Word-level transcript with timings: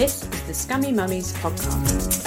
This 0.00 0.22
is 0.22 0.42
the 0.44 0.54
Scummy 0.54 0.92
Mummies 0.92 1.34
podcast. 1.34 2.26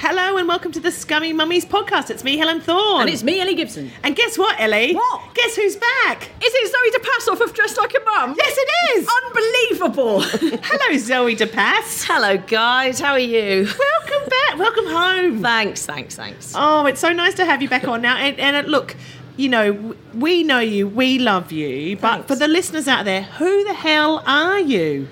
Hello 0.00 0.38
and 0.38 0.48
welcome 0.48 0.72
to 0.72 0.80
the 0.80 0.90
Scummy 0.90 1.32
Mummies 1.32 1.64
podcast. 1.64 2.10
It's 2.10 2.24
me, 2.24 2.36
Helen 2.36 2.60
Thorne. 2.60 3.02
And 3.02 3.10
it's 3.10 3.22
me, 3.22 3.40
Ellie 3.40 3.54
Gibson. 3.54 3.92
And 4.02 4.16
guess 4.16 4.36
what, 4.36 4.58
Ellie? 4.58 4.96
What? 4.96 5.32
Guess 5.34 5.54
who's 5.54 5.76
back? 5.76 6.30
Is 6.44 6.52
it 6.52 6.72
Zoe 6.72 6.98
de 6.98 6.98
Pass 6.98 7.28
off 7.28 7.40
of 7.40 7.54
Dressed 7.54 7.78
Like 7.78 7.94
a 7.94 8.00
Mum? 8.04 8.34
Yes, 8.36 8.56
it 8.58 8.98
is. 8.98 9.08
Unbelievable. 9.24 10.20
Hello, 10.64 10.98
Zoe 10.98 11.36
de 11.36 11.46
Pass. 11.46 12.02
Hello, 12.02 12.38
guys. 12.38 12.98
How 12.98 13.12
are 13.12 13.20
you? 13.20 13.68
Welcome 13.78 14.28
back. 14.28 14.58
Welcome 14.58 14.86
home. 14.86 15.42
Thanks, 15.42 15.86
thanks, 15.86 16.16
thanks. 16.16 16.54
Oh, 16.56 16.86
it's 16.86 17.00
so 17.00 17.12
nice 17.12 17.34
to 17.34 17.44
have 17.44 17.62
you 17.62 17.68
back 17.68 17.86
on 17.86 18.02
now. 18.02 18.16
And, 18.16 18.36
and 18.40 18.66
uh, 18.66 18.68
look, 18.68 18.96
you 19.36 19.48
know, 19.48 19.94
we 20.14 20.42
know 20.42 20.60
you, 20.60 20.88
we 20.88 21.18
love 21.18 21.52
you, 21.52 21.96
but 21.96 22.10
Thanks. 22.12 22.26
for 22.28 22.34
the 22.36 22.48
listeners 22.48 22.88
out 22.88 23.04
there, 23.04 23.22
who 23.22 23.64
the 23.64 23.74
hell 23.74 24.22
are 24.26 24.60
you? 24.60 25.08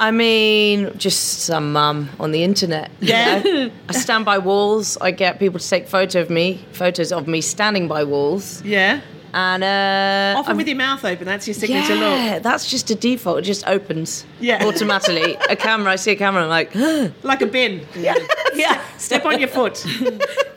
I 0.00 0.10
mean, 0.10 0.90
just 0.98 1.40
some 1.40 1.72
mum 1.72 2.10
on 2.18 2.32
the 2.32 2.42
internet. 2.42 2.90
you 3.00 3.08
Yeah. 3.08 3.38
know? 3.42 3.70
I 3.88 3.92
stand 3.92 4.24
by 4.24 4.38
walls. 4.38 4.98
I 5.00 5.12
get 5.12 5.38
people 5.38 5.60
to 5.60 5.68
take 5.68 5.86
photo 5.86 6.20
of 6.20 6.30
me, 6.30 6.64
photos 6.72 7.12
of 7.12 7.28
me 7.28 7.40
standing 7.40 7.86
by 7.86 8.02
walls, 8.02 8.60
Yeah. 8.64 9.00
and 9.32 9.62
uh, 9.62 10.38
Often 10.38 10.50
I'm- 10.50 10.56
with 10.56 10.66
your 10.68 10.76
mouth 10.76 11.04
open. 11.04 11.24
That's 11.26 11.46
your 11.46 11.54
signature 11.54 11.94
look. 11.94 12.18
yeah, 12.18 12.38
that's 12.40 12.68
just 12.68 12.90
a 12.90 12.96
default. 12.96 13.38
It 13.38 13.42
just 13.42 13.66
opens 13.68 14.24
Yeah. 14.40 14.64
automatically. 14.66 15.36
a 15.48 15.54
camera. 15.56 15.92
I 15.92 15.96
see 15.96 16.10
a 16.12 16.16
camera. 16.16 16.42
I'm 16.42 16.48
like, 16.48 16.74
Like 17.22 17.42
a 17.42 17.46
bin. 17.46 17.86
Yeah. 17.96 18.16
yeah, 18.54 18.80
Step 18.98 19.24
on 19.24 19.38
your 19.38 19.48
foot. 19.48 19.84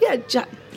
yeah. 0.01 0.17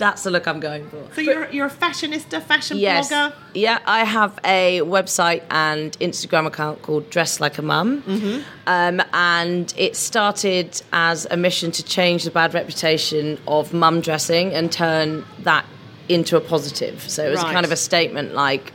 That's 0.01 0.25
the 0.25 0.31
look 0.31 0.49
I'm 0.49 0.59
going 0.59 0.89
for. 0.91 1.07
So 1.15 1.21
you're, 1.21 1.49
you're 1.51 1.67
a 1.67 1.71
fashionista, 1.71 2.43
fashion 2.43 2.79
Yes. 2.79 3.13
blogger. 3.13 3.33
Yeah, 3.55 3.79
I 3.87 4.05
have 4.05 4.39
a 4.45 4.81
website 4.81 5.43
and 5.51 5.97
Instagram 6.01 6.47
account 6.47 6.83
called 6.83 7.09
Dress 7.11 7.39
Like 7.39 7.59
a 7.59 7.63
Mum. 7.63 8.03
Mm-hmm. 8.03 8.41
Um, 8.67 9.01
and 9.13 9.73
it 9.77 9.95
started 9.95 10.83
as 10.93 11.27
a 11.31 11.37
mission 11.37 11.71
to 11.73 11.85
change 11.85 12.25
the 12.25 12.31
bad 12.33 12.53
reputation 12.55 13.39
of 13.47 13.73
mum 13.73 14.01
dressing 14.01 14.53
and 14.53 14.73
turn 14.73 15.25
that 15.41 15.65
into 16.09 16.37
a 16.37 16.41
positive. 16.41 17.09
So 17.09 17.25
it 17.25 17.31
was 17.31 17.43
Right. 17.45 17.53
kind 17.53 17.65
of 17.65 17.71
a 17.71 17.77
statement 17.77 18.35
like, 18.35 18.73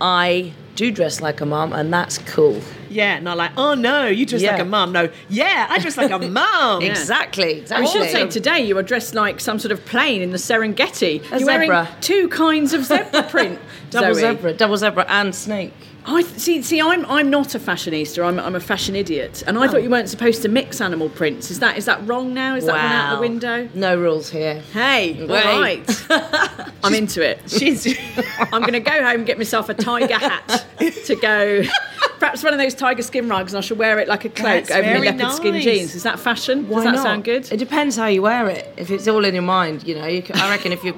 I 0.00 0.52
do 0.74 0.90
dress 0.90 1.20
like 1.20 1.40
a 1.40 1.46
mom, 1.46 1.72
and 1.72 1.92
that's 1.92 2.18
cool. 2.18 2.60
Yeah, 2.88 3.18
not 3.20 3.36
like, 3.36 3.52
oh 3.56 3.74
no, 3.74 4.06
you 4.06 4.24
dress 4.26 4.42
Yeah. 4.42 4.52
like 4.52 4.60
a 4.62 4.64
mom. 4.64 4.92
No, 4.92 5.10
yeah, 5.28 5.66
I 5.70 5.78
dress 5.78 5.96
like 5.96 6.10
a 6.10 6.18
mom. 6.40 6.82
Exactly, 6.82 7.56
I 7.56 7.58
exactly. 7.58 7.86
should 7.88 8.10
say 8.10 8.26
today 8.28 8.60
you 8.64 8.76
are 8.78 8.82
dressed 8.82 9.14
like 9.14 9.40
some 9.40 9.58
sort 9.58 9.72
of 9.72 9.84
plain 9.86 10.22
in 10.22 10.30
the 10.30 10.38
Serengeti. 10.38 11.22
A 11.32 11.38
You're 11.38 11.46
wearing 11.46 11.68
zebra. 11.68 11.88
two 12.00 12.28
kinds 12.28 12.72
of 12.72 12.84
zebra 12.84 13.22
print. 13.24 13.58
double 13.90 14.14
Zoe. 14.14 14.20
zebra, 14.22 14.52
double 14.54 14.76
zebra 14.76 15.04
and 15.08 15.34
snake. 15.34 15.72
I 16.04 16.22
th- 16.22 16.36
see. 16.38 16.62
See, 16.62 16.80
I'm 16.80 17.06
I'm 17.06 17.30
not 17.30 17.54
a 17.54 17.60
fashionista. 17.60 18.24
I'm 18.26 18.38
I'm 18.40 18.56
a 18.56 18.60
fashion 18.60 18.96
idiot, 18.96 19.44
and 19.46 19.56
I 19.56 19.66
Oh. 19.66 19.68
thought 19.68 19.82
you 19.84 19.90
weren't 19.90 20.08
supposed 20.08 20.42
to 20.42 20.48
mix 20.48 20.80
animal 20.80 21.08
prints. 21.08 21.50
Is 21.50 21.60
that 21.60 21.78
is 21.78 21.84
that 21.84 22.04
wrong 22.08 22.34
now? 22.34 22.56
Is 22.56 22.66
that 22.66 22.72
one 22.72 22.80
out 22.80 23.14
the 23.14 23.20
window? 23.20 23.68
No 23.74 23.96
rules 23.96 24.28
here. 24.30 24.62
Hey, 24.72 25.12
Wait. 25.24 25.28
right. 25.30 26.06
I'm 26.84 26.94
into 26.94 27.22
it. 27.24 27.38
She's 27.48 27.86
I'm 28.52 28.62
going 28.62 28.72
to 28.72 28.80
go 28.80 28.90
home 29.02 29.18
and 29.20 29.26
get 29.26 29.38
myself 29.38 29.68
a 29.68 29.74
tiger 29.74 30.18
hat 30.18 30.64
to 31.06 31.14
go. 31.16 31.62
Perhaps 32.18 32.42
one 32.42 32.52
of 32.52 32.58
those 32.58 32.74
tiger 32.74 33.02
skin 33.02 33.28
rugs, 33.28 33.52
and 33.52 33.58
I 33.58 33.60
shall 33.66 33.76
wear 33.76 33.98
it 34.00 34.08
like 34.08 34.24
a 34.24 34.28
cloak 34.28 34.66
That's 34.66 34.70
over 34.72 34.98
my 34.98 35.10
leopard 35.10 35.32
skin 35.32 35.60
jeans. 35.60 35.94
Is 35.94 36.02
that 36.02 36.18
fashion? 36.18 36.68
Why 36.68 36.76
Does 36.78 36.84
that 36.84 36.94
not? 36.96 37.02
sound 37.02 37.24
good? 37.24 37.50
It 37.52 37.58
depends 37.58 37.96
how 37.96 38.06
you 38.06 38.22
wear 38.22 38.48
it. 38.48 38.72
If 38.76 38.90
it's 38.90 39.06
all 39.06 39.24
in 39.24 39.34
your 39.34 39.42
mind, 39.44 39.86
you 39.86 39.94
know, 39.96 40.06
you 40.06 40.22
c 40.22 40.32
I 40.34 40.46
I 40.46 40.50
reckon 40.50 40.72
if 40.72 40.82
you're 40.82 40.96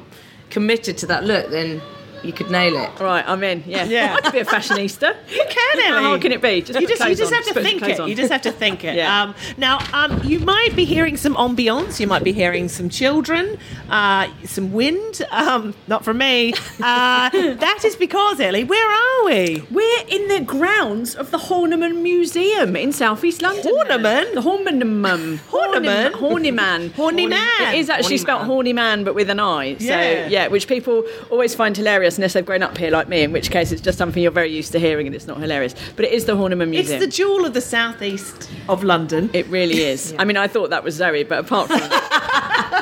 committed 0.51 0.97
to 0.99 1.07
that 1.07 1.25
look, 1.25 1.51
then 1.51 1.81
you 2.25 2.33
could 2.33 2.51
nail 2.51 2.77
it. 2.77 2.99
Right, 3.01 3.25
I'm 3.27 3.43
in. 3.45 3.63
Yeah, 3.67 3.85
Yeah. 3.85 4.15
I 4.17 4.21
could 4.21 4.33
be 4.33 4.39
a 4.41 4.45
fashionista. 4.45 5.15
You 5.31 5.45
can, 5.49 5.79
Ellie. 5.81 6.03
How 6.03 6.09
hard 6.11 6.21
can 6.23 6.33
it 6.33 6.41
be? 6.43 6.61
Just 6.63 6.81
you 6.81 6.87
just, 6.87 7.01
you 7.01 7.07
clothes 7.07 7.19
just 7.19 7.33
on. 7.33 7.43
have 7.43 7.55
to 7.55 7.63
think 7.63 7.83
it. 7.83 8.01
on. 8.01 8.09
You 8.09 8.15
just 8.15 8.33
have 8.33 8.43
to 8.43 8.53
think 8.53 8.85
it. 8.85 8.95
Yeah. 9.05 9.23
Um, 9.23 9.35
now, 9.57 9.79
um, 9.93 10.21
you 10.25 10.39
might 10.41 10.75
be 10.77 10.85
hearing 10.85 11.17
some 11.17 11.35
ambience. 11.35 11.99
You 12.01 12.07
might 12.07 12.23
be 12.25 12.33
hearing 12.33 12.69
some 12.69 12.89
children, 12.89 13.59
uh, 13.91 14.29
some 14.45 14.73
wind. 14.73 15.23
Um, 15.31 15.75
not 15.89 16.05
from 16.05 16.19
me. 16.19 16.53
Uh, 16.81 17.31
that 17.65 17.81
is 17.85 17.97
because, 17.97 18.39
Ellie, 18.41 18.65
where 18.65 18.89
are 18.91 19.25
we? 19.27 19.65
We're 19.71 20.05
in 20.09 20.29
the 20.29 20.41
grounds 20.41 21.15
of 21.15 21.31
the 21.31 21.39
Horniman 21.39 22.03
Museum 22.03 22.77
in 22.77 22.93
southeast 22.93 23.43
London. 23.43 23.65
Horniman? 23.65 24.35
The 24.35 24.41
Horniman. 24.43 25.39
Horniman? 25.51 26.13
Horniman. 26.13 26.93
Horny 26.93 27.27
man. 27.27 27.75
It 27.75 27.79
is 27.79 27.91
actually 27.91 28.05
Horny 28.05 28.19
spelled 28.19 28.41
man. 28.43 28.47
horny 28.51 28.73
man, 28.73 29.05
but 29.05 29.15
with 29.15 29.29
an 29.31 29.41
I. 29.41 29.77
So 29.79 29.85
Yeah. 29.87 30.27
yeah, 30.29 30.49
which 30.49 30.69
people 30.69 31.05
always 31.31 31.55
find 31.55 31.77
hilarious 31.77 32.14
unless 32.19 32.33
they've 32.35 32.45
grown 32.47 32.63
up 32.63 32.77
here 32.77 32.91
like 32.91 33.09
me, 33.09 33.23
in 33.23 33.33
which 33.33 33.51
case 33.51 33.73
it's 33.73 33.83
just 33.83 33.99
something 33.99 34.23
you're 34.23 34.33
very 34.33 34.51
used 34.53 34.73
to 34.73 34.79
hearing 34.79 35.07
and 35.07 35.15
it's 35.15 35.27
not 35.27 35.39
hilarious. 35.41 35.75
But 35.97 36.05
it 36.07 36.13
is 36.13 36.25
the 36.25 36.33
Horniman 36.35 36.69
Museum. 36.71 37.03
It's 37.03 37.05
the 37.05 37.11
jewel 37.11 37.45
of 37.45 37.55
the 37.55 37.61
southeast 37.61 38.51
of 38.69 38.83
London. 38.85 39.31
it 39.33 39.47
really 39.49 39.83
is. 39.83 40.15
I 40.19 40.25
mean, 40.25 40.37
I 40.37 40.49
thought 40.49 40.71
that 40.71 40.85
was 40.85 40.95
Zoe, 40.95 41.25
but 41.25 41.39
apart 41.41 41.69
from 41.69 41.81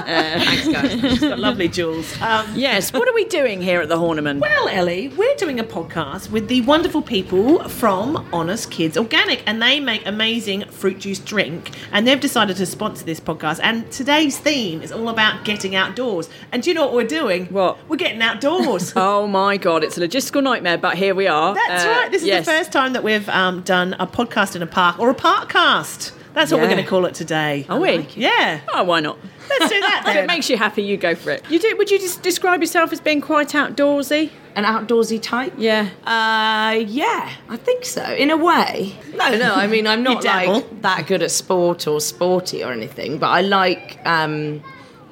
Thanks, 0.45 0.69
guys. 0.69 1.05
It's 1.13 1.21
got 1.21 1.39
lovely 1.39 1.69
jewels. 1.69 2.21
Um, 2.21 2.47
yes, 2.55 2.93
what 2.93 3.09
are 3.09 3.15
we 3.15 3.25
doing 3.27 3.61
here 3.63 3.81
at 3.81 3.89
the 3.89 3.97
Horniman? 3.97 4.41
Well, 4.41 4.69
Ellie, 4.69 5.09
we're 5.09 5.35
doing 5.37 5.59
a 5.61 5.65
podcast 5.65 6.31
with 6.31 6.49
the 6.49 6.61
wonderful 6.63 7.03
people 7.03 7.69
from 7.69 8.29
Honest 8.33 8.71
Kids 8.71 8.97
Organic, 8.97 9.43
and 9.47 9.61
they 9.63 9.81
make 9.81 10.07
amazing 10.07 10.65
fruit 10.67 10.99
juice 10.99 11.19
drink. 11.19 11.71
And 11.93 12.07
they've 12.07 12.21
decided 12.21 12.57
to 12.57 12.67
sponsor 12.67 13.05
this 13.05 13.21
podcast. 13.21 13.61
And 13.63 13.91
today's 13.93 14.39
theme 14.39 14.83
is 14.83 14.93
all 14.93 15.09
about 15.09 15.45
getting 15.45 15.75
outdoors. 15.75 16.29
And 16.53 16.63
do 16.63 16.71
you 16.71 16.75
know 16.75 16.85
what 16.87 16.95
we're 16.95 17.07
doing? 17.07 17.47
What? 17.47 17.79
We're 17.89 17.97
getting 17.97 18.23
outdoors. 18.23 18.93
Oh 19.13 19.27
my 19.27 19.57
god, 19.57 19.83
it's 19.85 19.99
a 19.99 20.01
logistical 20.01 20.43
nightmare, 20.43 20.79
but 20.79 20.97
here 20.97 21.15
we 21.15 21.27
are. 21.27 21.55
That's 21.55 21.85
Uh, 21.85 21.89
right. 21.89 22.11
This 22.11 22.23
is 22.23 22.29
yes. 22.29 22.45
the 22.47 22.53
first 22.53 22.73
time 22.73 22.93
that 22.93 23.03
we've 23.03 23.29
um, 23.29 23.63
done 23.63 23.95
a 23.99 24.07
podcast 24.07 24.55
in 24.57 24.63
a 24.63 24.67
park 24.67 24.99
or 24.99 25.11
a 25.11 25.15
park 25.15 25.49
cast. 25.49 26.13
That's 26.35 26.51
what 26.51 26.61
we're 26.61 26.69
going 26.69 26.83
to 26.83 26.89
call 26.89 27.05
it 27.05 27.15
today. 27.15 27.67
Are 27.69 27.79
we? 27.79 28.07
Yeah. 28.17 28.61
Oh, 28.73 28.85
why 28.85 29.01
not? 29.01 29.19
Let's 29.51 29.73
do 29.73 29.81
that 29.81 30.05
If 30.09 30.17
it 30.17 30.27
makes 30.27 30.49
you 30.51 30.57
happy, 30.57 30.83
you 30.83 30.97
go 30.97 31.15
for 31.15 31.31
it. 31.31 31.45
You 31.51 31.59
do? 31.59 31.75
Would 31.77 31.91
you 31.91 31.99
just 31.99 32.23
describe 32.23 32.61
yourself 32.61 32.93
as 32.93 33.01
being 33.01 33.21
quite 33.21 33.49
outdoorsy? 33.51 34.31
An 34.55 34.65
outdoorsy 34.65 35.21
type? 35.23 35.55
Yeah. 35.57 35.89
Uh, 36.05 36.79
yeah, 36.87 37.31
I 37.49 37.57
think 37.57 37.85
so. 37.85 38.03
In 38.05 38.31
a 38.31 38.37
way. 38.37 38.95
No, 39.15 39.37
no. 39.39 39.55
I 39.55 39.67
mean, 39.67 39.87
I'm 39.87 40.03
not 40.11 40.25
like 40.25 40.83
that 40.83 41.07
good 41.07 41.23
at 41.23 41.31
sport 41.31 41.87
or 41.87 42.01
sporty 42.01 42.63
or 42.63 42.73
anything, 42.73 43.19
but 43.19 43.29
I 43.29 43.41
like 43.41 43.99
um, 44.07 44.63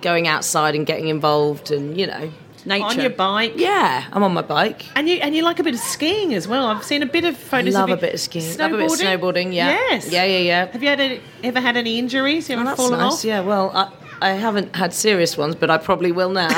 going 0.02 0.28
outside 0.28 0.74
and 0.74 0.84
getting 0.86 1.08
involved, 1.08 1.70
and 1.70 1.96
you 1.98 2.06
know, 2.06 2.30
Nature. 2.66 2.84
On 2.84 3.00
your 3.00 3.08
bike. 3.08 3.54
yeah, 3.56 4.04
I'm 4.12 4.22
on 4.22 4.34
my 4.34 4.42
bike. 4.42 4.84
And 4.94 5.08
you 5.08 5.16
and 5.16 5.34
you 5.34 5.42
like 5.42 5.58
a 5.58 5.62
bit 5.62 5.72
of 5.72 5.80
skiing 5.80 6.34
as 6.34 6.46
well. 6.46 6.66
I've 6.66 6.84
seen 6.84 7.02
a 7.02 7.06
bit 7.06 7.24
of 7.24 7.34
photos. 7.34 7.72
Love 7.72 7.84
of 7.84 7.88
a 7.88 7.92
you 7.94 8.00
bit 8.02 8.14
of 8.14 8.20
skiing. 8.20 8.58
Love 8.58 8.72
a 8.74 8.76
bit 8.76 8.92
of 8.92 8.98
snowboarding. 8.98 9.54
Yeah. 9.54 9.70
Yes. 9.70 10.12
Yeah, 10.12 10.24
yeah, 10.24 10.38
yeah. 10.38 10.66
Have 10.66 10.82
you 10.82 10.88
had 10.90 11.00
any, 11.00 11.20
ever 11.42 11.58
had 11.58 11.78
any 11.78 11.98
injuries? 11.98 12.50
You 12.50 12.56
ever 12.56 12.62
Oh, 12.62 12.66
that's 12.66 12.76
fallen 12.76 12.98
nice. 12.98 13.12
off? 13.14 13.24
Yeah. 13.24 13.40
Well, 13.40 13.70
I, 13.74 13.90
I 14.22 14.30
haven't 14.32 14.76
had 14.76 14.92
serious 14.92 15.36
ones, 15.38 15.54
but 15.54 15.70
I 15.70 15.78
probably 15.78 16.12
will 16.12 16.30
now. 16.30 16.48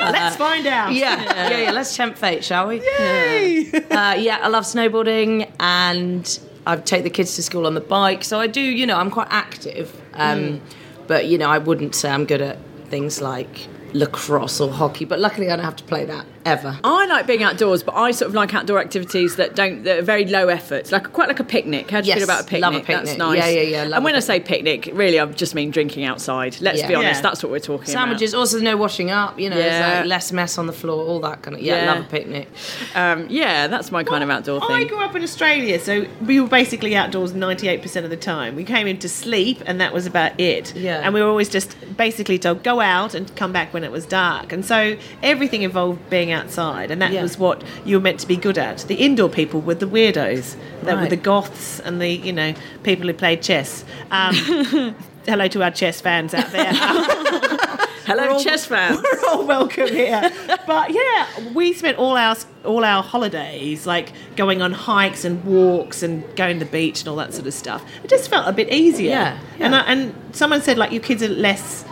Let's 0.00 0.36
find 0.36 0.66
out. 0.66 0.92
yeah, 0.94 1.22
yeah, 1.50 1.58
yeah. 1.58 1.70
Let's 1.72 1.96
tempt 1.96 2.18
fate, 2.18 2.44
shall 2.44 2.68
we? 2.68 2.80
Yay. 2.80 3.70
Uh, 3.72 4.14
yeah, 4.14 4.38
I 4.42 4.48
love 4.48 4.64
snowboarding 4.64 5.50
and 5.58 6.38
I 6.66 6.76
take 6.76 7.02
the 7.02 7.10
kids 7.10 7.34
to 7.36 7.42
school 7.42 7.66
on 7.66 7.74
the 7.74 7.80
bike. 7.80 8.22
So 8.24 8.38
I 8.40 8.46
do, 8.46 8.60
you 8.60 8.86
know, 8.86 8.96
I'm 8.96 9.10
quite 9.10 9.28
active. 9.30 9.94
Um, 10.14 10.38
Mm. 10.38 10.60
But 11.08 11.26
you 11.26 11.38
know, 11.38 11.48
I 11.48 11.58
wouldn't 11.58 11.94
say 11.94 12.10
I'm 12.10 12.24
good 12.24 12.40
at 12.42 12.58
things 12.88 13.20
like 13.20 13.68
lacrosse 13.92 14.60
or 14.60 14.70
hockey. 14.72 15.04
But 15.04 15.20
luckily, 15.20 15.50
I 15.50 15.56
don't 15.56 15.64
have 15.64 15.76
to 15.76 15.84
play 15.84 16.04
that 16.04 16.26
ever. 16.46 16.78
I 16.84 17.06
like 17.06 17.26
being 17.26 17.42
outdoors, 17.42 17.82
but 17.82 17.94
I 17.94 18.10
sort 18.12 18.28
of 18.28 18.34
like 18.34 18.54
outdoor 18.54 18.78
activities 18.80 19.36
that 19.36 19.54
don't 19.54 19.82
that 19.84 19.98
are 19.98 20.02
very 20.02 20.24
low 20.26 20.48
effort, 20.48 20.90
like 20.92 21.12
quite 21.12 21.28
like 21.28 21.40
a 21.40 21.44
picnic. 21.44 21.90
How 21.90 22.00
do 22.00 22.06
you 22.06 22.10
Yes, 22.10 22.18
feel 22.18 22.24
about 22.24 22.40
a 22.42 22.44
picnic? 22.44 22.62
love 22.62 22.74
a 22.74 22.78
picnic. 22.80 23.04
That's 23.06 23.18
nice. 23.18 23.38
Yeah, 23.38 23.48
yeah, 23.48 23.60
yeah, 23.86 23.94
and 23.96 24.04
when 24.04 24.14
I 24.14 24.20
say 24.20 24.40
picnic, 24.40 24.90
really, 24.92 25.18
I 25.20 25.26
just 25.26 25.54
mean 25.54 25.70
drinking 25.70 26.04
outside. 26.04 26.56
Let's 26.60 26.80
Yeah. 26.80 26.88
be 26.88 26.94
honest, 26.94 27.18
Yeah. 27.18 27.22
that's 27.22 27.42
what 27.42 27.50
we're 27.52 27.58
talking 27.58 27.90
about. 27.90 28.00
Sandwiches, 28.00 28.34
also 28.34 28.58
no 28.60 28.76
washing 28.76 29.10
up. 29.10 29.38
You 29.38 29.50
know, 29.50 29.58
Yeah. 29.58 29.96
like 29.98 30.06
less 30.06 30.32
mess 30.32 30.58
on 30.58 30.66
the 30.66 30.72
floor, 30.72 31.04
all 31.04 31.20
that 31.20 31.42
kind 31.42 31.56
of. 31.56 31.62
Yeah, 31.62 31.84
Yeah. 31.84 31.92
love 31.92 32.04
a 32.04 32.08
picnic. 32.08 32.48
Um, 32.94 33.26
yeah, 33.28 33.66
that's 33.66 33.90
my 33.90 34.02
kind 34.04 34.22
of 34.22 34.30
outdoor 34.30 34.60
thing. 34.60 34.70
I 34.76 34.84
grew 34.84 34.98
up 35.02 35.14
in 35.16 35.22
Australia, 35.22 35.78
so 35.80 36.04
we 36.24 36.40
were 36.40 36.48
basically 36.48 36.94
outdoors 36.96 37.32
98% 37.34 38.04
of 38.04 38.10
the 38.10 38.16
time. 38.16 38.54
We 38.56 38.64
came 38.64 38.86
in 38.86 38.98
to 38.98 39.08
sleep, 39.08 39.62
and 39.66 39.80
that 39.80 39.92
was 39.92 40.06
about 40.06 40.38
it. 40.40 40.72
Yeah. 40.76 41.00
And 41.02 41.12
we 41.14 41.20
were 41.22 41.28
always 41.28 41.48
just 41.48 41.76
basically 41.96 42.38
told, 42.38 42.62
go 42.62 42.80
out 42.80 43.14
and 43.14 43.34
come 43.36 43.52
back 43.52 43.72
when 43.74 43.84
it 43.84 43.92
was 43.92 44.06
dark. 44.06 44.52
And 44.52 44.64
so 44.64 44.96
everything 45.22 45.62
involved 45.62 46.08
being 46.10 46.32
outside, 46.36 46.90
and 46.92 47.00
that 47.02 47.12
Yeah. 47.12 47.22
was 47.22 47.38
what 47.38 47.62
you 47.84 47.96
were 47.96 48.02
meant 48.02 48.20
to 48.20 48.28
be 48.28 48.36
good 48.36 48.58
at. 48.58 48.78
The 48.86 48.96
indoor 48.96 49.28
people 49.28 49.60
were 49.60 49.74
the 49.74 49.86
weirdos, 49.88 50.54
that 50.84 51.00
were 51.00 51.08
the 51.08 51.16
goths 51.16 51.80
and 51.80 52.00
the, 52.00 52.08
you 52.10 52.32
know, 52.32 52.54
people 52.84 53.06
who 53.08 53.14
played 53.14 53.42
chess. 53.42 53.84
Um, 54.10 54.34
hello 55.26 55.48
to 55.48 55.62
our 55.62 55.70
chess 55.72 56.00
fans 56.00 56.34
out 56.34 56.50
there. 56.52 56.72
Hello, 58.06 58.34
all- 58.34 58.40
chess 58.40 58.64
fans. 58.66 59.02
We're 59.22 59.28
all 59.30 59.44
welcome 59.44 59.88
here. 59.88 60.30
But 60.64 60.90
yeah, 60.92 61.26
we 61.54 61.72
spent 61.72 61.98
all 61.98 62.16
our 62.16 62.36
all 62.64 62.84
our 62.84 63.02
holidays 63.02 63.84
like 63.84 64.12
going 64.36 64.62
on 64.62 64.70
hikes 64.72 65.24
and 65.24 65.42
walks 65.44 66.04
and 66.04 66.22
going 66.36 66.60
to 66.60 66.64
the 66.64 66.70
beach 66.70 67.00
and 67.00 67.08
all 67.08 67.16
that 67.16 67.34
sort 67.34 67.48
of 67.48 67.54
stuff. 67.54 67.82
It 68.04 68.08
just 68.08 68.30
felt 68.30 68.46
a 68.46 68.52
bit 68.52 68.72
easier. 68.72 69.10
Yeah, 69.10 69.38
And. 69.58 69.74
I, 69.74 69.80
and 69.92 70.14
someone 70.30 70.62
said 70.62 70.78
like 70.78 70.92
your 70.92 71.02
kids 71.02 71.20
are 71.20 71.28
less 71.28 71.84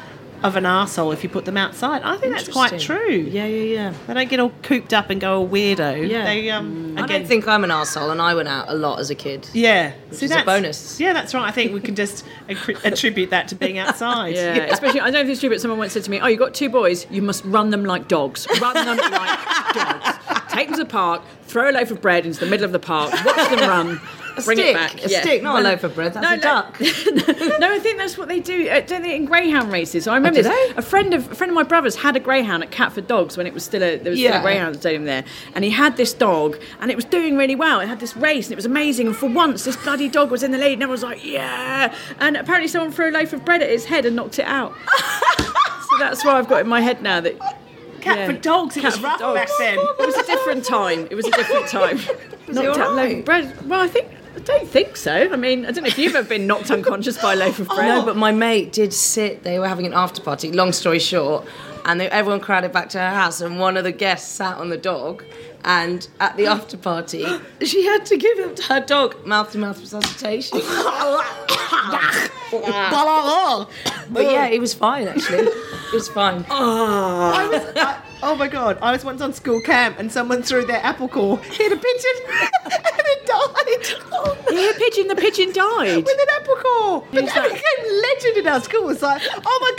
of 0.45 0.57
an 0.57 0.65
arsehole 0.65 1.13
if 1.15 1.25
you 1.25 1.31
put 1.31 1.47
them 1.47 1.57
outside. 1.57 2.03
I 2.03 2.17
think 2.19 2.35
that's 2.35 2.49
quite 2.49 2.79
true. 2.79 3.09
Yeah, 3.09 3.47
yeah, 3.47 3.63
yeah. 3.63 3.95
They 4.07 4.13
don't 4.15 4.29
get 4.29 4.39
all 4.41 4.53
cooped 4.63 4.93
up 4.93 5.09
and 5.09 5.19
go 5.21 5.41
all 5.41 5.49
weirdo. 5.49 6.07
Yeah. 6.09 6.25
They 6.27 6.51
um 6.51 6.97
I 6.99 7.07
don't 7.07 7.27
think 7.27 7.49
I'm 7.49 7.65
an 7.65 7.71
arsehole, 7.71 8.13
and 8.13 8.21
I 8.21 8.35
went 8.35 8.49
out 8.49 8.67
a 8.69 8.75
lot 8.75 9.01
as 9.01 9.09
a 9.11 9.15
kid. 9.15 9.49
yeah, 9.55 9.93
Which 10.11 10.19
See, 10.21 10.27
is 10.27 10.33
a 10.33 10.45
bonus. 10.45 11.01
Yeah, 11.01 11.15
that's 11.15 11.33
right. 11.35 11.49
I 11.49 11.51
think 11.51 11.73
we 11.73 11.81
can 11.81 11.95
just 11.97 12.25
attribute 12.49 13.31
that 13.31 13.49
to 13.49 13.55
being 13.55 13.79
outside. 13.79 14.35
Yeah, 14.35 14.55
especially 14.67 15.01
I 15.01 15.11
don't 15.11 15.25
think 15.25 15.31
it's 15.31 15.41
true, 15.41 15.49
but 15.49 15.61
someone 15.63 15.79
once 15.79 15.93
said 15.95 16.05
to 16.05 16.11
me, 16.11 16.21
"Oh, 16.21 16.27
you 16.27 16.37
got 16.37 16.53
two 16.55 16.69
boys. 16.69 17.07
You 17.11 17.23
must 17.23 17.43
run 17.45 17.71
them 17.71 17.85
like 17.85 18.07
dogs. 18.07 18.47
Run 18.61 18.75
them 18.75 18.99
like 18.99 19.75
dogs. 19.75 20.19
Take 20.51 20.69
them 20.69 20.77
to 20.79 20.85
the 20.85 20.89
park, 20.91 21.23
throw 21.47 21.69
a 21.71 21.73
loaf 21.73 21.91
of 21.91 22.01
bread 22.01 22.27
into 22.27 22.39
the 22.39 22.47
middle 22.47 22.65
of 22.65 22.71
the 22.71 22.79
park, 22.79 23.13
watch 23.25 23.51
them 23.51 23.69
run, 23.69 24.01
A 24.37 24.43
bring 24.43 24.59
stick, 24.59 24.71
it 24.71 24.75
back. 24.75 24.95
a 25.05 25.09
stick, 25.09 25.43
not 25.43 25.61
a 25.61 25.63
loaf 25.63 25.85
of 25.85 25.95
bread. 25.95 26.13
That's 26.13 26.27
a 26.27 26.37
duck. 26.37 26.81
no, 27.61 27.73
I 27.73 27.79
think 27.79 27.99
that's 27.99 28.19
what 28.19 28.27
they 28.27 28.41
do. 28.41 28.69
Uh, 28.69 28.81
don't 28.81 29.03
they 29.03 29.15
in 29.15 29.27
greyhound 29.27 29.71
races? 29.71 30.09
I 30.09 30.17
remember 30.17 30.43
do 30.43 30.49
this. 30.49 30.73
a 30.77 30.83
friend 30.83 31.15
of 31.15 31.31
a 31.31 31.35
friend 31.37 31.51
of 31.51 31.55
my 31.55 31.63
brother's 31.63 31.95
had 31.95 32.17
a 32.17 32.21
greyhound 32.21 32.65
at 32.65 32.73
Catford 32.73 33.07
Dogs 33.07 33.37
when 33.37 33.47
it 33.47 33.55
was 33.55 33.65
still 33.65 33.83
a 33.83 33.97
there 33.97 34.11
was 34.11 34.19
still 34.19 34.35
a 34.35 34.43
greyhound 34.43 34.77
stadium 34.77 35.05
there, 35.05 35.25
and 35.55 35.65
he 35.65 35.71
had 35.71 35.97
this 35.97 36.13
dog, 36.13 36.61
and 36.81 36.91
it 36.91 36.97
was 36.97 37.05
doing 37.05 37.37
really 37.37 37.55
well. 37.55 37.79
It 37.81 37.87
had 37.87 38.01
this 38.01 38.17
race, 38.17 38.47
and 38.47 38.53
it 38.53 38.57
was 38.57 38.67
amazing. 38.67 39.07
And 39.07 39.17
for 39.17 39.29
once, 39.29 39.65
this 39.65 39.77
bloody 39.77 40.09
dog 40.09 40.33
was 40.33 40.43
in 40.43 40.51
the 40.51 40.59
lead, 40.59 40.75
and 40.75 40.83
everyone 40.83 40.91
was 40.91 41.03
like, 41.05 41.25
"Yeah!" 41.25 41.95
And 42.19 42.37
apparently, 42.37 42.69
someone 42.69 42.91
threw 42.91 43.11
a 43.11 43.13
loaf 43.13 43.33
of 43.33 43.45
bread 43.45 43.63
at 43.63 43.71
his 43.71 43.85
head 43.85 44.05
and 44.05 44.17
knocked 44.17 44.41
it 44.41 44.47
out. 44.47 44.75
so 45.39 45.99
that's 46.01 46.25
why 46.25 46.33
I've 46.33 46.49
got 46.49 46.61
in 46.61 46.69
my 46.69 46.81
head 46.81 47.03
now 47.03 47.21
that. 47.21 47.39
Cat 48.01 48.19
yeah. 48.19 48.27
for 48.27 48.33
dogs. 48.35 48.77
It 48.77 48.83
Cat 48.83 48.93
was 48.93 49.03
rough 49.03 49.19
dogs. 49.19 49.41
back 49.41 49.49
then. 49.59 49.79
It 49.79 50.07
was 50.07 50.15
a 50.15 50.27
different 50.27 50.63
time. 50.63 51.09
It 51.11 51.15
was 51.15 51.27
a 51.27 51.31
different 51.31 51.69
time. 51.69 51.97
Was 52.47 52.59
he 52.59 52.63
knocked 52.63 52.79
loaf 52.79 52.89
alright? 52.91 53.25
bread. 53.25 53.69
Well, 53.69 53.81
I 53.81 53.89
think 53.89 54.09
I 54.35 54.41
don't 54.41 54.69
think 54.69 54.97
so. 54.97 55.13
I 55.13 55.37
mean, 55.37 55.65
I 55.65 55.71
don't 55.71 55.85
know 55.85 55.89
if 55.89 55.99
you've 55.99 56.15
ever 56.15 56.29
been 56.29 56.47
knocked 56.47 56.71
unconscious 56.71 57.21
by 57.21 57.35
a 57.35 57.37
loaf 57.37 57.59
of 57.61 57.69
oh, 57.71 57.77
bread. 57.77 57.89
No, 57.89 58.05
but 58.05 58.17
my 58.17 58.33
mate 58.33 58.73
did 58.73 58.93
sit. 58.93 59.43
They 59.43 59.59
were 59.59 59.69
having 59.69 59.87
an 59.87 59.95
after 59.95 60.21
party. 60.21 60.51
Long 60.51 60.73
story 60.73 60.99
short, 60.99 61.47
and 61.85 62.01
they, 62.01 62.09
everyone 62.09 62.41
crowded 62.41 62.73
back 62.73 62.89
to 62.91 62.99
her 62.99 63.11
house, 63.11 63.41
and 63.41 63.61
one 63.61 63.77
of 63.77 63.85
the 63.85 63.93
guests 63.93 64.31
sat 64.31 64.57
on 64.59 64.71
the 64.71 64.79
dog. 64.79 65.25
And 65.67 66.07
at 66.21 66.37
the 66.37 66.47
after 66.47 66.77
party, 66.77 67.25
she 67.63 67.87
had 67.87 68.05
to 68.07 68.19
give 68.19 68.39
him 68.39 68.55
to 68.55 68.63
her 68.65 68.81
dog 68.81 69.25
mouth 69.27 69.53
to 69.53 69.59
mouth 69.59 69.81
resuscitation. 69.81 70.59
but 74.11 74.25
yeah, 74.25 74.49
he 74.49 74.59
was 74.59 74.75
fine 74.75 75.09
actually. 75.09 75.51
He 75.91 75.97
was 75.97 76.09
fine. 76.09 76.45
Ah. 76.51 77.41
I 77.41 77.49
was, 77.49 77.63
I, 77.77 78.03
oh 78.23 78.37
my 78.37 78.49
god! 78.49 78.79
I 78.83 78.93
was 78.93 79.05
once 79.05 79.23
on 79.23 79.33
school 79.33 79.61
camp 79.61 79.99
and 79.99 80.13
someone 80.13 80.43
threw 80.43 80.65
their 80.67 80.85
apple 80.85 81.09
core, 81.09 81.39
hit 81.39 81.73
a 81.73 81.77
pigeon, 81.77 82.17
and 82.65 82.83
it 82.99 83.27
died. 83.27 84.04
Yeah, 84.51 84.73
pigeon. 84.95 85.09
The 85.09 85.17
pigeon 85.17 85.53
died. 85.53 85.97
With 86.05 86.21
an 86.21 86.27
apple 86.41 86.57
core. 86.57 87.05
But 87.13 87.21
Who's 87.25 87.35
that 87.35 87.49
that? 87.49 87.55
became 87.55 88.03
legend 88.03 88.37
in 88.39 88.47
our 88.49 88.61
school. 88.61 88.91
It's 88.91 89.03
like, 89.03 89.23
oh 89.45 89.59
my 89.61 89.73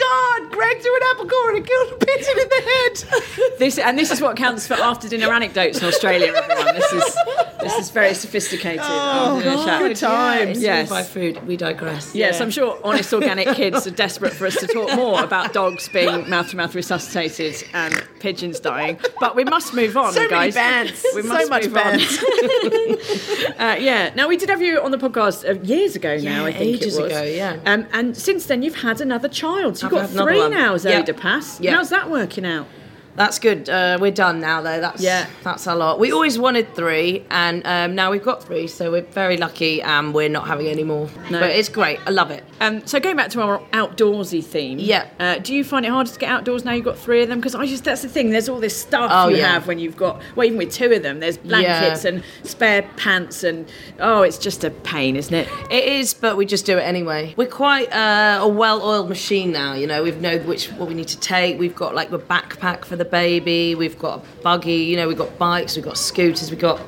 god, 0.46 0.52
Greg 0.52 0.82
threw 0.82 0.96
an 0.96 1.02
apple 1.12 1.28
core 1.28 1.50
and 1.52 1.58
it 1.60 1.68
killed 1.68 1.94
a 1.94 2.06
pigeon 2.06 2.40
in 2.40 2.50
the 2.50 2.62
head. 2.72 3.22
This 3.60 3.78
and 3.80 3.98
this 3.98 4.12
is 4.12 4.20
what 4.22 4.36
counts 4.36 4.68
for 4.68 4.74
after 4.74 5.08
dinner 5.08 5.32
anecdotes 5.32 5.80
in 5.82 5.86
Australia. 5.88 6.34
Everyone, 6.36 6.76
this 6.76 6.92
is 6.92 7.16
this 7.62 7.78
is 7.80 7.90
very 7.90 8.14
sophisticated. 8.14 8.82
Oh, 8.84 9.38
after 9.38 9.50
dinner 9.50 9.88
good 9.88 9.96
times. 9.96 10.62
Yes. 10.62 10.76
Yes. 10.76 10.90
By 10.90 11.04
food, 11.04 11.46
we 11.48 11.56
digress. 11.56 12.14
Yes, 12.14 12.42
I'm 12.42 12.52
sure 12.52 12.78
honest 12.84 13.14
organic 13.14 13.48
kids 13.56 13.88
are 13.88 13.92
desperate 13.92 14.34
for 14.34 14.46
us 14.48 14.56
to 14.58 14.68
talk 14.68 14.94
more 14.96 15.24
about 15.24 15.54
dogs 15.54 15.88
being 15.90 16.30
mouth 16.30 16.50
to 16.50 16.58
mouth 16.58 16.76
resuscitated 16.76 17.64
and 17.74 18.06
pigeons 18.20 18.60
dying. 18.60 19.00
But 19.22 19.36
we 19.36 19.46
must 19.46 19.74
move 19.74 19.96
on, 19.96 20.12
So 20.14 20.28
many 20.28 20.52
bands. 20.52 21.06
We 21.16 21.22
So 21.22 21.28
must 21.30 21.50
much 21.50 21.64
move 21.66 21.74
bands. 21.74 22.18
on. 22.18 23.60
uh, 23.60 23.76
yeah. 23.80 24.14
Now 24.16 24.28
we 24.28 24.36
did 24.38 24.50
have 24.50 24.62
you 24.62 24.82
on 24.82 24.92
the 24.92 24.98
podcast 25.10 25.68
years 25.68 25.96
ago. 25.96 26.16
now 26.18 26.22
Yeah, 26.22 26.44
I 26.46 26.52
think 26.54 26.76
ages 26.82 26.98
it 26.98 27.04
was. 27.04 27.12
ago, 27.12 27.24
yeah. 27.24 27.58
Um, 27.66 27.86
and 27.94 28.16
since 28.18 28.46
then 28.48 28.62
you've 28.64 28.76
had 28.76 29.02
another 29.02 29.28
child. 29.30 29.78
So 29.78 29.88
you've 29.88 29.94
I've 29.98 30.14
got 30.16 30.24
three 30.26 30.50
now, 30.50 30.76
Yeah. 30.76 31.02
de 31.02 31.14
Pass. 31.14 31.60
Yeah. 31.60 31.76
How's 31.76 31.90
that 31.90 32.10
working 32.10 32.46
out? 32.46 32.68
That's 33.16 33.40
good. 33.40 33.70
Uh, 33.70 33.98
we're 34.00 34.12
done 34.12 34.40
now, 34.42 34.62
though. 34.62 34.80
That's 34.82 35.02
Yeah. 35.02 35.28
that's 35.44 35.68
a 35.68 35.76
lot. 35.76 36.00
We 36.00 36.12
always 36.12 36.38
wanted 36.38 36.76
three, 36.76 37.24
and 37.32 37.66
um, 37.66 37.96
now 37.96 38.12
we've 38.12 38.24
got 38.24 38.44
three, 38.44 38.68
so 38.68 38.92
we're 38.92 39.02
very 39.04 39.38
lucky, 39.38 39.82
and 39.82 40.14
we're 40.14 40.30
not 40.30 40.48
having 40.48 40.68
any 40.68 40.84
more. 40.84 41.08
No. 41.30 41.40
But 41.40 41.52
it's 41.52 41.70
great. 41.70 42.00
I 42.06 42.10
love 42.10 42.30
it. 42.32 42.44
Um, 42.60 42.86
so 42.86 43.00
going 43.00 43.16
back 43.16 43.30
to 43.32 43.42
our 43.42 43.60
outdoorsy 43.72 44.44
theme, 44.44 44.80
Yeah. 44.80 45.08
Uh, 45.20 45.38
do 45.40 45.54
you 45.56 45.64
find 45.64 45.86
it 45.86 45.90
harder 45.90 46.12
to 46.12 46.20
get 46.20 46.30
outdoors 46.30 46.66
now 46.66 46.74
you've 46.74 46.86
got 46.86 46.98
three 46.98 47.22
of 47.24 47.30
them? 47.30 47.40
Because 47.40 47.56
I 47.56 47.66
just 47.66 47.84
that's 47.86 48.02
the 48.02 48.10
thing. 48.10 48.32
There's 48.32 48.50
all 48.50 48.60
this 48.60 48.76
stuff 48.76 49.10
Oh, 49.14 49.30
you 49.30 49.38
yeah. 49.38 49.54
have 49.54 49.68
when 49.68 49.80
you've 49.80 49.98
got 49.98 50.22
well, 50.36 50.46
even 50.46 50.58
with 50.58 50.72
two 50.74 50.92
of 50.92 51.02
them. 51.04 51.20
There's 51.22 51.38
blankets 51.38 52.04
Yeah. 52.04 52.12
and 52.12 52.24
spare 52.44 52.82
pants 52.98 53.44
and 53.44 53.66
oh, 54.00 54.24
it's 54.24 54.38
just 54.38 54.64
a 54.64 54.70
pain, 54.72 55.16
isn't 55.16 55.34
it? 55.34 55.48
It 55.72 55.86
is, 55.86 56.14
but 56.14 56.36
we 56.38 56.46
just 56.46 56.66
do 56.66 56.78
it 56.78 56.82
anyway. 56.82 57.34
We're 57.38 57.48
quite 57.48 57.92
uh, 57.94 58.40
a 58.42 58.48
well-oiled 58.48 59.08
machine 59.10 59.52
now. 59.52 59.74
You 59.74 59.88
know, 59.88 60.04
we've 60.04 60.20
know 60.20 60.38
which 60.40 60.68
what 60.74 60.88
we 60.90 60.96
need 60.96 61.08
to 61.10 61.20
take. 61.20 61.58
We've 61.60 61.76
got 61.76 61.96
like 61.96 62.12
a 62.12 62.20
backpack 62.20 62.84
for 62.86 62.96
the 62.96 63.05
baby. 63.06 63.76
We've 63.76 63.98
got 64.00 64.20
a 64.20 64.42
buggy. 64.42 64.74
You 64.74 64.98
know, 64.98 65.08
we've 65.08 65.18
got 65.18 65.38
bikes. 65.38 65.76
We've 65.76 65.86
got 65.86 65.98
scooters. 65.98 66.50
We've 66.52 66.60
got 66.60 66.82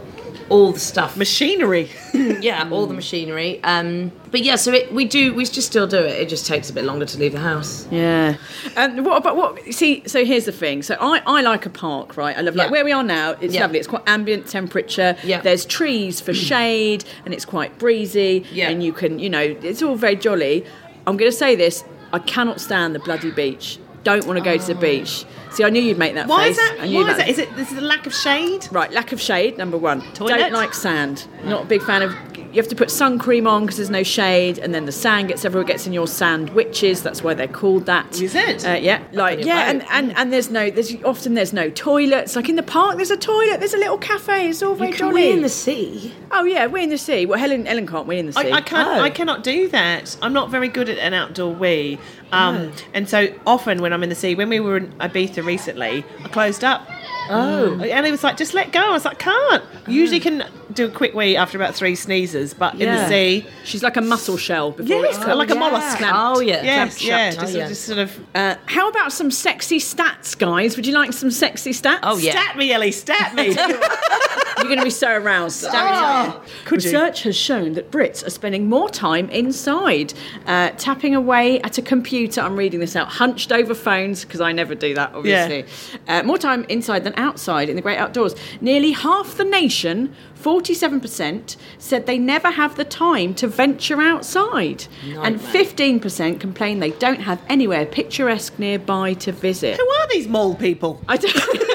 all 0.50 0.72
the 0.72 0.80
stuff. 0.80 1.18
Machinery. 1.18 1.90
yeah, 2.14 2.68
all 2.72 2.86
the 2.88 2.94
machinery. 2.94 3.62
Um, 3.66 4.12
but 4.32 4.42
yeah, 4.44 4.56
so 4.56 4.72
it, 4.72 4.94
we 4.94 5.04
do. 5.06 5.34
We 5.34 5.44
just 5.46 5.68
still 5.68 5.88
do 5.88 5.98
it. 5.98 6.22
It 6.22 6.30
just 6.30 6.46
takes 6.46 6.70
a 6.70 6.74
bit 6.74 6.86
longer 6.86 7.06
to 7.06 7.18
leave 7.18 7.34
the 7.34 7.40
house. 7.40 7.86
Yeah. 7.92 8.38
And 8.78 9.06
what 9.06 9.18
about 9.18 9.36
what? 9.36 9.74
See, 9.74 10.04
so 10.08 10.24
here's 10.24 10.46
the 10.46 10.52
thing. 10.54 10.84
So 10.84 10.96
I, 11.02 11.22
I 11.26 11.42
like 11.42 11.66
a 11.66 11.70
park, 11.70 12.16
right? 12.16 12.38
I 12.38 12.42
love 12.42 12.56
like 12.56 12.68
Yeah. 12.68 12.72
where 12.72 12.86
we 12.86 12.92
are 12.94 13.04
now. 13.04 13.32
It's 13.42 13.54
Yeah. 13.56 13.62
lovely. 13.62 13.80
It's 13.80 13.88
quite 13.90 14.04
ambient 14.08 14.48
temperature. 14.48 15.18
Yeah. 15.24 15.42
There's 15.42 15.66
trees 15.66 16.22
for 16.22 16.34
shade, 16.34 17.04
and 17.26 17.34
it's 17.34 17.46
quite 17.46 17.78
breezy. 17.78 18.46
Yeah. 18.54 18.70
And 18.70 18.82
you 18.82 18.94
can, 18.94 19.20
you 19.20 19.30
know, 19.30 19.42
it's 19.42 19.82
all 19.82 19.96
very 19.96 20.16
jolly. 20.16 20.66
I'm 21.06 21.18
going 21.18 21.32
to 21.32 21.38
say 21.38 21.56
this. 21.56 21.84
I 22.14 22.20
cannot 22.20 22.62
stand 22.62 22.96
the 22.96 23.00
bloody 23.00 23.32
beach. 23.32 23.80
Don't 24.08 24.26
want 24.26 24.40
to 24.40 24.44
go 24.46 24.58
to 24.58 24.68
the 24.74 24.80
beach. 24.80 25.26
See, 25.52 25.66
I 25.66 25.70
knew 25.70 25.82
you'd 25.82 25.98
make 25.98 26.14
that 26.14 26.30
Why 26.30 26.46
face. 26.46 26.58
is 26.58 26.70
that? 26.70 26.78
Why 26.80 27.12
is 27.12 27.18
that? 27.18 27.28
Is 27.28 27.40
it 27.40 27.54
this 27.58 27.74
is 27.74 27.78
a 27.78 27.82
lack 27.82 28.08
of 28.08 28.14
shade? 28.14 28.66
Right, 28.72 28.90
lack 28.90 29.12
of 29.12 29.20
shade, 29.20 29.58
number 29.58 29.78
one. 29.78 30.00
Toilet? 30.14 30.38
Don't 30.38 30.54
like 30.54 30.74
sand. 30.74 31.28
Not 31.44 31.64
a 31.64 31.66
big 31.66 31.82
fan 31.82 32.04
of. 32.04 32.16
You 32.58 32.64
have 32.64 32.70
to 32.70 32.76
put 32.76 32.90
sun 32.90 33.20
cream 33.20 33.46
on 33.46 33.68
because 33.68 33.78
there's 33.78 33.92
no 33.92 34.02
shade, 34.02 34.58
and 34.58 34.74
then 34.74 34.88
the 34.88 34.92
sand 34.92 35.28
gets 35.28 35.46
everywhere. 35.46 35.64
Gets 35.64 35.86
in 35.86 35.94
your 35.94 36.08
sandwiches. 36.08 37.04
That's 37.04 37.22
why 37.22 37.36
they're 37.36 37.48
called 37.48 37.86
that. 37.86 38.20
Is 38.20 38.34
it? 38.34 38.66
Uh, 38.66 38.72
yeah, 38.72 39.04
like 39.12 39.46
yeah, 39.46 39.70
and, 39.70 39.86
and 39.92 40.18
and 40.18 40.34
there's 40.34 40.50
no. 40.50 40.72
There's 40.72 40.96
often 41.04 41.36
there's 41.36 41.54
no 41.54 41.70
toilets. 41.70 42.36
Like 42.36 42.50
in 42.50 42.56
the 42.56 42.64
park, 42.64 42.96
there's 42.96 43.12
a 43.12 43.16
toilet. 43.16 43.60
There's 43.60 43.76
a 43.76 43.78
little 43.78 44.00
cafe. 44.00 44.50
It's 44.50 44.64
all 44.64 44.74
very 44.74 44.90
Can 44.90 44.98
jolly. 44.98 45.26
we 45.28 45.32
in 45.34 45.44
the 45.44 45.50
sea? 45.50 46.12
oh 46.32 46.46
yeah, 46.46 46.66
we're 46.66 46.82
in 46.82 46.90
the 46.90 46.98
sea. 46.98 47.28
Well, 47.28 47.38
Helen 47.38 47.68
Ellen 47.68 47.86
can't. 47.86 48.08
We're 48.08 48.18
in 48.18 48.26
the 48.26 48.34
sea. 48.34 48.52
I, 48.52 48.56
I 48.58 48.62
can't. 48.62 48.88
Oh. 48.88 49.02
I 49.04 49.12
cannot 49.12 49.44
do 49.44 49.68
that. 49.68 50.18
I'm 50.24 50.34
not 50.34 50.50
very 50.50 50.68
good 50.68 50.90
at 50.90 50.98
an 50.98 51.14
outdoor 51.14 51.54
wee. 51.54 52.00
Um, 52.32 52.74
And 52.96 53.08
so 53.08 53.28
often 53.46 53.84
when 53.84 53.94
I'm 53.94 54.02
in 54.02 54.10
the 54.10 54.16
sea, 54.16 54.34
when 54.34 54.50
we 54.50 54.60
were 54.60 54.78
in 54.78 54.92
Ibiza 54.94 55.46
recently, 55.46 56.04
I 56.24 56.28
closed 56.30 56.64
up. 56.64 56.90
Oh. 57.30 57.80
And 57.80 58.06
it 58.08 58.12
was 58.12 58.24
like, 58.24 58.36
just 58.36 58.54
let 58.56 58.72
go. 58.72 58.80
I 58.80 58.92
was 58.94 59.06
like, 59.06 59.20
can't. 59.20 59.64
Usually 59.88 60.20
can 60.20 60.44
do 60.78 60.86
a 60.86 60.90
quick 60.90 61.14
wee 61.14 61.36
after 61.36 61.58
about 61.58 61.76
three 61.76 61.96
sneezes, 61.96 62.54
but 62.54 62.74
in 62.74 62.80
the 62.80 62.86
Yeah. 62.86 63.10
sea, 63.10 63.46
She's 63.64 63.84
like 63.84 63.98
a 63.98 64.02
mussel 64.02 64.38
shell. 64.38 64.72
Before 64.72 64.88
yes, 65.04 65.18
it's 65.18 65.26
like 65.28 65.50
a 65.50 65.54
yeah. 65.54 65.60
mollusk. 65.60 65.98
Oh 66.02 66.40
yeah. 66.40 66.64
Yes, 66.64 66.98
clamped 66.98 67.02
yeah, 67.04 67.30
shut. 67.32 67.40
just, 67.42 67.56
Oh, 67.56 67.58
yeah. 67.58 67.68
just 67.68 67.84
sort 67.86 68.00
of. 68.00 68.20
Uh, 68.36 68.56
how 68.68 68.88
about 68.90 69.12
some 69.12 69.30
sexy 69.32 69.80
stats, 69.80 70.38
guys? 70.38 70.76
Would 70.76 70.86
you 70.88 70.94
like 70.94 71.12
some 71.14 71.32
sexy 71.32 71.72
stats? 71.72 72.00
Oh, 72.04 72.18
yeah. 72.18 72.32
Stat 72.32 72.58
me, 72.58 72.72
Ellie, 72.72 72.92
stat 72.92 73.36
me. 73.36 73.56
You're 74.58 74.66
going 74.68 74.80
to 74.80 74.84
be 74.84 74.90
so 74.90 75.16
aroused. 75.16 75.66
Oh? 75.68 76.44
Research 76.86 77.24
has 77.24 77.36
shown 77.36 77.74
that 77.74 77.92
Brits 77.92 78.26
are 78.26 78.30
spending 78.30 78.68
more 78.68 78.90
time 78.90 79.30
inside, 79.30 80.14
uh, 80.46 80.72
tapping 80.78 81.16
away 81.16 81.62
at 81.62 81.78
a 81.78 81.82
computer. 81.82 82.42
I'm 82.42 82.56
reading 82.58 82.80
this 82.80 82.96
out, 82.96 83.08
hunched 83.08 83.52
over 83.52 83.74
phones, 83.76 84.24
because 84.26 84.42
I 84.42 84.52
never 84.52 84.76
do 84.76 84.94
that, 84.96 85.14
obviously. 85.14 85.66
Uh, 86.08 86.24
more 86.24 86.38
time 86.38 86.66
inside 86.70 87.04
than 87.04 87.14
outside 87.18 87.70
in 87.70 87.76
the 87.76 87.82
great 87.82 87.98
outdoors. 87.98 88.36
Nearly 88.62 88.92
half 88.92 89.36
the 89.38 89.44
nation, 89.46 90.16
47%, 90.42 91.56
said 91.78 92.06
they 92.06 92.18
never 92.18 92.52
have 92.52 92.76
the 92.76 92.86
time 92.86 93.34
to 93.36 93.48
venture 93.48 94.02
outside. 94.02 94.86
And 95.24 95.40
15% 95.40 96.40
complain 96.40 96.80
they 96.80 96.92
don't 96.92 97.22
have 97.22 97.42
anywhere 97.50 97.86
picturesque 97.86 98.58
nearby 98.60 99.14
to 99.16 99.32
visit. 99.32 99.78
Who 99.78 99.88
are 99.90 100.08
these 100.10 100.28
mole 100.28 100.56
people? 100.56 101.02
I 101.08 101.18
don't 101.18 101.34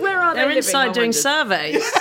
where, 0.00 0.20
are 0.20 0.34
they? 0.34 0.40
They're 0.40 0.48
living, 0.48 0.56
inside 0.58 0.88
I 0.88 0.92
doing 0.92 1.08
wondered? 1.08 1.20
surveys. 1.20 1.92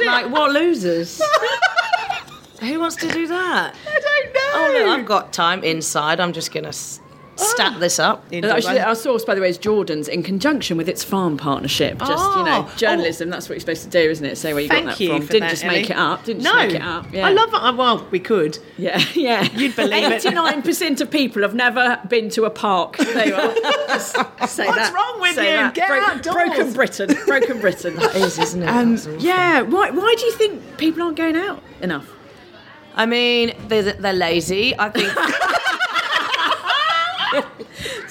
like, 0.06 0.30
what 0.30 0.52
losers? 0.52 1.20
Who 2.60 2.80
wants 2.80 2.96
to 2.96 3.08
do 3.10 3.26
that? 3.26 3.74
I 3.86 4.00
don't 4.00 4.34
know. 4.34 4.40
Oh, 4.54 4.70
look, 4.86 4.98
I've 4.98 5.06
got 5.06 5.32
time 5.32 5.62
inside. 5.64 6.20
I'm 6.20 6.32
just 6.32 6.52
going 6.52 6.64
to 6.64 6.68
s- 6.70 7.00
stat 7.36 7.80
this 7.80 7.98
up. 7.98 8.24
Actually, 8.32 8.80
our 8.80 8.94
source, 8.94 9.24
by 9.24 9.34
the 9.34 9.40
way, 9.40 9.48
is 9.48 9.58
Jordan's 9.58 10.08
in 10.08 10.22
conjunction 10.22 10.76
with 10.76 10.88
its 10.88 11.02
farm 11.04 11.36
partnership. 11.36 11.98
Just, 11.98 12.36
you 12.36 12.44
know, 12.44 12.66
Oh. 12.68 12.72
journalism, 12.76 13.30
that's 13.30 13.48
what 13.48 13.54
you're 13.54 13.60
supposed 13.60 13.82
to 13.84 13.88
do, 13.88 13.98
isn't 14.10 14.24
it? 14.24 14.36
Say 14.38 14.52
where 14.52 14.62
you 14.62 14.68
Thank 14.68 14.86
got 14.86 14.98
that 14.98 15.04
you 15.04 15.10
from. 15.10 15.26
Didn't 15.26 15.40
that, 15.40 15.50
just 15.50 15.64
make 15.64 15.90
it 15.90 15.96
up. 15.96 16.24
Didn't 16.24 16.42
no, 16.42 16.50
just 16.52 16.66
make 16.66 16.74
it 16.76 16.82
up. 16.82 17.06
Yeah. 17.12 17.26
I 17.26 17.30
love 17.32 17.48
it. 17.48 17.54
Uh, 17.56 17.72
Well, 17.74 18.06
we 18.10 18.20
could. 18.20 18.58
Yeah, 18.78 19.02
yeah. 19.14 19.42
You'd 19.54 19.74
believe 19.76 20.10
it. 20.12 20.22
89% 20.22 21.00
of 21.00 21.10
people 21.10 21.42
have 21.42 21.54
never 21.54 21.98
been 22.08 22.28
to 22.30 22.44
a 22.44 22.50
park. 22.50 22.96
There 23.14 23.28
you 23.28 23.34
are. 23.34 23.98
Say 24.00 24.66
What's 24.66 24.76
that. 24.78 24.92
wrong 24.94 25.20
with 25.20 25.34
Say 25.34 25.50
you? 25.52 25.56
that. 25.56 25.74
Get 25.74 25.90
outdoors. 25.90 26.34
Broken 26.34 26.72
Britain. 26.72 27.16
Broken 27.26 27.60
Britain. 27.60 27.94
It 28.00 28.16
is, 28.16 28.38
isn't 28.38 28.62
it? 28.62 28.68
Um, 28.68 28.98
yeah. 29.18 29.62
Why, 29.62 29.90
why 29.90 30.14
do 30.18 30.24
you 30.26 30.32
think 30.32 30.76
people 30.78 31.02
aren't 31.02 31.16
going 31.16 31.36
out 31.36 31.62
enough? 31.80 32.08
I 32.96 33.06
mean, 33.06 33.54
they're, 33.68 33.92
they're 33.94 34.12
lazy. 34.12 34.74
I 34.78 34.88
think 34.88 35.12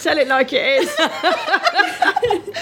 Tell 0.04 0.18
it 0.18 0.28
like 0.28 0.52
it 0.54 0.84
is. 0.84 0.96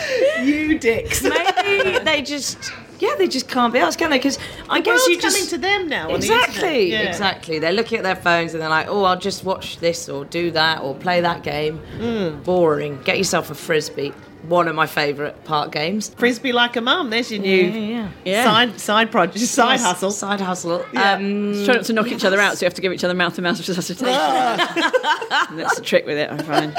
You 0.44 0.80
dicks. 0.80 1.22
maybe 1.22 2.00
they 2.04 2.22
just, 2.24 2.72
yeah, 3.00 3.14
they 3.18 3.28
just 3.28 3.48
can't 3.48 3.72
be 3.72 3.78
asked, 3.80 4.00
can 4.00 4.10
they? 4.10 4.18
Because 4.18 4.40
I 4.70 4.80
The 4.80 4.86
guess 4.86 4.92
world's 5.00 5.08
you 5.10 5.22
just 5.22 5.38
coming 5.38 5.50
to 5.50 5.58
them 5.60 5.88
now. 5.88 6.14
Exactly, 6.16 6.62
the. 6.62 6.86
Yeah. 6.88 7.00
exactly. 7.02 7.60
They're 7.60 7.72
looking 7.74 8.00
at 8.00 8.04
their 8.04 8.16
phones 8.16 8.54
and 8.54 8.62
they're 8.62 8.70
like, 8.70 8.88
"Oh, 8.90 9.04
I'll 9.04 9.20
just 9.20 9.44
watch 9.44 9.78
this 9.78 10.10
or 10.10 10.26
do 10.26 10.50
that 10.52 10.82
or 10.82 10.96
play 10.96 11.22
that 11.22 11.44
game." 11.44 11.78
Hmm. 12.00 12.42
Boring. 12.42 13.02
Get 13.04 13.18
yourself 13.20 13.52
a 13.52 13.56
frisbee. 13.56 14.14
One 14.48 14.68
of 14.68 14.74
my 14.76 14.88
favourite 14.88 15.44
park 15.44 15.72
games. 15.72 16.10
Frisbee 16.18 16.52
like 16.52 16.76
a 16.76 16.82
mum. 16.82 17.12
There's 17.12 17.32
your 17.32 17.42
new 17.42 17.70
yeah. 17.70 18.10
Yeah. 18.26 18.44
side 18.44 18.80
side 18.80 19.12
project, 19.12 19.38
side 19.46 19.74
Yes, 19.74 19.84
hustle. 19.84 20.10
Side 20.12 20.42
hustle. 20.42 20.84
Yeah. 20.94 21.14
Um, 21.14 21.64
Try 21.66 21.76
not 21.76 21.86
to 21.86 21.94
knock 21.94 22.08
each 22.08 22.26
other 22.26 22.40
out, 22.40 22.58
so 22.58 22.64
you 22.64 22.68
have 22.68 22.74
to 22.74 22.82
give 22.82 22.92
each 22.94 23.04
other 23.04 23.14
mouth 23.14 23.36
to 23.36 23.42
mouth 23.44 23.60
resuscitation. 23.60 24.06
That's 25.56 25.76
the 25.76 25.82
trick 25.84 26.08
with 26.08 26.18
it, 26.18 26.32
I 26.32 26.38
find. 26.40 26.76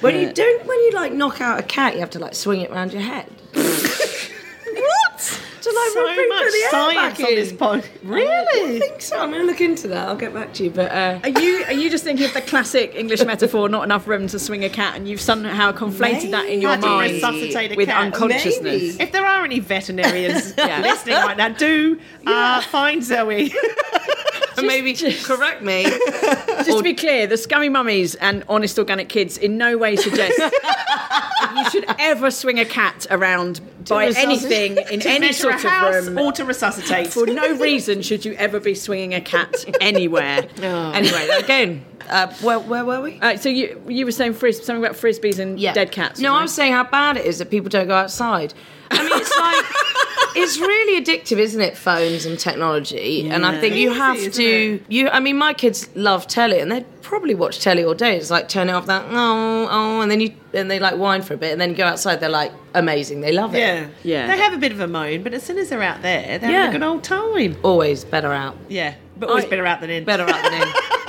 When 0.00 0.16
you 0.20 0.32
don't, 0.32 0.66
when 0.66 0.78
you 0.80 0.92
like 0.92 1.12
knock 1.12 1.40
out 1.40 1.58
a 1.58 1.62
cat, 1.62 1.94
you 1.94 2.00
have 2.00 2.10
to 2.10 2.18
like 2.18 2.34
swing 2.34 2.60
it 2.60 2.70
around 2.70 2.92
your 2.92 3.02
head. 3.02 3.26
what? 3.54 5.40
To 5.62 5.72
like 5.72 5.90
so 5.90 6.14
bring 6.14 6.28
much 6.28 6.38
the 6.52 6.60
air 6.64 6.70
science 6.70 7.18
back 7.18 7.26
on 7.28 7.34
this 7.34 7.50
in. 7.50 7.56
pod. 7.56 7.84
I 8.08 8.78
think 8.78 9.02
so. 9.02 9.18
I'm 9.18 9.30
going 9.30 9.40
to 9.42 9.46
look 9.46 9.60
into 9.60 9.88
that. 9.88 10.06
I'll 10.08 10.14
get 10.16 10.32
back 10.32 10.52
to 10.54 10.64
you. 10.64 10.70
But 10.70 10.92
uh, 10.92 11.18
Are 11.24 11.28
you 11.40 11.64
are 11.64 11.72
you 11.72 11.90
just 11.90 12.04
thinking 12.04 12.24
of 12.26 12.34
the 12.34 12.40
classic 12.42 12.94
English 12.94 13.24
metaphor, 13.24 13.68
not 13.68 13.82
enough 13.82 14.06
room 14.06 14.28
to 14.28 14.38
swing 14.38 14.64
a 14.64 14.68
cat, 14.68 14.94
and 14.94 15.08
you've 15.08 15.20
somehow 15.20 15.72
conflated 15.72 16.30
that 16.30 16.46
in 16.46 16.60
your 16.62 16.70
How 16.70 16.80
to 16.80 16.86
mind 16.86 17.12
resuscitate 17.14 17.72
a 17.72 17.74
with 17.76 17.88
cat. 17.88 18.04
unconsciousness? 18.04 18.62
Maybe. 18.62 19.02
If 19.02 19.10
there 19.10 19.26
are 19.26 19.44
any 19.44 19.58
veterinarians 19.58 20.54
Yeah. 20.58 20.80
listening 20.82 21.16
right 21.16 21.36
now, 21.36 21.48
do 21.48 21.98
uh, 22.26 22.60
find 22.62 23.02
Zoe. 23.02 23.52
And 24.58 24.66
maybe 24.66 24.94
correct 24.94 25.60
me. 25.60 25.84
Just 26.64 26.78
to 26.78 26.82
be 26.82 26.94
clear, 26.94 27.26
the 27.26 27.36
scummy 27.36 27.68
mummies 27.68 28.14
and 28.16 28.44
honest 28.48 28.78
organic 28.78 29.08
kids 29.08 29.36
in 29.38 29.56
no 29.58 29.76
way 29.76 29.96
suggest 29.96 30.38
you 31.56 31.70
should 31.70 31.84
ever 31.98 32.30
swing 32.30 32.58
a 32.58 32.64
cat 32.64 33.06
around 33.10 33.60
by 33.88 34.06
resuscitate- 34.06 34.70
anything 34.76 34.76
in 34.92 35.06
any 35.06 35.32
sort 35.32 35.64
of 35.64 36.06
room. 36.06 36.18
or 36.18 36.32
to 36.32 36.44
resuscitate. 36.44 37.08
For 37.08 37.26
no 37.26 37.56
reason 37.56 38.02
should 38.02 38.24
you 38.24 38.32
ever 38.34 38.60
be 38.60 38.74
swinging 38.74 39.14
a 39.14 39.20
cat 39.20 39.64
anywhere. 39.80 40.46
anyway, 40.62 41.28
again, 41.38 41.84
uh, 42.08 42.32
where, 42.42 42.58
where 42.58 42.84
were 42.84 43.00
we? 43.00 43.20
Uh, 43.20 43.36
so 43.36 43.48
you 43.48 43.80
you 43.88 44.04
were 44.04 44.12
saying 44.12 44.34
fris- 44.34 44.64
something 44.64 44.84
about 44.84 44.96
frisbees 44.96 45.38
and 45.38 45.58
dead 45.58 45.92
cats. 45.92 46.20
No, 46.20 46.30
wasn't 46.30 46.40
I 46.40 46.42
was 46.42 46.54
saying 46.54 46.72
how 46.72 46.84
bad 46.84 47.16
it 47.16 47.26
is 47.26 47.38
that 47.38 47.50
people 47.50 47.68
don't 47.68 47.86
go 47.88 47.94
outside. 47.94 48.54
I 48.90 49.02
mean, 49.02 49.12
it's 49.14 49.36
like 49.36 49.64
it's 50.36 50.58
really 50.58 51.02
addictive, 51.04 51.38
isn't 51.38 51.60
it? 51.60 51.76
Phones 51.76 52.26
and 52.26 52.38
technology, 52.38 53.28
and 53.28 53.44
I 53.46 53.58
think 53.60 53.76
you 53.76 53.92
have 53.92 54.16
isn't 54.16 54.32
to. 54.34 54.82
You, 54.88 55.08
I 55.08 55.20
mean, 55.20 55.36
my 55.38 55.52
kids 55.54 55.88
love 55.94 56.26
telly, 56.26 56.60
and 56.60 56.70
they 56.70 56.84
probably 57.02 57.34
watch 57.34 57.60
telly 57.60 57.84
all 57.84 57.94
day. 57.94 58.16
It's 58.16 58.30
like 58.30 58.48
turn 58.48 58.68
it 58.68 58.72
off, 58.72 58.86
that 58.86 59.04
oh 59.10 59.68
oh, 59.70 60.00
and 60.00 60.10
then 60.10 60.20
you 60.20 60.34
and 60.52 60.70
they 60.70 60.78
like 60.78 60.96
whine 60.96 61.22
for 61.22 61.34
a 61.34 61.36
bit, 61.36 61.52
and 61.52 61.60
then 61.60 61.74
go 61.74 61.84
outside. 61.86 62.20
They're 62.20 62.28
like 62.28 62.52
amazing. 62.74 63.20
They 63.20 63.32
love 63.32 63.54
it. 63.54 63.58
yeah. 63.58 63.88
Yeah. 64.02 64.26
They 64.26 64.36
have 64.38 64.52
a 64.52 64.58
bit 64.58 64.72
of 64.72 64.80
a 64.80 64.86
moan, 64.86 65.22
but 65.22 65.34
as 65.34 65.42
soon 65.42 65.58
as 65.58 65.68
they're 65.70 65.82
out 65.82 66.02
there, 66.02 66.38
they're 66.38 66.50
Yeah. 66.50 66.62
having 66.66 66.76
a 66.76 66.78
good 66.78 66.86
old 66.86 67.04
time. 67.04 67.56
Always 67.62 68.04
better 68.04 68.32
out. 68.32 68.56
Yeah. 68.68 68.94
But 69.16 69.28
always 69.30 69.44
I- 69.44 69.48
better 69.48 69.66
out 69.66 69.80
than 69.80 69.90
in. 69.90 70.04
Better 70.04 70.24
out 70.24 70.42
than 70.42 70.62
in. 70.62 70.68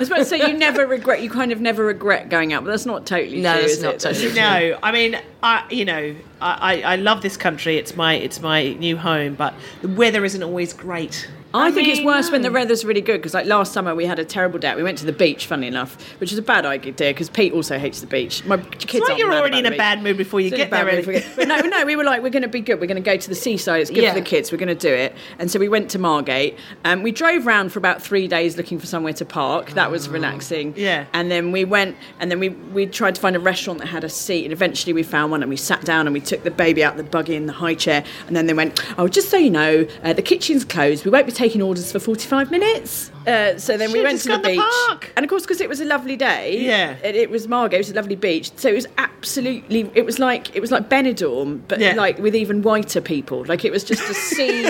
I 0.00 0.02
was 0.02 0.08
about 0.08 0.16
to 0.20 0.24
say 0.24 0.38
you 0.50 0.56
never 0.56 0.86
regret. 0.86 1.20
You 1.20 1.28
kind 1.28 1.52
of 1.52 1.60
never 1.60 1.84
regret 1.84 2.30
going 2.30 2.54
out, 2.54 2.64
but 2.64 2.70
that's 2.70 2.86
not 2.86 3.04
totally 3.04 3.42
No, 3.42 3.52
true. 3.52 3.60
that's 3.60 3.72
is 3.74 3.82
not 3.82 3.94
it? 3.96 4.00
totally 4.00 4.32
No, 4.34 4.78
I 4.82 4.92
mean, 4.92 5.18
I 5.42 5.66
you 5.68 5.84
know, 5.84 6.16
I, 6.40 6.80
I, 6.82 6.92
I 6.92 6.96
love 6.96 7.20
this 7.20 7.36
country. 7.36 7.76
It's 7.76 7.94
my 7.96 8.14
it's 8.14 8.40
my 8.40 8.72
new 8.72 8.96
home, 8.96 9.34
but 9.34 9.52
the 9.82 9.88
weather 9.88 10.24
isn't 10.24 10.42
always 10.42 10.72
great. 10.72 11.28
I, 11.52 11.70
think 11.70 11.88
it's 11.88 11.98
mean, 11.98 12.06
worse 12.06 12.30
when 12.30 12.42
the 12.42 12.50
weather's 12.50 12.84
really 12.84 13.00
good 13.00 13.18
because, 13.18 13.34
like 13.34 13.46
last 13.46 13.72
summer, 13.72 13.94
we 13.94 14.06
had 14.06 14.18
a 14.18 14.24
terrible 14.24 14.58
day. 14.58 14.74
We 14.74 14.82
went 14.82 14.98
to 14.98 15.06
the 15.06 15.12
beach, 15.12 15.46
funnily 15.46 15.68
enough, 15.68 15.96
which 16.20 16.32
is 16.32 16.38
a 16.38 16.42
bad 16.42 16.64
idea 16.64 16.92
because 16.92 17.28
Pete 17.28 17.52
also 17.52 17.78
hates 17.78 18.00
the 18.00 18.06
beach. 18.06 18.44
My 18.44 18.56
kids 18.58 18.94
It's 18.94 19.08
like 19.08 19.18
you're 19.18 19.32
already 19.32 19.58
in 19.58 19.66
a 19.66 19.76
bad 19.76 20.02
mood 20.02 20.16
before 20.16 20.40
you 20.40 20.48
It's 20.48 20.56
get 20.56 20.70
there. 20.70 20.84
mood 20.84 21.04
before 21.04 21.14
we 21.14 21.24
But 21.36 21.48
no, 21.48 21.60
no, 21.60 21.84
we 21.84 21.96
were 21.96 22.04
like, 22.04 22.22
we're 22.22 22.30
going 22.30 22.42
to 22.42 22.48
be 22.48 22.60
good. 22.60 22.80
We're 22.80 22.86
going 22.86 23.02
to 23.02 23.10
go 23.10 23.16
to 23.16 23.28
the 23.28 23.34
seaside. 23.34 23.80
It's 23.80 23.90
good 23.90 24.02
Yeah. 24.04 24.14
for 24.14 24.20
the 24.20 24.24
kids. 24.26 24.52
We're 24.52 24.58
going 24.58 24.68
to 24.68 24.74
do 24.74 24.92
it. 24.92 25.14
And 25.38 25.50
so 25.50 25.58
we 25.58 25.68
went 25.68 25.90
to 25.90 25.98
Margate. 25.98 26.56
Um, 26.84 27.02
we 27.02 27.10
drove 27.12 27.46
round 27.46 27.72
for 27.72 27.78
about 27.78 28.00
three 28.00 28.28
days 28.28 28.56
looking 28.56 28.78
for 28.78 28.86
somewhere 28.86 29.12
to 29.14 29.24
park. 29.24 29.70
That 29.72 29.90
was 29.90 30.08
relaxing. 30.08 30.74
Yeah. 30.76 31.06
And 31.12 31.30
then 31.30 31.52
we 31.52 31.64
went, 31.64 31.96
and 32.20 32.30
then 32.30 32.38
we 32.38 32.50
we 32.50 32.86
tried 32.86 33.14
to 33.16 33.20
find 33.20 33.34
a 33.34 33.40
restaurant 33.40 33.80
that 33.80 33.86
had 33.86 34.04
a 34.04 34.08
seat, 34.08 34.44
and 34.44 34.52
eventually 34.52 34.92
we 34.92 35.02
found 35.02 35.30
one, 35.32 35.42
and 35.42 35.50
we 35.50 35.56
sat 35.56 35.84
down 35.84 36.06
and 36.06 36.14
we 36.14 36.20
took 36.20 36.42
the 36.44 36.50
baby 36.50 36.84
out 36.84 36.96
the 36.96 37.02
buggy 37.02 37.34
in 37.34 37.46
the 37.46 37.52
high 37.52 37.74
chair, 37.74 38.04
and 38.26 38.36
then 38.36 38.46
they 38.46 38.54
went, 38.54 38.80
oh, 38.98 39.08
just 39.08 39.30
so 39.30 39.36
you 39.36 39.50
know, 39.50 39.86
uh, 40.04 40.12
the 40.12 40.22
kitchen's 40.22 40.64
closed. 40.64 41.04
We 41.04 41.10
won't 41.10 41.26
be 41.26 41.32
taking 41.40 41.62
orders 41.62 41.90
for 41.90 41.98
forty 41.98 42.26
five 42.28 42.50
minutes. 42.50 43.10
Uh, 43.26 43.56
so 43.58 43.76
then 43.76 43.88
we 43.92 43.98
Should've 43.98 44.04
went 44.04 44.14
just 44.16 44.24
to 44.24 44.30
the 44.30 44.36
gone 44.36 44.42
to 44.42 44.48
the 44.48 44.56
beach, 44.56 44.74
park. 44.88 45.12
and 45.16 45.24
of 45.24 45.30
course, 45.30 45.42
because 45.42 45.60
it 45.60 45.68
was 45.68 45.80
a 45.80 45.84
lovely 45.84 46.16
day, 46.16 46.58
Yeah. 46.60 46.96
it, 47.02 47.14
it 47.16 47.30
was 47.30 47.48
Margate. 47.48 47.78
It 47.78 47.84
was 47.86 47.90
a 47.90 47.94
lovely 47.94 48.16
beach, 48.16 48.50
so 48.56 48.68
it 48.68 48.74
was 48.74 48.86
absolutely. 48.98 49.90
It 49.94 50.04
was 50.04 50.18
like 50.18 50.54
it 50.56 50.60
was 50.60 50.70
like 50.70 50.88
Benidorm, 50.88 51.60
but 51.68 51.78
Yeah. 51.80 51.94
like 51.94 52.18
with 52.18 52.34
even 52.34 52.62
whiter 52.62 53.00
people. 53.00 53.44
Like 53.46 53.64
it 53.64 53.72
was 53.72 53.84
just 53.84 54.02
a 54.10 54.14
sea 54.34 54.66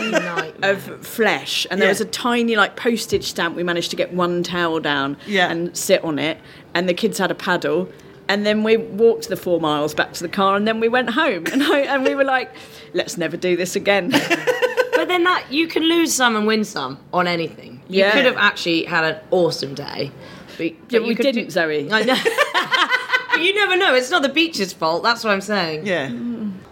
of 0.62 0.83
flesh, 1.07 1.67
and 1.71 1.81
there 1.81 1.89
Yeah. 1.89 1.93
was 1.93 2.00
a 2.00 2.07
tiny 2.07 2.55
like 2.57 2.77
postage 2.77 3.25
stamp. 3.25 3.57
We 3.57 3.62
managed 3.65 3.91
to 3.91 3.97
get 3.97 4.12
one 4.12 4.43
towel 4.43 4.81
down 4.81 5.17
Yeah. 5.27 5.50
and 5.50 5.77
sit 5.77 6.03
on 6.05 6.19
it, 6.19 6.39
and 6.75 6.89
the 6.89 6.95
kids 6.95 7.19
had 7.19 7.31
a 7.31 7.35
paddle. 7.35 7.89
And 8.29 8.47
then 8.47 8.62
we 8.62 8.77
walked 8.77 9.29
the 9.29 9.37
four 9.37 9.59
miles 9.61 9.93
back 9.93 10.12
to 10.12 10.23
the 10.23 10.29
car, 10.29 10.55
and 10.55 10.65
then 10.69 10.79
we 10.79 10.89
went 10.89 11.11
home. 11.11 11.47
And, 11.53 11.65
I, 11.65 11.81
and 11.81 12.05
we 12.05 12.15
were 12.15 12.23
like, 12.37 12.49
"Let's 12.95 13.17
never 13.19 13.37
do 13.37 13.57
this 13.57 13.75
again." 13.75 14.12
Then 15.11 15.25
that 15.25 15.52
you 15.52 15.67
can 15.67 15.83
lose 15.83 16.14
some 16.14 16.37
and 16.37 16.47
win 16.47 16.62
some 16.64 16.99
on 17.12 17.26
anything. 17.26 17.83
You 17.88 18.00
Yeah. 18.00 18.12
could 18.12 18.25
have 18.26 18.37
actually 18.37 18.85
had 18.85 19.05
an 19.05 19.17
awesome 19.33 19.75
day. 19.75 20.12
But, 20.57 20.73
but 20.88 21.02
we 21.02 21.09
you 21.09 21.17
could 21.17 21.25
didn't, 21.25 21.50
Zoe. 21.50 21.90
I 21.90 22.02
know. 22.05 22.14
but 23.33 23.43
you 23.43 23.55
never 23.55 23.76
know. 23.76 23.95
It's 23.95 24.11
not 24.11 24.23
the 24.23 24.29
beach's 24.29 24.73
fault. 24.73 25.02
That's 25.02 25.25
what 25.25 25.33
I'm 25.33 25.40
saying. 25.40 25.87
Yeah. 25.87 26.11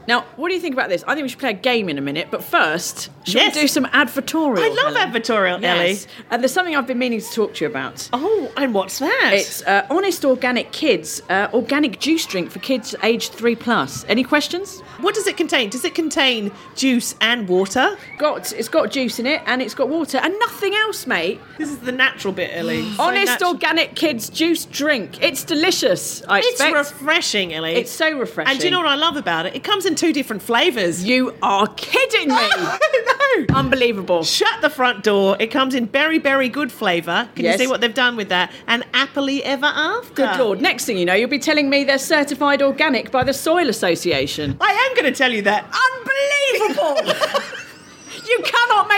Now, 0.09 0.25
what 0.37 0.49
do 0.49 0.55
you 0.55 0.61
think 0.61 0.73
about 0.75 0.89
this? 0.89 1.05
I 1.07 1.15
think 1.15 1.25
we 1.25 1.29
should 1.29 1.39
play 1.39 1.51
a 1.51 1.53
game 1.53 1.91
in 1.91 1.99
a 1.99 2.01
minute, 2.01 2.29
but 2.31 2.43
first, 2.43 3.11
should 3.25 3.35
Yes. 3.35 3.55
we 3.55 3.61
do 3.61 3.69
some 3.69 3.85
advertorial? 3.85 4.59
I 4.59 4.69
love 4.69 4.97
Helen? 4.97 5.13
advertorial, 5.13 5.63
Ellie. 5.63 5.99
And 6.31 6.43
there's 6.43 6.51
something 6.53 6.75
I've 6.75 6.87
been 6.87 6.99
meaning 6.99 7.21
to 7.21 7.31
talk 7.31 7.53
to 7.57 7.65
you 7.65 7.71
about. 7.71 8.09
Oh, 8.15 8.51
and 8.57 8.73
what's 8.73 9.01
that? 9.01 9.33
It's 9.35 9.63
uh, 9.67 9.87
Honest 9.91 10.25
Organic 10.25 10.73
Kids, 10.73 11.21
uh, 11.29 11.49
organic 11.53 12.01
juice 12.01 12.25
drink 12.25 12.51
for 12.51 12.59
kids 12.61 12.95
aged 13.03 13.33
three 13.35 13.55
plus. 13.55 14.07
Any 14.09 14.25
questions? 14.25 14.81
what 15.01 15.15
does 15.15 15.27
it 15.29 15.37
contain? 15.37 15.69
Does 15.71 15.85
it 15.85 15.95
contain 15.95 16.51
juice 16.75 17.15
and 17.21 17.47
water? 17.49 17.97
Got 18.19 18.53
it's 18.55 18.69
got 18.69 18.91
juice 18.91 19.19
in 19.21 19.27
it 19.27 19.43
and 19.47 19.61
it's 19.63 19.75
got 19.75 19.89
water 19.91 20.19
and 20.19 20.35
nothing 20.41 20.75
else, 20.75 21.07
mate. 21.07 21.39
This 21.59 21.69
is 21.71 21.79
the 21.79 21.93
natural 21.93 22.33
bit, 22.33 22.51
Ellie. 22.53 22.83
So 22.97 23.03
Honest 23.03 23.27
natural. 23.27 23.51
Organic 23.53 23.95
Kids 23.95 24.29
juice 24.31 24.65
drink. 24.65 25.23
It's 25.23 25.45
delicious. 25.45 26.23
I 26.27 26.39
It's 26.39 26.49
expect. 26.53 26.75
refreshing, 26.77 27.53
Ellie. 27.55 27.75
It's 27.75 27.93
so 27.93 28.19
refreshing. 28.19 28.51
And 28.51 28.59
do 28.59 28.67
you 28.67 28.71
know 28.73 28.79
what 28.79 28.89
I 28.89 28.95
love 28.97 29.17
about 29.17 29.45
it? 29.47 29.55
It 29.55 29.63
comes 29.65 29.85
in 29.87 29.95
two 29.99 30.13
different 30.13 30.43
flavours. 30.43 31.05
You 31.05 31.35
are 31.43 31.67
kidding 31.77 32.29
me. 32.29 32.49
no, 32.59 33.47
Unbelievable. 33.55 34.23
Shut 34.25 34.61
the 34.63 34.71
front 34.71 35.05
door. 35.05 35.37
It 35.41 35.49
comes 35.49 35.75
in 35.75 35.87
very, 35.87 36.19
very 36.19 36.49
good 36.49 36.71
flavour. 36.73 37.29
Can 37.35 37.45
Yes. 37.45 37.59
you 37.59 37.65
see 37.67 37.71
what 37.71 37.81
they've 37.81 37.93
done 37.93 38.17
with 38.17 38.29
that? 38.31 38.53
And 38.67 38.85
happily 38.95 39.43
ever 39.45 39.67
after. 39.67 40.15
Good 40.15 40.37
lord. 40.39 40.61
Next 40.61 40.85
thing 40.85 40.99
you 40.99 41.05
know, 41.05 41.15
you'll 41.15 41.29
be 41.29 41.39
telling 41.39 41.69
me 41.69 41.85
they're 41.85 41.99
certified 41.99 42.63
organic 42.63 43.11
by 43.11 43.25
the 43.25 43.35
Soil 43.35 43.69
Association. 43.69 44.57
I 44.61 44.71
am 44.71 44.95
going 44.95 45.13
to 45.13 45.17
tell 45.19 45.33
you 45.33 45.43
that. 45.43 45.65
Unbelievable! 46.55 47.15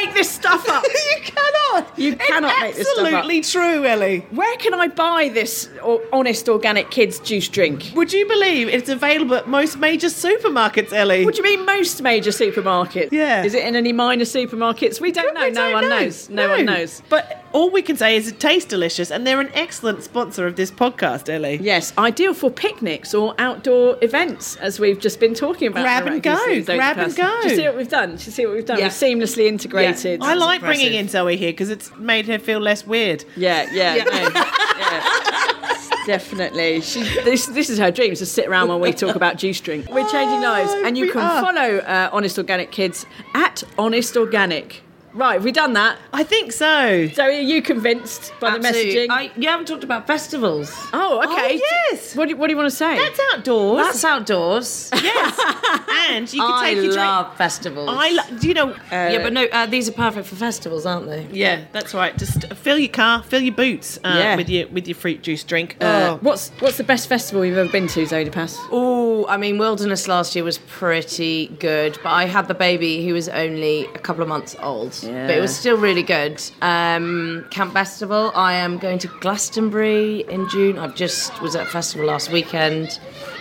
make 0.05 0.15
this 0.15 0.31
stuff 0.31 0.69
up. 0.69 0.85
you 1.11 1.23
cannot. 1.23 1.99
You 1.99 2.17
cannot 2.17 2.53
it's 2.53 2.61
make 2.61 2.75
this 2.77 2.89
stuff 2.91 3.07
up. 3.07 3.13
Absolutely 3.13 3.41
true, 3.43 3.85
Ellie. 3.87 4.21
Where 4.31 4.57
can 4.57 4.75
I 4.75 4.89
buy 4.89 5.31
this 5.33 5.69
honest 6.13 6.49
organic 6.49 6.91
kids 6.91 7.19
juice 7.19 7.49
drink? 7.49 7.93
Would 7.95 8.13
you 8.13 8.27
believe 8.27 8.69
it's 8.69 8.89
available 8.89 9.37
at 9.37 9.49
most 9.49 9.79
major 9.79 10.09
supermarkets, 10.09 10.93
Ellie? 10.93 11.25
What 11.25 11.35
do 11.35 11.43
you 11.43 11.57
mean 11.57 11.67
most 11.67 12.03
major 12.03 12.31
supermarkets? 12.31 13.13
Yeah. 13.13 13.45
Is 13.45 13.55
it 13.55 13.65
in 13.65 13.77
any 13.77 13.93
minor 13.93 14.25
supermarkets? 14.25 15.01
We 15.01 15.13
don't 15.13 15.35
know. 15.35 15.45
We 15.45 15.51
no 15.51 15.61
don't 15.61 15.73
one 15.73 15.89
know. 15.89 16.01
knows. 16.01 16.29
No, 16.31 16.49
one 16.49 16.65
knows. 16.67 17.03
But 17.09 17.45
all 17.53 17.71
we 17.71 17.83
can 17.83 17.97
say 17.97 18.17
is 18.17 18.29
it 18.29 18.41
tastes 18.41 18.69
delicious, 18.69 19.11
and 19.11 19.27
they're 19.27 19.41
an 19.41 19.51
excellent 19.55 20.03
sponsor 20.03 20.47
of 20.47 20.57
this 20.57 20.71
podcast, 20.71 21.29
Ellie. 21.29 21.59
Yes, 21.61 21.97
ideal 21.99 22.35
for 22.35 22.51
picnics 22.51 23.15
or 23.15 23.35
outdoor 23.39 23.97
events, 24.03 24.57
as 24.57 24.79
we've 24.79 25.01
just 25.01 25.21
been 25.21 25.35
talking 25.35 25.69
about. 25.69 25.83
Grab 25.83 26.07
and 26.07 26.23
go, 26.23 26.35
miraculously, 26.35 26.77
grab 26.77 26.99
and 26.99 27.17
go. 27.17 27.41
Do 27.43 27.49
you 27.49 27.57
see 27.57 27.65
what 27.65 27.77
we've 27.77 27.89
done? 27.89 28.17
Do 28.17 28.25
you 28.25 28.33
see 28.33 28.47
what 28.47 28.55
we've 28.55 28.65
done? 28.65 28.79
Yeah. 28.79 28.85
We've 28.85 28.93
seamlessly 28.93 29.47
integrated. 29.47 30.23
I 30.23 30.35
like 30.35 30.61
impressive. 30.61 30.81
bringing 30.81 30.99
in 30.99 31.09
Zoe 31.09 31.37
here 31.37 31.53
because 31.53 31.71
it's 31.71 31.95
made 31.97 32.27
her 32.27 32.39
feel 32.39 32.61
less 32.61 32.87
weird. 32.87 33.25
Yeah, 33.37 33.67
yeah, 33.73 33.95
no, 34.05 34.41
yeah. 34.79 36.07
Definitely. 36.07 36.81
She, 36.81 37.03
this, 37.25 37.47
this 37.47 37.71
is 37.71 37.79
her 37.79 37.91
dream, 37.91 38.15
to 38.15 38.27
sit 38.27 38.49
around 38.49 38.69
while 38.69 38.81
we 38.81 38.93
talk 38.93 39.17
about 39.17 39.37
juice 39.37 39.61
drink. 39.61 39.89
We're 39.91 40.09
changing 40.09 40.41
lives. 40.41 40.73
And 40.85 40.97
you 40.97 41.11
can 41.11 41.21
are. 41.21 41.43
follow 41.43 41.79
uh, 41.79 42.11
Honest 42.13 42.39
Organic 42.39 42.71
Kids 42.71 43.07
at 43.35 43.63
Honest 43.79 44.17
Organic. 44.17 44.83
Right, 45.13 45.35
have 45.35 45.45
we 45.45 45.51
done 45.53 45.73
that? 45.73 45.99
I 46.13 46.23
think 46.23 46.53
so. 46.53 47.09
So 47.09 47.25
are 47.25 47.31
you 47.33 47.63
convinced 47.63 48.33
by 48.41 48.57
the 48.57 48.59
messaging? 48.61 49.09
I, 49.11 49.31
you 49.37 49.49
haven't 49.49 49.67
talked 49.67 49.83
about 49.83 50.07
festivals. 50.07 50.71
oh, 50.93 51.21
okay. 51.25 51.57
Oh, 51.57 51.61
yes. 51.91 52.15
What 52.15 52.29
do, 52.29 52.37
what 52.37 52.47
do 52.47 52.53
you 52.53 52.57
want 52.57 52.71
to 52.71 52.77
say? 52.77 52.97
That's 52.97 53.21
outdoors. 53.33 53.85
That's 53.85 54.05
outdoors. 54.05 54.91
yes. 54.95 55.41
and 56.11 56.33
you 56.33 56.41
can 56.41 56.53
I 56.53 56.75
take 56.75 56.85
your 56.85 56.93
I 56.99 57.07
love 57.07 57.27
drink. 57.27 57.39
festivals. 57.39 57.89
I 57.91 58.11
lo- 58.11 58.39
do 58.39 58.49
you 58.49 58.55
know? 58.55 58.77
yeah, 58.93 59.23
but 59.23 59.33
no, 59.33 59.47
uh, 59.47 59.67
these 59.67 59.89
are 59.89 59.93
perfect 59.93 60.29
for 60.29 60.37
festivals, 60.37 60.87
aren't 60.87 61.07
they? 61.07 61.27
Yeah, 61.33 61.65
that's 61.73 61.93
right. 61.93 62.17
Just 62.17 62.53
fill 62.55 62.79
your 62.79 62.89
car, 62.93 63.23
fill 63.23 63.41
your 63.43 63.55
boots 63.55 63.99
uh, 64.05 64.15
Yeah. 64.17 64.37
with 64.37 64.49
your 64.49 64.69
with 64.69 64.87
your 64.87 64.95
fruit 64.95 65.23
juice 65.23 65.43
drink. 65.43 65.77
Uh, 65.81 65.85
oh. 65.85 66.19
what's 66.23 66.51
what's 66.61 66.77
the 66.77 66.85
best 66.85 67.09
festival 67.09 67.45
you've 67.45 67.59
ever 67.59 67.71
been 67.71 67.89
to, 67.89 68.07
Zoe 68.07 68.29
Pass? 68.31 68.57
Oh, 68.71 69.27
I 69.29 69.37
mean, 69.37 69.59
Wilderness 69.59 70.07
last 70.09 70.35
year 70.37 70.45
was 70.45 70.59
pretty 70.59 71.49
good, 71.59 71.99
but 72.03 72.11
I 72.11 72.27
had 72.27 72.47
the 72.49 72.55
baby 72.55 73.05
who 73.07 73.15
was 73.15 73.29
only 73.29 73.87
a 73.87 73.99
couple 73.99 74.23
of 74.23 74.29
months 74.29 74.55
old. 74.63 75.00
Yeah. 75.05 75.27
But 75.27 75.37
it 75.37 75.41
was 75.41 75.57
still 75.57 75.77
really 75.77 76.03
good. 76.03 76.43
Um, 76.63 77.47
Camp 77.51 77.73
Festival, 77.73 78.33
I 78.35 78.55
am 78.55 78.79
going 78.79 78.99
to 79.01 79.09
Glastonbury 79.21 80.21
in 80.29 80.49
June. 80.49 80.79
I 80.79 80.89
just 80.89 81.41
was 81.43 81.55
at 81.57 81.67
a 81.67 81.71
festival 81.71 82.07
last 82.07 82.31
weekend 82.31 82.99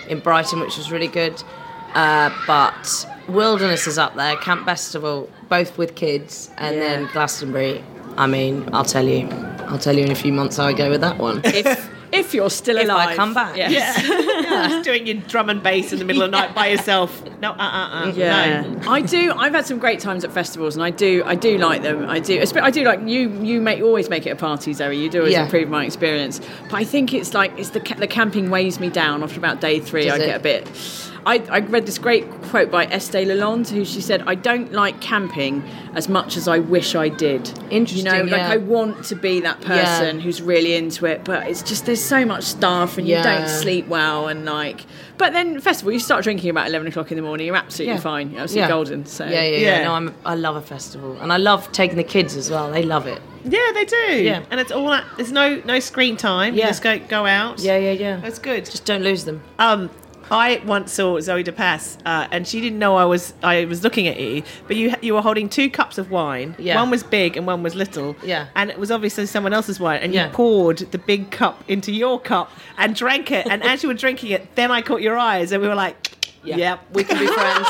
in 0.08 0.20
Brighton, 0.20 0.60
which 0.60 0.78
was 0.78 0.92
really 0.92 1.08
good. 1.08 1.42
Uh, 1.94 2.30
but 2.48 3.08
Wilderness 3.28 3.88
is 3.88 3.98
up 3.98 4.16
there, 4.16 4.36
Camp 4.38 4.66
Festival, 4.66 5.30
both 5.50 5.78
with 5.78 5.96
kids, 5.96 6.50
and 6.58 6.76
Yeah. 6.76 6.82
then 6.82 7.10
Glastonbury. 7.14 7.84
I 8.18 8.28
mean, 8.28 8.68
I'll 8.74 8.84
tell 8.86 9.06
you, 9.08 9.28
I'll 9.68 9.78
tell 9.80 9.96
you 9.96 10.04
in 10.04 10.12
a 10.12 10.16
few 10.16 10.34
months 10.34 10.58
how 10.58 10.66
I 10.66 10.74
go 10.74 10.90
with 10.90 11.02
that 11.02 11.18
one. 11.18 11.42
If 11.44 11.90
if 12.12 12.34
you're 12.34 12.50
still 12.50 12.78
If 12.78 12.90
I 12.90 12.94
alive, 13.06 13.16
come 13.18 13.34
back. 13.34 13.56
Yes. 13.58 13.72
yeah, 14.04 14.68
just 14.70 14.84
doing 14.90 15.06
your 15.08 15.18
drum 15.18 15.50
and 15.50 15.62
bass 15.62 15.92
in 15.94 16.00
the 16.00 16.06
middle 16.06 16.22
of 16.24 16.32
the 16.32 16.38
night 16.38 16.54
by 16.56 16.68
yourself. 16.68 17.24
No, 17.42 17.52
uh, 17.52 17.54
uh, 17.54 18.06
uh. 18.08 18.14
Yeah, 18.16 18.62
No. 18.62 18.90
I 18.92 19.02
do. 19.02 19.32
I've 19.34 19.54
had 19.54 19.66
some 19.66 19.80
great 19.80 20.00
times 20.00 20.24
at 20.24 20.32
festivals, 20.32 20.76
and 20.76 20.84
I 20.84 20.90
do. 20.90 21.24
I 21.26 21.36
do 21.36 21.58
like 21.58 21.82
them. 21.84 22.10
I 22.10 22.20
do. 22.20 22.42
I 22.62 22.72
do 22.72 22.84
like 22.84 23.02
you. 23.06 23.30
You 23.44 23.62
make 23.62 23.82
always 23.82 24.10
make 24.10 24.26
it 24.26 24.32
a 24.32 24.36
party, 24.36 24.74
Zoe. 24.74 24.98
You 24.98 25.10
do 25.10 25.20
always 25.20 25.34
Yeah. 25.34 25.44
improve 25.44 25.70
my 25.70 25.86
experience. 25.86 26.42
But 26.70 26.76
I 26.76 26.84
think 26.84 27.14
it's 27.14 27.34
like 27.34 27.52
it's 27.58 27.70
the 27.70 27.80
the 27.98 28.08
camping 28.08 28.50
weighs 28.50 28.80
me 28.80 28.90
down 28.90 29.24
after 29.24 29.38
about 29.38 29.62
day 29.62 29.80
three. 29.80 30.04
Does 30.06 30.14
I 30.20 30.24
it? 30.24 30.26
get 30.28 30.36
a 30.40 30.44
bit. 30.44 31.09
I, 31.26 31.38
I 31.50 31.60
read 31.60 31.86
this 31.86 31.98
great 31.98 32.30
quote 32.44 32.72
by 32.72 32.86
Estee 32.86 33.26
Lalonde, 33.26 33.70
who 33.70 33.86
she 33.86 34.02
said, 34.02 34.24
"I 34.28 34.36
don't 34.36 34.72
like 34.72 35.00
camping 35.02 35.64
as 35.96 36.08
much 36.10 36.38
as 36.38 36.48
I 36.48 36.60
wish 36.60 36.96
I 36.96 37.10
did." 37.10 37.48
Interesting, 37.70 37.98
You 37.98 38.04
know, 38.12 38.24
like 38.24 38.42
yeah. 38.42 38.50
I 38.52 38.58
want 38.58 39.04
to 39.06 39.16
be 39.16 39.40
that 39.42 39.62
person 39.62 40.20
who's 40.20 40.42
really 40.42 40.74
into 40.76 41.06
it, 41.06 41.24
but 41.24 41.48
it's 41.48 41.62
just 41.64 41.86
there's 41.86 42.04
so 42.04 42.26
much 42.26 42.44
stuff, 42.44 42.98
and 42.98 43.08
you 43.08 43.16
don't 43.22 43.48
sleep 43.48 43.88
well, 43.88 44.28
and 44.28 44.46
like. 44.46 44.86
But 45.18 45.34
then 45.34 45.60
festival, 45.60 45.92
you 45.92 46.00
start 46.00 46.24
drinking 46.24 46.50
about 46.50 46.68
eleven 46.68 46.88
o'clock 46.88 47.12
in 47.12 47.18
the 47.18 47.22
morning. 47.24 47.46
You're 47.48 47.56
absolutely 47.58 47.96
Yeah. 47.96 48.00
fine. 48.00 48.32
You're 48.32 48.42
absolutely 48.42 48.70
golden. 48.70 49.06
So 49.06 49.26
yeah, 49.26 49.42
yeah, 49.44 49.58
yeah. 49.58 49.58
Yeah. 49.80 49.84
No, 49.84 49.94
I'm, 49.94 50.16
I 50.26 50.36
love 50.36 50.56
a 50.56 50.62
festival, 50.62 51.18
and 51.20 51.34
I 51.34 51.38
love 51.38 51.70
taking 51.74 51.98
the 51.98 52.04
kids 52.06 52.38
as 52.38 52.50
well. 52.50 52.72
They 52.72 52.84
love 52.84 53.06
it. 53.06 53.22
Yeah, 53.44 53.72
they 53.74 53.86
do. 53.86 54.24
Yeah. 54.24 54.44
and 54.52 54.60
it's 54.60 54.72
all. 54.72 54.98
There's 55.18 55.32
no 55.32 55.62
no 55.66 55.80
screen 55.82 56.16
time. 56.18 56.54
You 56.54 56.62
Yeah. 56.62 56.68
just 56.68 56.82
go 56.82 57.00
go 57.00 57.26
out. 57.26 57.60
Yeah, 57.60 57.78
yeah, 57.78 57.92
yeah. 57.92 58.18
that's 58.18 58.40
good. 58.40 58.66
Just 58.66 58.86
don't 58.86 59.04
lose 59.04 59.26
them. 59.26 59.42
Um, 59.60 59.90
I 60.32 60.62
once 60.66 60.92
saw 60.94 61.20
Zoe 61.20 61.44
De 61.44 61.52
Pass, 61.52 61.98
uh, 62.06 62.28
and 62.32 62.48
she 62.48 62.62
didn't 62.62 62.80
know 62.80 62.96
I 62.98 63.06
was 63.06 63.34
I 63.44 63.66
was 63.66 63.84
looking 63.84 64.08
at 64.08 64.20
you, 64.20 64.44
but 64.68 64.76
you 64.76 64.94
you 65.02 65.14
were 65.16 65.22
holding 65.22 65.50
two 65.50 65.70
cups 65.70 65.98
of 65.98 66.12
wine. 66.12 66.56
Yeah. 66.60 66.76
One 66.80 66.90
was 66.92 67.04
big 67.04 67.36
and 67.38 67.48
one 67.48 67.64
was 67.64 67.74
little. 67.76 68.16
Yeah. 68.24 68.48
And 68.56 68.70
it 68.70 68.78
was 68.78 68.92
obviously 68.92 69.26
someone 69.26 69.54
else's 69.54 69.80
wine, 69.80 70.02
and 70.02 70.14
Yeah. 70.14 70.28
you 70.28 70.34
poured 70.34 70.78
the 70.92 70.98
big 70.98 71.32
cup 71.32 71.64
into 71.68 71.92
your 71.92 72.20
cup 72.20 72.52
and 72.78 72.96
drank 72.96 73.32
it. 73.32 73.48
And 73.50 73.64
as 73.64 73.82
you 73.84 73.90
were 73.90 73.96
drinking 73.96 74.32
it, 74.32 74.56
then 74.56 74.72
I 74.72 74.82
caught 74.82 75.02
your 75.02 75.18
eyes, 75.18 75.52
and 75.52 75.62
we 75.62 75.68
were 75.68 75.76
like, 75.76 75.96
Yeah. 76.44 76.58
"Yep, 76.58 76.80
We 76.94 77.04
can 77.04 77.18
be 77.20 77.28
friends. 77.40 77.68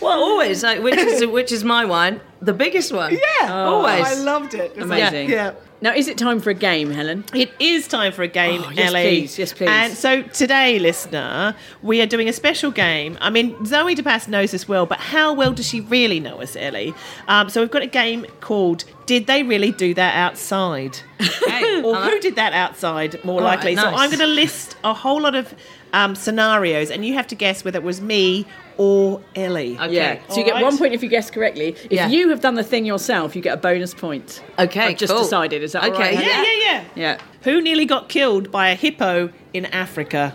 well, 0.00 0.20
always. 0.22 0.62
Like, 0.62 0.82
which 0.82 0.96
is 0.98 1.26
which 1.26 1.52
is 1.52 1.64
my 1.64 1.84
wine? 1.84 2.20
The 2.40 2.52
biggest 2.52 2.92
one. 2.92 3.12
Yeah, 3.40 3.52
always. 3.64 4.04
I 4.06 4.14
loved 4.22 4.54
it. 4.54 4.72
It 4.72 4.76
was 4.76 4.88
like, 4.90 5.00
Amazing. 5.00 5.30
yeah. 5.30 5.52
Now, 5.86 5.94
is 5.94 6.08
it 6.08 6.18
time 6.18 6.40
for 6.40 6.50
a 6.50 6.54
game, 6.54 6.90
Helen? 6.90 7.24
It 7.32 7.52
is 7.60 7.86
time 7.86 8.10
for 8.10 8.24
a 8.24 8.26
game, 8.26 8.60
Oh, 8.64 8.70
yes, 8.70 8.88
Ellie. 8.92 9.02
please. 9.02 9.38
Yes, 9.38 9.52
please. 9.52 9.68
And 9.70 9.92
so 9.92 10.22
today, 10.22 10.80
listener, 10.80 11.54
we 11.80 12.02
are 12.02 12.06
doing 12.06 12.28
a 12.28 12.32
special 12.32 12.72
game. 12.72 13.16
I 13.20 13.30
mean, 13.30 13.64
Zoe 13.64 13.94
de 13.94 14.02
Pass 14.02 14.26
knows 14.26 14.52
us 14.52 14.66
well, 14.66 14.84
but 14.84 14.98
how 14.98 15.32
well 15.32 15.52
does 15.52 15.68
she 15.68 15.80
really 15.82 16.18
know 16.18 16.42
us, 16.42 16.56
Ellie? 16.56 16.92
Um, 17.28 17.48
so 17.48 17.60
we've 17.60 17.70
got 17.70 17.82
a 17.82 17.86
game 17.86 18.26
called 18.40 18.82
"Did 19.06 19.26
They 19.26 19.42
Really 19.42 19.72
Do 19.72 19.94
That 19.94 20.14
Outside?" 20.16 20.98
Okay. 21.20 21.82
or 21.84 21.96
I 21.96 22.10
who 22.10 22.20
did 22.20 22.36
that 22.36 22.52
outside? 22.52 23.22
More 23.24 23.40
All 23.40 23.46
right, 23.46 23.56
likely. 23.56 23.76
So 23.76 23.82
nice. 23.90 23.98
I'm 23.98 24.10
going 24.10 24.20
to 24.20 24.26
list 24.26 24.76
a 24.84 24.92
whole 24.92 25.20
lot 25.20 25.34
of 25.34 25.54
um, 25.92 26.14
scenarios, 26.14 26.90
and 26.90 27.04
you 27.04 27.14
have 27.14 27.26
to 27.28 27.34
guess 27.34 27.64
whether 27.64 27.78
it 27.78 27.82
was 27.84 28.00
me 28.00 28.46
or 28.76 29.22
Ellie. 29.34 29.78
Okay. 29.78 29.94
Yeah. 29.94 30.18
So 30.28 30.38
you 30.38 30.44
get 30.44 30.54
Alright. 30.54 30.64
one 30.64 30.76
point 30.76 30.92
if 30.92 31.02
you 31.02 31.08
guess 31.08 31.30
correctly. 31.30 31.68
If 31.68 31.92
Yeah. 31.92 32.08
you 32.08 32.28
have 32.28 32.40
done 32.42 32.56
the 32.56 32.62
thing 32.64 32.84
yourself, 32.84 33.34
you 33.34 33.40
get 33.40 33.54
a 33.54 33.56
bonus 33.56 33.94
point. 33.94 34.42
Okay, 34.58 34.80
I've 34.88 34.98
just 34.98 35.12
cool. 35.14 35.22
decided. 35.22 35.62
Is 35.62 35.72
that 35.72 35.84
Okay, 35.84 35.98
right, 35.98 36.12
Yeah, 36.14 36.20
Helen? 36.20 36.46
yeah, 36.60 36.72
yeah. 36.72 36.84
Yeah. 36.94 37.18
Who 37.44 37.62
nearly 37.62 37.86
got 37.86 38.10
killed 38.10 38.50
by 38.50 38.68
a 38.68 38.74
hippo 38.74 39.30
in 39.54 39.64
Africa? 39.66 40.34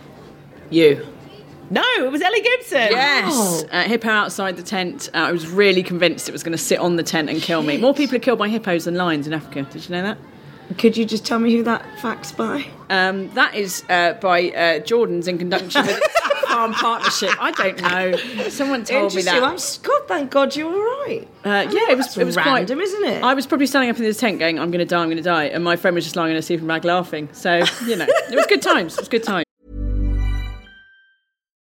You. 0.70 1.06
No, 1.72 1.82
it 2.04 2.12
was 2.12 2.20
Ellie 2.20 2.42
Gibson. 2.42 2.88
Yes. 2.90 3.64
Uh, 3.70 3.82
hippo 3.84 4.08
outside 4.10 4.56
the 4.58 4.62
tent. 4.62 5.08
Uh, 5.14 5.18
I 5.18 5.32
was 5.32 5.46
really 5.48 5.82
convinced 5.82 6.28
it 6.28 6.32
was 6.32 6.42
going 6.42 6.52
to 6.52 6.58
sit 6.62 6.78
on 6.78 6.96
the 6.96 7.02
tent 7.02 7.30
and 7.30 7.40
kill 7.40 7.62
me. 7.62 7.78
More 7.78 7.94
people 7.94 8.16
are 8.16 8.20
killed 8.20 8.38
by 8.38 8.48
hippos 8.50 8.84
than 8.84 8.94
lions 8.94 9.26
in 9.26 9.32
Africa. 9.32 9.62
Did 9.72 9.88
you 9.88 9.94
know 9.96 10.02
that? 10.02 10.18
Could 10.78 10.96
you 10.98 11.04
just 11.06 11.24
tell 11.24 11.38
me 11.38 11.52
who 11.52 11.62
that 11.64 11.84
fact's 12.00 12.30
by? 12.32 12.66
Um, 12.90 13.30
that 13.34 13.54
is 13.54 13.84
uh, 13.88 14.14
by 14.14 14.50
uh, 14.50 14.78
Jordan's 14.80 15.28
in 15.28 15.38
conjunction 15.38 15.86
with 15.86 15.98
Farm 16.48 16.72
Partnership. 16.74 17.30
I 17.40 17.50
don't 17.52 17.80
know. 17.80 18.48
Someone 18.50 18.84
told 18.84 19.14
me 19.14 19.22
that. 19.22 19.42
I'm 19.42 19.54
s- 19.54 19.78
God, 19.78 20.02
thank 20.08 20.30
God 20.30 20.54
you 20.54 20.66
were 20.68 20.72
right. 20.78 21.26
Uh, 21.44 21.66
yeah, 21.70 21.90
it 21.90 21.96
was. 21.96 22.16
It 22.16 22.24
was 22.24 22.36
random, 22.36 22.78
quite, 22.78 22.84
isn't 22.86 23.04
it? 23.04 23.22
I 23.22 23.32
was 23.34 23.46
probably 23.46 23.66
standing 23.66 23.88
up 23.90 23.96
in 23.96 24.04
the 24.04 24.14
tent 24.14 24.38
going, 24.38 24.58
"I'm 24.58 24.70
going 24.70 24.78
to 24.78 24.84
die, 24.86 25.00
I'm 25.02 25.08
going 25.08 25.16
to 25.16 25.22
die," 25.22 25.44
and 25.44 25.64
my 25.64 25.76
friend 25.76 25.94
was 25.94 26.04
just 26.04 26.16
lying 26.16 26.30
in 26.32 26.36
a 26.36 26.42
sleeping 26.42 26.66
bag 26.66 26.84
laughing. 26.84 27.28
So 27.32 27.64
you 27.86 27.96
know, 27.96 28.06
it 28.08 28.34
was 28.36 28.46
good 28.46 28.62
times. 28.62 28.94
It 28.94 29.00
was 29.00 29.08
good 29.08 29.24
times. 29.24 29.41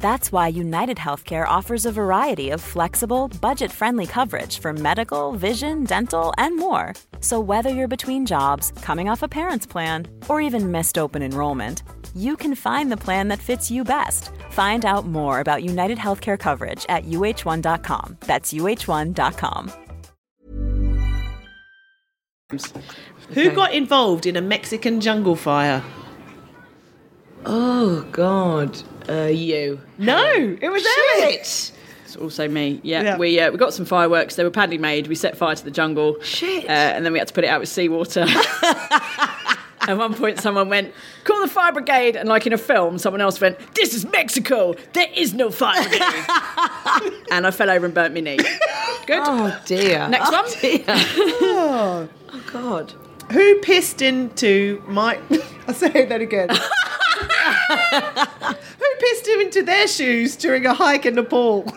That's 0.00 0.32
why 0.32 0.48
United 0.48 0.96
Healthcare 0.96 1.46
offers 1.46 1.86
a 1.86 1.92
variety 1.92 2.50
of 2.50 2.60
flexible, 2.60 3.28
budget 3.40 3.70
friendly 3.70 4.06
coverage 4.06 4.58
for 4.58 4.72
medical, 4.72 5.32
vision, 5.32 5.84
dental, 5.84 6.32
and 6.38 6.56
more. 6.56 6.94
So, 7.20 7.38
whether 7.38 7.70
you're 7.70 7.96
between 7.96 8.26
jobs, 8.26 8.72
coming 8.82 9.08
off 9.08 9.22
a 9.22 9.28
parent's 9.28 9.66
plan, 9.66 10.08
or 10.28 10.40
even 10.40 10.72
missed 10.72 10.98
open 10.98 11.22
enrollment, 11.22 11.84
you 12.16 12.36
can 12.36 12.54
find 12.54 12.90
the 12.90 12.96
plan 12.96 13.28
that 13.28 13.38
fits 13.38 13.70
you 13.70 13.84
best. 13.84 14.30
Find 14.50 14.84
out 14.84 15.06
more 15.06 15.40
about 15.40 15.62
United 15.62 15.98
Healthcare 15.98 16.38
coverage 16.38 16.84
at 16.88 17.04
uh1.com. 17.04 18.16
That's 18.20 18.52
uh1.com. 18.52 19.72
Who 23.34 23.50
got 23.52 23.72
involved 23.72 24.26
in 24.26 24.36
a 24.36 24.40
Mexican 24.40 25.00
jungle 25.00 25.36
fire? 25.36 25.84
Oh 27.46 28.00
God, 28.10 28.82
uh, 29.08 29.24
you. 29.24 29.80
No, 29.98 30.56
it 30.60 30.68
was 30.68 30.84
Ellie. 30.84 31.32
Shit. 31.32 31.72
It's 32.04 32.16
also 32.16 32.48
me. 32.48 32.80
Yeah, 32.82 33.02
Yeah. 33.02 33.18
we 33.18 33.38
uh, 33.38 33.52
we 33.52 33.58
got 33.58 33.72
some 33.72 33.84
fireworks. 33.84 34.34
They 34.34 34.42
were 34.42 34.50
padly 34.50 34.78
made. 34.78 35.06
We 35.06 35.14
set 35.14 35.36
fire 35.36 35.54
to 35.54 35.64
the 35.64 35.70
jungle. 35.70 36.20
Shit. 36.22 36.64
Uh, 36.64 36.68
and 36.68 37.04
then 37.06 37.12
we 37.12 37.20
had 37.20 37.28
to 37.28 37.34
put 37.34 37.44
it 37.44 37.48
out 37.48 37.60
with 37.60 37.68
seawater. 37.68 38.26
At 39.88 39.96
one 39.96 40.12
point, 40.14 40.40
someone 40.40 40.68
went, 40.68 40.92
"Call 41.24 41.40
the 41.40 41.48
fire 41.48 41.72
brigade!" 41.72 42.14
And 42.16 42.28
like 42.28 42.46
in 42.46 42.52
a 42.52 42.58
film, 42.58 42.98
someone 42.98 43.20
else 43.20 43.40
went, 43.40 43.58
"This 43.74 43.94
is 43.94 44.04
Mexico. 44.04 44.74
There 44.92 45.08
is 45.14 45.32
no 45.34 45.50
fire 45.50 45.82
brigade." 45.88 47.22
and 47.30 47.46
I 47.46 47.50
fell 47.50 47.70
over 47.70 47.86
and 47.86 47.94
burnt 47.94 48.12
my 48.12 48.20
knee. 48.20 48.36
Good. 49.06 49.22
Oh 49.22 49.58
dear. 49.64 50.06
Next 50.08 50.30
oh, 50.30 50.42
one. 50.42 50.50
Dear. 50.60 50.84
oh 50.88 52.08
God. 52.52 52.92
Who 53.32 53.60
pissed 53.60 54.02
into 54.02 54.82
my? 54.86 55.18
I'll 55.68 55.74
say 55.74 56.04
that 56.04 56.20
again. 56.20 56.50
Who 57.70 58.84
pissed 59.00 59.26
him 59.28 59.40
into 59.40 59.62
their 59.62 59.86
shoes 59.88 60.36
during 60.36 60.66
a 60.66 60.74
hike 60.74 61.06
in 61.06 61.14
Nepal? 61.14 61.72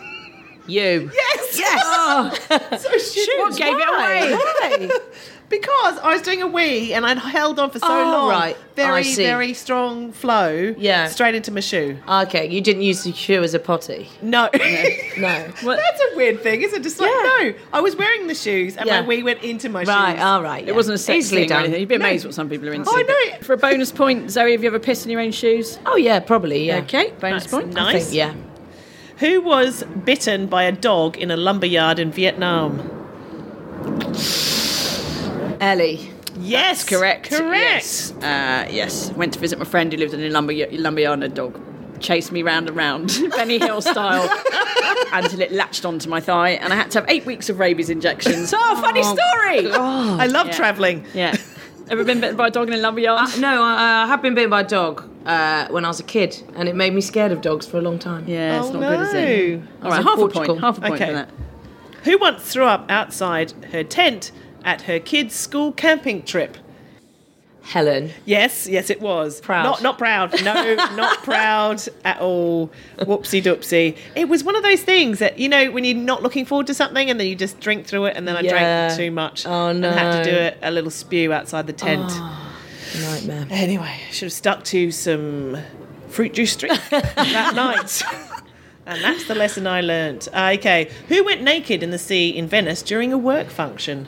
You. 0.66 1.10
Yes. 1.12 1.58
Yes. 1.58 1.82
Oh. 1.84 2.30
So 2.78 2.90
shoes. 2.98 3.28
What 3.36 3.56
gave 3.56 3.76
it 3.78 3.88
away? 3.88 4.32
Why? 4.34 4.88
Because 5.50 5.98
I 5.98 6.12
was 6.14 6.22
doing 6.22 6.40
a 6.42 6.46
wee 6.46 6.94
and 6.94 7.04
I'd 7.04 7.18
held 7.18 7.60
on 7.60 7.70
for 7.70 7.78
so 7.78 7.86
Oh, 7.86 8.10
long. 8.10 8.28
right. 8.30 8.56
Very, 8.76 9.00
I 9.00 9.02
see. 9.02 9.22
very 9.24 9.52
strong 9.54 10.10
flow. 10.10 10.74
Yeah. 10.78 11.06
Straight 11.08 11.34
into 11.34 11.52
my 11.52 11.60
shoe. 11.60 11.98
Okay, 12.08 12.48
you 12.48 12.60
didn't 12.60 12.82
use 12.82 13.04
the 13.04 13.12
shoe 13.12 13.42
as 13.42 13.52
a 13.54 13.58
potty. 13.58 14.08
No. 14.22 14.48
No. 14.52 15.46
That's 15.62 16.00
a 16.12 16.16
weird 16.16 16.42
thing, 16.42 16.62
isn't 16.62 16.80
it? 16.80 16.82
Just 16.82 16.98
like, 16.98 17.10
Yeah. 17.10 17.22
no. 17.50 17.54
I 17.74 17.80
was 17.80 17.94
wearing 17.94 18.26
the 18.26 18.34
shoes 18.34 18.76
and 18.76 18.86
Yeah. 18.86 19.02
my 19.02 19.06
wee 19.06 19.22
went 19.22 19.42
into 19.42 19.68
my 19.68 19.80
Right. 19.80 19.86
shoes. 19.86 19.94
Right. 19.94 20.18
All 20.20 20.42
right. 20.42 20.66
It 20.66 20.74
wasn't 20.74 20.94
a 20.96 20.98
sex 20.98 21.18
Easily 21.26 21.42
thing 21.42 21.50
or 21.50 21.54
done. 21.54 21.60
anything. 21.64 21.80
You'd 21.80 21.88
be 21.90 21.98
No. 21.98 22.06
amazed 22.06 22.24
what 22.24 22.34
some 22.34 22.48
people 22.48 22.68
are 22.68 22.72
into. 22.72 22.90
Oh, 22.90 22.96
I 22.96 23.02
know. 23.02 23.36
For 23.42 23.52
a 23.52 23.58
bonus 23.58 23.92
point, 23.92 24.30
Zoe, 24.30 24.52
have 24.52 24.62
you 24.62 24.68
ever 24.68 24.78
pissed 24.78 25.04
in 25.04 25.10
your 25.12 25.20
own 25.20 25.30
shoes? 25.30 25.78
Oh 25.86 25.96
yeah, 25.96 26.20
probably. 26.20 26.64
Yeah. 26.66 26.78
Okay, 26.78 27.12
bonus 27.20 27.44
That's 27.44 27.52
point. 27.54 27.74
nice. 27.74 27.94
I 27.94 27.98
think, 28.00 28.14
yeah. 28.14 28.32
Who 29.18 29.40
was 29.42 29.84
bitten 30.04 30.46
by 30.46 30.64
a 30.64 30.72
dog 30.72 31.16
in 31.18 31.30
a 31.30 31.36
lumberyard 31.36 31.98
in 32.00 32.10
Vietnam? 32.10 32.90
Ellie. 35.64 36.10
Yes. 36.38 36.84
Correct. 36.84 37.30
Correct. 37.30 37.54
Yes. 37.54 38.10
Uh, 38.12 38.68
yes. 38.70 39.10
Went 39.12 39.32
to 39.34 39.38
visit 39.38 39.58
my 39.58 39.64
friend 39.64 39.90
who 39.92 39.98
lived 39.98 40.12
in 40.14 40.20
a 40.20 40.28
lumber 40.30 40.52
lumberyard 40.72 41.34
dog 41.34 41.60
chased 42.00 42.32
me 42.32 42.42
round 42.42 42.68
and 42.68 42.76
round, 42.76 43.16
Benny 43.36 43.58
Hill 43.58 43.80
style, 43.80 44.28
until 45.12 45.40
it 45.40 45.52
latched 45.52 45.86
onto 45.86 46.06
my 46.10 46.20
thigh, 46.20 46.50
and 46.50 46.70
I 46.72 46.76
had 46.76 46.90
to 46.90 46.98
have 47.00 47.08
eight 47.08 47.24
weeks 47.24 47.48
of 47.48 47.58
rabies 47.58 47.88
injections. 47.88 48.52
Oh, 48.54 48.80
funny 48.82 49.02
story! 49.02 49.72
I 49.72 50.26
love 50.26 50.48
Yeah. 50.48 50.52
travelling. 50.52 51.06
Yeah. 51.14 51.34
Ever 51.88 52.04
been 52.04 52.20
bitten 52.20 52.36
by 52.36 52.48
a 52.48 52.50
dog 52.50 52.68
in 52.68 52.74
a 52.74 52.78
lumberyard? 52.78 53.20
Uh, 53.20 53.36
no, 53.38 53.62
I, 53.62 54.02
I 54.02 54.06
have 54.06 54.20
been 54.20 54.34
bitten 54.34 54.50
by 54.50 54.62
a 54.62 54.66
dog 54.66 55.08
uh, 55.24 55.68
when 55.68 55.84
I 55.84 55.88
was 55.88 56.00
a 56.00 56.02
kid, 56.02 56.42
and 56.56 56.68
it 56.68 56.74
made 56.74 56.92
me 56.92 57.00
scared 57.00 57.32
of 57.32 57.40
dogs 57.40 57.64
for 57.66 57.78
a 57.78 57.82
long 57.82 57.98
time. 57.98 58.24
yeah, 58.28 58.58
it's 58.58 58.68
Oh, 58.68 58.72
not 58.72 58.80
good, 58.90 59.00
is 59.00 59.14
it? 59.14 59.60
no. 59.60 59.62
All 59.84 59.90
right, 59.92 60.02
half 60.02 60.14
a 60.14 60.16
Portugal. 60.16 60.46
point. 60.46 60.60
Half 60.60 60.78
a 60.78 60.80
point 60.82 60.94
Okay. 60.94 61.06
for 61.06 61.12
that. 61.12 61.30
Who 62.04 62.18
once 62.18 62.42
threw 62.42 62.64
up 62.66 62.84
outside 62.90 63.52
her 63.72 63.84
tent 63.84 64.30
at 64.64 64.82
her 64.82 64.98
kids' 64.98 65.34
school 65.34 65.72
camping 65.72 66.22
trip? 66.24 66.56
Helen. 67.62 68.10
Yes, 68.26 68.66
yes, 68.68 68.90
it 68.90 69.00
was. 69.00 69.40
Proud. 69.40 69.62
Not, 69.64 69.82
not 69.82 69.98
proud. 69.98 70.32
No, 70.44 70.74
not 70.96 71.22
proud 71.22 71.82
at 72.04 72.20
all. 72.20 72.70
Whoopsie 72.98 73.42
doopsie. 73.42 73.96
It 74.14 74.28
was 74.28 74.44
one 74.44 74.54
of 74.54 74.62
those 74.62 74.82
things 74.82 75.18
that 75.20 75.38
you 75.38 75.48
know 75.48 75.70
when 75.70 75.82
you're 75.84 75.96
not 75.96 76.22
looking 76.22 76.44
forward 76.44 76.66
to 76.66 76.74
something 76.74 77.08
and 77.08 77.18
then 77.18 77.26
you 77.26 77.34
just 77.34 77.60
drink 77.60 77.86
through 77.86 78.04
it, 78.06 78.16
and 78.18 78.28
then 78.28 78.36
I 78.36 78.40
Yeah. 78.40 78.50
drank 78.88 78.98
too 78.98 79.10
much. 79.10 79.46
Oh, 79.46 79.72
no. 79.72 79.88
And 79.88 79.98
had 79.98 80.24
to 80.24 80.30
do 80.30 80.36
it 80.36 80.58
a 80.62 80.70
little 80.70 80.90
spew 80.90 81.32
outside 81.32 81.66
the 81.66 81.72
tent. 81.72 82.12
Nightmare. 83.00 83.46
Anyway, 83.50 83.98
should 84.12 84.26
have 84.26 84.32
stuck 84.32 84.62
to 84.64 84.90
some 84.90 85.56
fruit 86.08 86.34
juice 86.34 86.54
drink 86.56 86.78
that 86.90 87.54
night. 87.54 88.02
And 88.86 89.02
that's 89.02 89.26
the 89.26 89.34
lesson 89.34 89.66
I 89.66 89.80
learnt. 89.80 90.28
Uh, 90.34 90.52
okay, 90.58 90.90
who 91.08 91.24
went 91.24 91.42
naked 91.42 91.82
in 91.82 91.90
the 91.90 91.98
sea 91.98 92.28
in 92.28 92.46
Venice 92.46 92.82
during 92.82 93.10
a 93.12 93.18
work 93.18 93.48
function? 93.48 94.06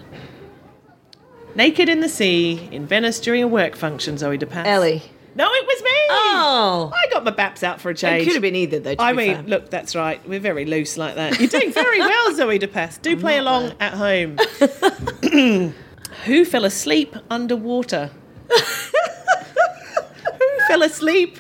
Naked 1.57 1.89
in 1.89 2.01
the 2.01 2.09
sea 2.09 2.69
in 2.71 2.87
Venice 2.87 3.19
during 3.19 3.43
a 3.43 3.49
work 3.49 3.77
function, 3.77 4.19
Zoe 4.19 4.37
de 4.37 4.45
Pass. 4.45 4.67
Ellie. 4.67 5.03
No, 5.35 5.49
it 5.51 5.67
was 5.67 5.83
me. 5.83 5.91
Oh. 6.11 6.93
I 6.95 7.07
got 7.11 7.25
my 7.25 7.31
baps 7.31 7.63
out 7.63 7.81
for 7.81 7.89
a 7.89 7.95
change. 7.95 8.21
It 8.23 8.27
could 8.27 8.35
have 8.35 8.43
been 8.43 8.55
either, 8.55 8.79
though. 8.79 8.95
I 8.99 9.15
mean, 9.15 9.37
fair. 9.37 9.43
look, 9.45 9.71
that's 9.71 9.97
right. 9.97 10.21
We're 10.29 10.39
very 10.39 10.67
loose 10.67 10.99
like 10.99 11.15
that. 11.15 11.41
You're 11.41 11.49
doing 11.49 11.73
very 11.73 12.01
well, 12.01 12.35
Zoe 12.35 12.59
de 12.59 12.69
Pass. 12.69 12.99
Do 12.99 13.17
play 13.17 13.39
along 13.39 13.73
at 13.81 13.95
home. 13.95 14.37
Who 16.27 16.45
fell 16.45 16.67
asleep 16.67 17.17
underwater? 17.31 18.11
Who 18.51 18.59
fell 20.69 20.83
asleep 20.83 21.39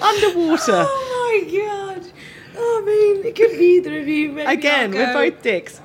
underwater? 0.00 0.84
Oh 0.86 1.44
my 1.44 1.58
god. 1.58 2.06
Oh, 2.56 2.80
I 2.82 2.86
mean, 2.86 3.26
it 3.26 3.36
could 3.36 3.50
be 3.50 3.76
either 3.76 4.00
of 4.00 4.08
you. 4.08 4.32
Maybe 4.32 4.50
Again, 4.50 4.92
we're 4.92 5.12
both 5.12 5.42
dicks. 5.42 5.78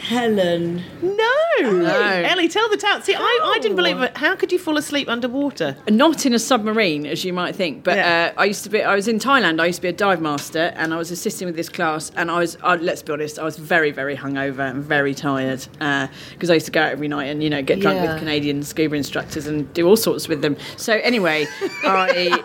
Helen. 0.00 0.82
No. 1.02 1.30
No. 1.60 2.22
Ellie, 2.24 2.48
tell 2.48 2.68
the 2.70 2.76
tale. 2.76 3.00
See, 3.02 3.14
I, 3.14 3.20
I 3.54 3.58
didn't 3.60 3.76
believe 3.76 4.00
it. 4.00 4.16
How 4.16 4.34
could 4.34 4.50
you 4.50 4.58
fall 4.58 4.76
asleep 4.78 5.08
underwater? 5.08 5.76
Not 5.88 6.24
in 6.24 6.32
a 6.32 6.38
submarine, 6.38 7.06
as 7.06 7.24
you 7.24 7.32
might 7.32 7.54
think, 7.54 7.84
but 7.84 7.96
Yeah. 7.96 8.32
uh, 8.36 8.40
I 8.40 8.44
used 8.46 8.64
to 8.64 8.70
be. 8.70 8.82
I 8.82 8.94
was 8.94 9.08
in 9.08 9.18
Thailand. 9.18 9.60
I 9.60 9.66
used 9.66 9.76
to 9.78 9.82
be 9.82 9.88
a 9.88 9.92
dive 9.92 10.20
master, 10.20 10.72
and 10.76 10.94
I 10.94 10.96
was 10.96 11.10
assisting 11.10 11.46
with 11.46 11.56
this 11.56 11.68
class. 11.68 12.10
And 12.16 12.30
I 12.30 12.38
was, 12.38 12.56
uh, 12.62 12.78
let's 12.80 13.02
be 13.02 13.12
honest, 13.12 13.38
I 13.38 13.44
was 13.44 13.56
very, 13.58 13.90
very 13.90 14.16
hungover 14.16 14.70
and 14.70 14.82
very 14.82 15.14
tired 15.14 15.66
because 15.72 16.50
I 16.50 16.54
used 16.54 16.66
to 16.66 16.72
go 16.72 16.80
out 16.82 16.92
every 16.92 17.08
night 17.08 17.26
and 17.26 17.42
you 17.42 17.50
know 17.50 17.62
get 17.62 17.80
drunk 17.80 18.00
Yeah. 18.02 18.12
with 18.12 18.18
Canadian 18.20 18.62
scuba 18.62 18.96
instructors 18.96 19.46
and 19.46 19.72
do 19.74 19.86
all 19.86 19.96
sorts 19.96 20.28
with 20.28 20.40
them. 20.42 20.56
So 20.76 20.94
anyway, 20.94 21.46
I. 21.84 22.42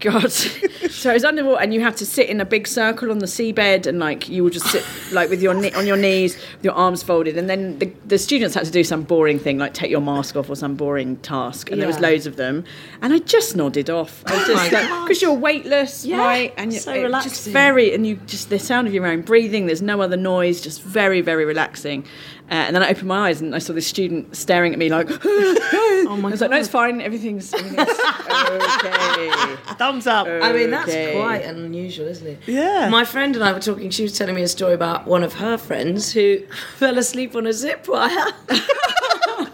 God, 0.00 0.30
so 0.90 1.10
I 1.10 1.14
was 1.14 1.24
underwater, 1.24 1.62
and 1.62 1.72
you 1.72 1.80
have 1.80 1.96
to 1.96 2.06
sit 2.06 2.28
in 2.28 2.40
a 2.40 2.44
big 2.44 2.66
circle 2.66 3.10
on 3.10 3.18
the 3.18 3.26
seabed, 3.26 3.86
and 3.86 3.98
like 3.98 4.28
you 4.28 4.44
would 4.44 4.52
just 4.52 4.66
sit 4.66 4.84
like 5.12 5.30
with 5.30 5.40
your 5.42 5.54
on 5.54 5.86
your 5.86 5.96
knees, 5.96 6.36
with 6.36 6.64
your 6.64 6.74
arms 6.74 7.02
folded, 7.02 7.38
and 7.38 7.48
then 7.48 7.78
the, 7.78 7.90
the 8.06 8.18
students 8.18 8.54
had 8.54 8.64
to 8.66 8.70
do 8.70 8.84
some 8.84 9.02
boring 9.02 9.38
thing, 9.38 9.58
like 9.58 9.72
take 9.74 9.90
your 9.90 10.00
mask 10.02 10.36
off 10.36 10.50
or 10.50 10.54
some 10.56 10.74
boring 10.74 11.16
task, 11.18 11.70
and 11.70 11.80
there 11.80 11.88
was 11.88 11.98
loads 12.00 12.26
of 12.26 12.36
them, 12.36 12.64
and 13.00 13.12
I 13.12 13.18
just 13.20 13.56
nodded 13.56 13.88
off. 13.88 14.22
I 14.26 14.34
was 14.34 14.42
Oh 14.48 14.52
just 14.54 14.72
like, 14.72 15.04
because 15.04 15.22
you're 15.22 15.32
weightless, 15.32 16.04
Yeah, 16.04 16.18
right, 16.18 16.54
and 16.56 16.72
you're 16.72 16.80
so 16.82 16.92
it 16.92 16.96
just 16.96 17.04
relaxing. 17.04 17.52
very, 17.52 17.94
and 17.94 18.06
you 18.06 18.16
just 18.26 18.50
the 18.50 18.58
sound 18.58 18.86
of 18.86 18.94
your 18.94 19.06
own 19.06 19.22
breathing. 19.22 19.66
There's 19.66 19.82
no 19.82 20.00
other 20.02 20.16
noise, 20.16 20.60
just 20.60 20.82
very, 20.82 21.20
very 21.22 21.44
relaxing. 21.44 22.04
Uh, 22.48 22.54
and 22.54 22.76
then 22.76 22.82
I 22.82 22.90
opened 22.90 23.08
my 23.08 23.28
eyes 23.28 23.40
and 23.40 23.54
I 23.56 23.58
saw 23.58 23.72
this 23.72 23.88
student 23.88 24.36
staring 24.36 24.72
at 24.72 24.78
me 24.78 24.88
like, 24.88 25.08
oh 25.24 26.16
my 26.20 26.28
I 26.28 26.30
was 26.30 26.40
like, 26.40 26.50
no, 26.50 26.56
it's 26.58 26.68
fine. 26.68 27.00
Everything's, 27.00 27.52
everything's 27.52 27.88
okay. 28.84 29.56
Thumbs 29.76 30.06
up. 30.06 30.28
I 30.28 30.52
mean, 30.52 30.70
that's 30.70 30.88
Okay. 30.88 31.14
quite 31.20 31.44
unusual, 31.44 32.06
isn't 32.06 32.26
it? 32.26 32.38
Yeah. 32.46 32.88
My 32.88 33.04
friend 33.04 33.34
and 33.34 33.44
I 33.44 33.52
were 33.52 33.58
talking. 33.58 33.90
She 33.90 34.04
was 34.04 34.16
telling 34.16 34.36
me 34.36 34.42
a 34.42 34.48
story 34.48 34.74
about 34.74 35.06
one 35.08 35.24
of 35.24 35.34
her 35.34 35.58
friends 35.58 36.12
who 36.12 36.38
fell 36.76 36.96
asleep 36.98 37.34
on 37.34 37.48
a 37.48 37.52
zip 37.52 37.88
wire. 37.88 38.10
it's 38.48 39.48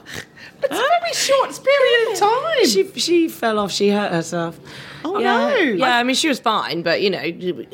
a 0.65 0.69
very 0.69 1.13
short 1.15 1.61
period 1.65 2.13
of 2.13 2.19
time. 2.19 2.67
she 2.67 2.91
she 3.01 3.29
fell 3.29 3.59
off. 3.59 3.73
She 3.73 3.89
hurt 3.89 4.13
herself. 4.13 4.61
oh, 5.05 5.19
yeah, 5.19 5.49
no. 5.49 5.57
Yeah, 5.57 5.97
I 5.97 6.03
mean, 6.03 6.15
she 6.17 6.29
was 6.29 6.39
fine, 6.41 6.83
but 6.83 7.01
you 7.03 7.11
know, 7.11 7.19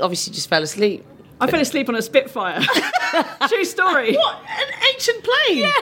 obviously 0.00 0.32
just 0.32 0.48
fell 0.48 0.62
asleep. 0.62 1.04
I 1.40 1.46
fell 1.50 1.60
asleep 1.60 1.88
on 1.88 1.94
a 1.94 2.02
Spitfire. 2.02 2.60
True 3.48 3.64
story. 3.64 4.16
What? 4.16 4.38
An 4.48 4.68
ancient 4.94 5.24
plane? 5.24 5.58
Yeah. 5.58 5.72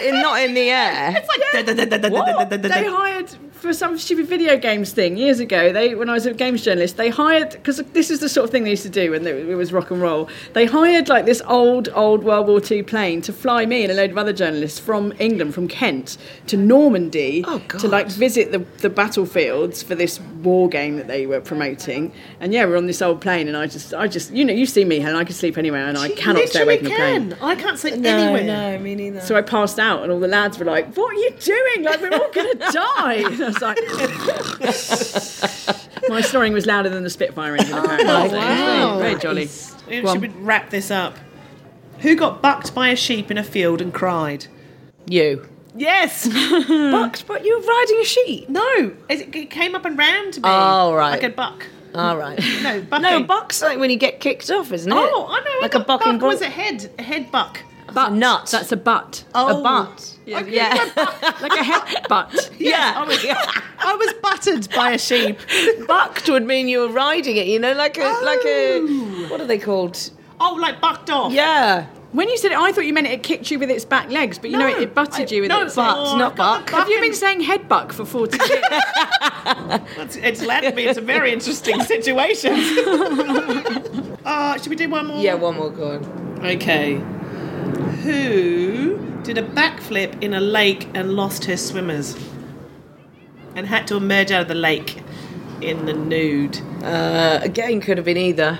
In, 0.00 0.14
not 0.22 0.40
in 0.40 0.54
the 0.54 0.70
air. 0.70 1.14
It's 1.16 1.28
like. 1.28 2.10
What? 2.12 2.50
They 2.50 2.86
hired 2.86 3.30
for 3.60 3.72
some 3.74 3.98
stupid 3.98 4.26
video 4.26 4.56
games 4.58 4.92
thing 4.92 5.16
years 5.16 5.38
ago. 5.40 5.72
They, 5.72 5.94
when 5.94 6.08
I 6.08 6.14
was 6.14 6.26
a 6.26 6.32
games 6.32 6.62
journalist, 6.64 6.96
they 6.96 7.10
hired 7.10 7.50
because 7.50 7.76
this 7.92 8.10
is 8.10 8.20
the 8.20 8.28
sort 8.28 8.44
of 8.44 8.50
thing 8.50 8.64
they 8.64 8.70
used 8.70 8.82
to 8.84 8.88
do 8.90 9.10
when 9.10 9.26
it 9.26 9.54
was 9.54 9.72
rock 9.72 9.90
and 9.90 10.00
roll. 10.00 10.28
They 10.54 10.64
hired 10.66 11.08
like 11.08 11.26
this 11.26 11.42
old, 11.46 11.88
old 11.94 12.24
World 12.24 12.46
War 12.46 12.60
II 12.68 12.82
plane 12.84 13.20
to 13.22 13.32
fly 13.32 13.66
me 13.66 13.82
and 13.82 13.92
a 13.92 13.94
load 13.94 14.10
of 14.10 14.18
other 14.18 14.32
journalists 14.32 14.78
from 14.78 15.12
England, 15.18 15.54
from 15.54 15.68
Kent, 15.68 16.16
to 16.46 16.56
Normandy 16.56 17.44
Oh, 17.46 17.58
to 17.78 17.86
like 17.88 18.08
visit 18.08 18.50
the, 18.52 18.58
the 18.78 18.90
battlefields 18.90 19.82
for 19.82 19.94
this 19.94 20.18
war 20.42 20.68
game 20.68 20.96
that 20.96 21.06
they 21.06 21.26
were 21.26 21.40
promoting. 21.40 22.12
And 22.40 22.52
yeah, 22.52 22.64
we're 22.64 22.76
on 22.78 22.86
this 22.86 23.02
old 23.02 23.20
plane, 23.20 23.46
and 23.48 23.56
I 23.56 23.66
just, 23.66 23.92
I 23.92 24.08
just, 24.08 24.32
you 24.32 24.44
know, 24.44 24.52
you 24.54 24.66
see 24.66 24.84
me, 24.84 24.98
Helen. 25.00 25.16
I 25.20 25.24
can 25.24 25.34
sleep 25.34 25.58
anywhere, 25.58 25.86
and 25.86 25.98
I 25.98 26.06
You 26.06 26.14
cannot 26.16 26.48
stay 26.48 26.62
away 26.62 26.78
from 26.78 26.88
the 26.88 26.94
plane. 26.94 27.36
I 27.42 27.54
can't 27.54 27.78
sleep 27.78 27.96
No, 27.96 28.08
anywhere. 28.16 28.44
no, 28.44 28.78
me 28.82 28.94
neither. 28.94 29.20
So 29.20 29.36
I 29.36 29.42
passed 29.42 29.78
out, 29.78 30.02
and 30.02 30.10
all 30.10 30.20
the 30.20 30.28
lads 30.28 30.58
were 30.58 30.64
like, 30.64 30.94
"What 30.94 31.10
are 31.12 31.18
you 31.18 31.30
doing? 31.38 31.84
Like 31.84 32.00
we're 32.00 32.12
all 32.12 32.30
gonna 32.32 32.54
die!" 32.72 33.49
And 33.56 33.64
I 33.64 34.66
was 34.66 35.42
like, 35.42 35.76
"My 36.08 36.20
snoring 36.20 36.52
was 36.52 36.66
louder 36.66 36.88
than 36.88 37.04
the 37.04 37.10
Spitfire 37.10 37.56
engine." 37.56 37.74
Oh, 37.74 37.82
apparently, 37.84 38.06
So 38.08 38.18
it 38.18 38.22
was 38.22 38.32
wow. 38.32 38.98
very, 38.98 39.10
very 39.10 39.20
jolly. 39.20 39.46
Should 39.48 40.04
Go 40.04 40.14
we 40.14 40.28
wrap 40.28 40.70
this 40.70 40.90
up? 40.90 41.16
Who 42.00 42.16
got 42.16 42.40
bucked 42.40 42.74
by 42.74 42.88
a 42.88 42.96
sheep 42.96 43.30
in 43.30 43.38
a 43.38 43.44
field 43.44 43.80
and 43.80 43.92
cried? 43.92 44.46
you. 45.06 45.48
Yes. 45.76 46.26
Bucked, 46.68 47.28
but 47.28 47.44
you 47.44 47.56
were 47.60 47.64
riding 47.64 47.98
a 48.00 48.04
sheep. 48.04 48.48
no. 48.48 48.92
It 49.08 49.34
it 49.34 49.50
came 49.50 49.76
up 49.76 49.84
and 49.84 49.96
ran 49.96 50.32
to 50.32 50.40
me. 50.40 50.48
Oh, 50.48 50.92
right. 50.94 51.10
Like 51.12 51.22
a 51.22 51.28
buck. 51.30 51.64
All 51.94 52.16
right. 52.16 52.38
No, 52.62 52.80
bucking. 52.82 53.02
No, 53.02 53.22
buck's 53.22 53.62
like 53.62 53.78
when 53.78 53.88
you 53.90 53.96
get 53.96 54.18
kicked 54.20 54.50
off, 54.50 54.72
isn't 54.72 54.92
oh, 54.92 55.04
it? 55.04 55.10
Oh, 55.14 55.26
I 55.28 55.40
know. 55.40 55.50
I 55.50 55.58
Like 55.62 55.74
a 55.74 55.80
bucking 55.80 56.12
buck 56.12 56.20
bull. 56.20 56.28
was 56.30 56.40
a 56.42 56.48
head, 56.50 56.90
a 56.98 57.02
head 57.02 57.30
buck. 57.30 57.60
Butt. 57.94 58.12
nut. 58.12 58.48
That's 58.50 58.72
a 58.72 58.76
butt. 58.76 59.24
A 59.34 59.54
butt. 59.62 60.16
Yeah, 60.26 60.40
Yeah. 60.44 60.74
like 61.40 61.52
a 61.52 61.62
head 61.64 62.06
butt. 62.08 62.50
Yeah. 62.58 62.94
I 62.96 63.04
was, 63.04 63.24
I 63.78 63.94
was 63.94 64.12
buttered 64.22 64.68
by 64.74 64.92
a 64.92 64.98
sheep. 64.98 65.38
Bucked 65.86 66.28
would 66.28 66.44
mean 66.46 66.68
you 66.68 66.80
were 66.80 66.88
riding 66.88 67.36
it, 67.36 67.46
you 67.46 67.58
know, 67.58 67.72
like 67.72 67.96
a 67.98 68.20
like 68.22 68.44
a 68.44 68.80
what 69.28 69.40
are 69.40 69.46
they 69.46 69.58
called? 69.58 70.10
Oh, 70.40 70.54
like 70.60 70.80
bucked 70.80 71.10
off. 71.10 71.32
Yeah. 71.32 71.86
When 72.12 72.28
you 72.28 72.36
said 72.38 72.50
it, 72.50 72.58
I 72.58 72.72
thought 72.72 72.86
you 72.86 72.92
meant 72.92 73.06
it 73.06 73.22
kicked 73.22 73.52
you 73.52 73.58
with 73.60 73.70
its 73.70 73.84
back 73.84 74.10
legs, 74.10 74.36
but 74.38 74.50
you 74.50 74.58
know 74.58 74.66
it, 74.66 74.82
it 74.82 74.94
butted 74.94 75.30
you 75.30 75.42
with 75.42 75.48
no, 75.50 75.62
its 75.62 75.76
but- 75.76 75.96
legs. 75.96 76.10
Butt, 76.10 76.18
not 76.18 76.36
buck. 76.36 76.70
Have 76.70 76.88
you 76.88 77.00
been 77.00 77.14
saying 77.14 77.40
head 77.42 77.68
buck 77.68 77.92
for 77.92 78.04
40 78.04 78.36
years? 78.36 78.64
It's, 79.96 80.16
it's 80.16 80.42
landed 80.44 80.74
me 80.74 80.88
in 80.88 80.94
some 80.94 81.06
very 81.06 81.32
interesting 81.32 81.80
situations. 81.82 82.58
uh, 84.24 84.58
should 84.58 84.70
we 84.70 84.76
do 84.76 84.88
one 84.90 85.06
more? 85.06 85.22
Yeah, 85.22 85.34
one 85.34 85.54
more 85.56 85.70
go 85.70 85.92
on. 85.92 86.46
Okay. 86.46 87.00
Who 88.02 89.20
did 89.22 89.38
a 89.38 89.42
backflip 89.42 90.22
in 90.22 90.34
a 90.34 90.40
lake 90.40 90.88
and 90.94 91.12
lost 91.12 91.44
her 91.46 91.56
swimmers? 91.56 92.16
And 93.54 93.66
had 93.66 93.86
to 93.88 93.96
emerge 93.96 94.30
out 94.30 94.42
of 94.42 94.48
the 94.48 94.54
lake 94.54 95.02
in 95.60 95.84
the 95.86 95.92
nude. 95.92 96.58
Uh, 96.82 97.40
again, 97.42 97.80
could 97.80 97.98
have 97.98 98.04
been 98.06 98.16
either. 98.16 98.58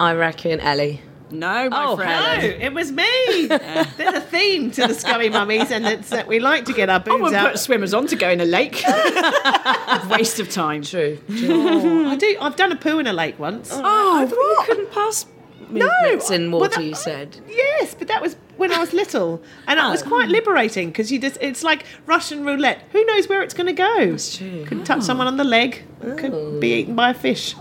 I 0.00 0.14
reckon 0.14 0.60
Ellie. 0.60 1.02
no, 1.30 1.68
my 1.68 1.84
Oh, 1.86 1.96
friend. 1.96 2.42
No, 2.42 2.48
it 2.48 2.72
was 2.72 2.92
me. 2.92 3.46
There's 3.46 4.14
a 4.14 4.20
theme 4.20 4.70
to 4.72 4.86
the 4.86 4.94
scummy 4.94 5.28
mummies, 5.28 5.70
and 5.70 5.84
it's 5.86 6.08
that 6.10 6.26
we 6.28 6.40
like 6.40 6.64
to 6.66 6.72
get 6.72 6.88
our 6.88 6.96
I 7.00 7.02
boobs 7.02 7.20
wouldn't 7.22 7.34
out. 7.42 7.50
put 7.52 7.58
swimmers 7.58 7.92
on 7.92 8.06
to 8.08 8.16
go 8.16 8.30
in 8.30 8.40
a 8.40 8.44
lake. 8.44 8.82
Waste 10.10 10.40
of 10.40 10.48
time. 10.50 10.82
True. 10.82 11.18
Oh, 11.30 12.08
I 12.08 12.16
do. 12.16 12.36
I've 12.40 12.56
done 12.56 12.72
a 12.72 12.76
poo 12.76 12.98
in 12.98 13.06
a 13.06 13.12
lake 13.12 13.38
once. 13.38 13.70
Oh, 13.72 13.82
I 14.22 14.24
thought 14.26 14.36
you 14.36 14.62
couldn't 14.66 14.90
pass 14.92 15.26
movements 15.72 16.30
in 16.30 16.50
well, 16.50 16.60
water. 16.62 16.76
that- 16.76 16.84
you 16.84 16.94
said. 16.94 17.38
Yes, 17.48 17.94
but 17.98 18.08
that 18.08 18.20
was 18.22 18.36
when 18.56 18.72
I 18.72 18.78
was 18.78 18.92
little, 18.92 19.42
and 19.66 19.78
it 19.78 19.82
was 19.82 20.02
quite 20.02 20.28
liberating 20.28 20.88
because 20.88 21.10
you 21.10 21.18
just—it's 21.18 21.62
like 21.62 21.84
Russian 22.06 22.44
roulette. 22.44 22.82
Who 22.92 23.04
knows 23.04 23.28
where 23.28 23.42
it's 23.42 23.54
going 23.54 23.66
to 23.66 23.72
go? 23.72 24.10
That's 24.10 24.36
true. 24.36 24.64
Could 24.66 24.84
touch 24.84 25.02
someone 25.02 25.26
on 25.26 25.36
the 25.36 25.44
leg. 25.44 25.82
Could 26.18 26.60
be 26.60 26.74
eaten 26.74 26.94
by 26.94 27.10
a 27.10 27.14
fish. 27.14 27.54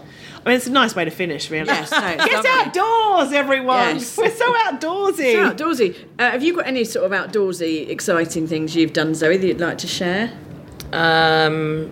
I 0.43 0.49
mean, 0.49 0.57
it's 0.57 0.65
a 0.65 0.71
nice 0.71 0.95
way 0.95 1.05
to 1.05 1.11
finish, 1.11 1.51
really. 1.51 1.67
Yes, 1.67 1.91
no, 1.91 1.99
Get 1.99 2.31
lovely. 2.33 2.49
outdoors, 2.49 3.31
everyone. 3.31 3.97
Yes. 3.97 4.17
We're 4.17 4.31
so 4.31 4.51
outdoorsy. 4.53 5.33
So 5.33 5.51
outdoorsy. 5.53 5.95
Uh, 6.17 6.31
have 6.31 6.41
you 6.41 6.55
got 6.55 6.65
any 6.65 6.83
sort 6.83 7.05
of 7.05 7.11
outdoorsy, 7.11 7.87
exciting 7.89 8.47
things 8.47 8.75
you've 8.75 8.91
done, 8.93 9.13
Zoe, 9.13 9.37
that 9.37 9.45
you'd 9.45 9.59
like 9.59 9.77
to 9.79 9.87
share? 9.87 10.31
Um, 10.91 11.91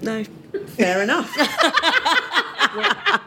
No. 0.00 0.24
Fair 0.66 1.02
enough. 1.02 1.32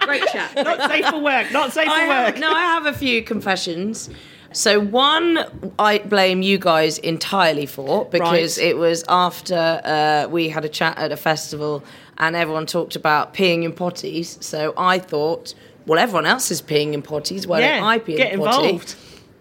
Great 0.02 0.24
chat. 0.28 0.56
Not 0.56 0.90
safe 0.92 1.06
for 1.08 1.20
work. 1.20 1.52
Not 1.52 1.72
safe 1.74 1.88
I 1.90 2.06
for 2.08 2.14
have, 2.14 2.34
work. 2.34 2.40
no, 2.40 2.52
I 2.52 2.62
have 2.62 2.86
a 2.86 2.94
few 2.94 3.22
confessions. 3.24 4.10
So 4.52 4.80
one, 4.80 5.40
I 5.78 6.00
blame 6.00 6.42
you 6.42 6.58
guys 6.58 6.98
entirely 7.00 7.66
for 7.66 8.06
because 8.06 8.58
Right. 8.58 8.68
it 8.68 8.78
was 8.78 9.04
after 9.10 9.82
uh, 9.84 10.28
we 10.30 10.48
had 10.50 10.64
a 10.64 10.70
chat 10.70 10.98
at 10.98 11.12
a 11.12 11.18
festival 11.18 11.84
and 12.18 12.36
everyone 12.36 12.66
talked 12.66 12.96
about 12.96 13.34
peeing 13.34 13.64
in 13.64 13.74
potties. 13.74 14.42
So 14.42 14.74
I 14.78 14.98
thought, 15.00 15.54
well, 15.86 16.00
everyone 16.00 16.26
else 16.26 16.52
is 16.52 16.62
peeing 16.62 16.94
in 16.94 17.02
potties. 17.02 17.46
Why 17.46 17.60
Yeah, 17.60 17.80
don't 17.80 17.88
I 17.88 18.00
pee 18.00 18.16
get 18.16 18.32
in 18.34 18.40
a 18.40 18.44
potty? 18.46 18.66
involved. 18.70 18.96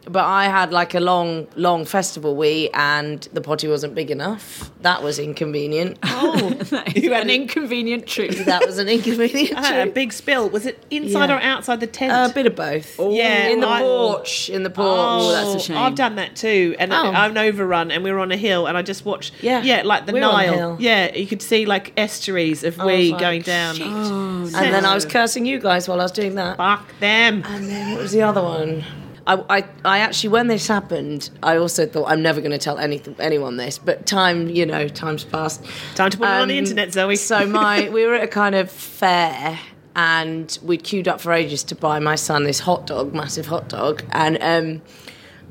But 0.06 0.24
I 0.24 0.44
had 0.48 0.70
like 0.70 0.94
a 0.94 1.00
long, 1.00 1.46
long 1.56 1.84
festival 1.86 2.36
wee, 2.36 2.68
and 2.74 3.22
the 3.32 3.40
potty 3.40 3.68
wasn't 3.68 3.94
big 3.94 4.10
enough. 4.10 4.70
That 4.82 5.02
was 5.02 5.18
inconvenient. 5.18 5.98
Oh, 6.26 6.48
you 6.94 7.12
had 7.12 7.24
An 7.24 7.30
inconvenient 7.30 8.06
truth. 8.06 8.44
that 8.46 8.64
was 8.66 8.78
an 8.78 8.88
inconvenient. 8.88 9.56
I 9.58 9.66
had 9.66 9.88
a 9.88 9.90
big 9.90 10.12
spill. 10.12 10.48
Was 10.48 10.64
it 10.66 10.84
inside 10.90 11.28
Yeah. 11.30 11.36
or 11.36 11.40
outside 11.40 11.80
the 11.80 11.86
tent? 11.86 12.30
A 12.30 12.34
bit 12.34 12.46
of 12.46 12.54
both. 12.56 12.98
Yeah, 12.98 13.48
in 13.48 13.60
the 13.60 13.68
I- 13.68 13.80
porch. 13.80 14.48
In 14.48 14.62
the 14.62 14.70
porch. 14.70 14.86
Oh, 14.88 15.32
that's 15.32 15.62
a 15.64 15.66
shame. 15.66 15.76
I've 15.76 15.94
done 15.94 16.16
that 16.16 16.36
too, 16.36 16.74
and 16.78 16.92
Oh. 16.92 16.96
I'm 16.96 17.36
overrun, 17.36 17.90
and 17.90 18.02
we 18.04 18.12
were 18.12 18.18
on 18.20 18.30
a 18.32 18.36
hill, 18.36 18.66
and 18.66 18.76
I 18.78 18.82
just 18.82 19.04
watched. 19.04 19.32
Yeah. 19.42 19.62
yeah, 19.62 19.82
like 19.84 20.06
the 20.06 20.12
We 20.12 20.20
were 20.20 20.26
on 20.26 20.32
Nile. 20.34 20.52
hill. 20.54 20.76
Yeah, 20.80 21.14
you 21.14 21.26
could 21.26 21.42
see 21.42 21.66
like 21.66 21.92
estuaries 21.98 22.62
of 22.64 22.78
I 22.80 22.86
wee 22.86 23.10
like, 23.12 23.20
going 23.20 23.42
down. 23.42 23.74
shit. 23.76 23.86
Oh, 23.88 24.44
and 24.44 24.52
then 24.74 24.84
I 24.84 24.94
was 24.94 25.04
cursing 25.04 25.44
you 25.46 25.58
guys 25.58 25.88
while 25.88 26.00
I 26.00 26.04
was 26.04 26.12
doing 26.12 26.34
that. 26.36 26.56
Fuck 26.56 26.86
them. 27.00 27.42
And 27.46 27.68
then 27.68 27.92
what 27.92 28.02
was 28.02 28.12
the 28.12 28.22
other 28.22 28.42
one? 28.42 28.84
I, 29.26 29.42
I, 29.58 29.64
I 29.84 29.98
actually, 30.00 30.30
when 30.30 30.48
this 30.48 30.66
happened, 30.68 31.30
I 31.42 31.56
also 31.56 31.86
thought 31.86 32.06
I'm 32.08 32.20
never 32.22 32.40
going 32.40 32.52
to 32.52 32.58
tell 32.58 32.78
anything, 32.78 33.16
anyone 33.18 33.56
this. 33.56 33.78
But 33.78 34.06
time, 34.06 34.50
you 34.50 34.66
know, 34.66 34.86
time's 34.88 35.24
passed. 35.24 35.64
Time 35.94 36.10
to 36.10 36.18
put 36.18 36.24
it 36.24 36.30
on 36.30 36.48
the 36.48 36.58
Um, 36.58 36.64
internet, 36.64 36.92
Zoe. 36.92 37.16
So 37.16 37.46
my, 37.46 37.88
we 37.88 38.04
were 38.06 38.14
at 38.14 38.24
a 38.24 38.28
kind 38.28 38.54
of 38.54 38.70
fair, 38.70 39.58
and 39.96 40.58
we'd 40.62 40.84
queued 40.84 41.08
up 41.08 41.20
for 41.20 41.32
ages 41.32 41.64
to 41.64 41.74
buy 41.74 41.98
my 42.00 42.16
son 42.16 42.44
this 42.44 42.60
hot 42.60 42.86
dog, 42.86 43.14
massive 43.14 43.46
hot 43.46 43.68
dog, 43.68 44.02
and 44.12 44.36
um, 44.42 44.82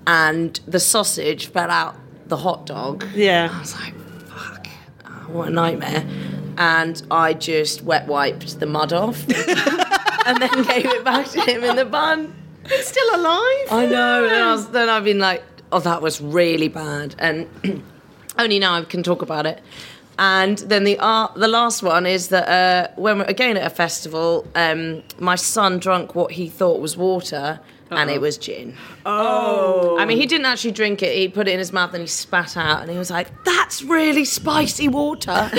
and 0.06 0.60
the 0.68 0.80
sausage 0.80 1.48
fell 1.48 1.72
out 1.72 1.96
the 2.28 2.38
hot 2.38 2.66
dog. 2.66 3.06
Yeah, 3.16 3.50
I 3.52 3.60
was 3.60 3.74
like, 3.76 3.96
fuck, 4.28 4.68
oh, 5.06 5.10
what 5.32 5.48
a 5.48 5.52
nightmare. 5.52 6.06
And 6.58 7.02
I 7.10 7.34
just 7.34 7.82
wet 7.82 8.06
wiped 8.06 8.60
the 8.60 8.66
mud 8.68 8.94
off 8.94 9.24
and 10.28 10.40
then 10.42 10.64
gave 10.64 10.86
it 10.86 11.04
back 11.04 11.28
to 11.30 11.42
him 11.42 11.64
in 11.64 11.76
the 11.76 11.86
bun. 11.86 12.36
It's 12.66 12.88
still 12.88 13.16
alive. 13.16 13.68
I 13.72 13.88
know. 13.90 14.26
And 14.26 14.36
I 14.44 14.52
was, 14.54 14.70
then 14.70 14.90
I've 14.90 15.04
been 15.04 15.20
like, 15.20 15.44
oh, 15.72 15.80
that 15.80 16.02
was 16.02 16.22
really 16.22 16.68
bad. 16.68 17.16
And 17.20 17.50
only 18.38 18.60
now 18.60 18.76
I 18.76 18.84
can 18.84 19.04
talk 19.04 19.22
about 19.22 19.46
it. 19.46 19.62
And 20.20 20.60
then 20.60 20.84
the 20.84 20.98
uh, 21.00 21.30
the 21.36 21.48
last 21.48 21.82
one 21.82 22.06
is 22.06 22.28
that 22.28 22.48
uh, 22.48 22.94
when 23.02 23.18
we're 23.18 23.26
again 23.26 23.58
at 23.58 23.66
a 23.66 23.70
festival, 23.72 24.48
um, 24.54 25.02
my 25.18 25.36
son 25.36 25.80
drank 25.80 26.14
what 26.14 26.32
he 26.32 26.50
thought 26.50 26.80
was 26.80 26.96
water, 26.96 27.60
and 27.90 28.12
it 28.12 28.22
was 28.22 28.38
gin. 28.38 28.76
Oh! 29.08 29.98
I 30.00 30.06
mean, 30.06 30.18
he 30.20 30.28
didn't 30.28 30.46
actually 30.46 30.72
drink 30.72 31.02
it. 31.02 31.16
He 31.16 31.28
put 31.30 31.48
it 31.48 31.52
in 31.52 31.60
his 31.60 31.74
mouth 31.74 31.94
and 31.94 32.02
he 32.02 32.08
spat 32.08 32.56
out, 32.56 32.82
and 32.82 32.92
he 32.92 32.98
was 32.98 33.10
like, 33.10 33.32
"That's 33.44 33.82
really 33.82 34.24
spicy 34.24 34.88
water." 34.88 35.32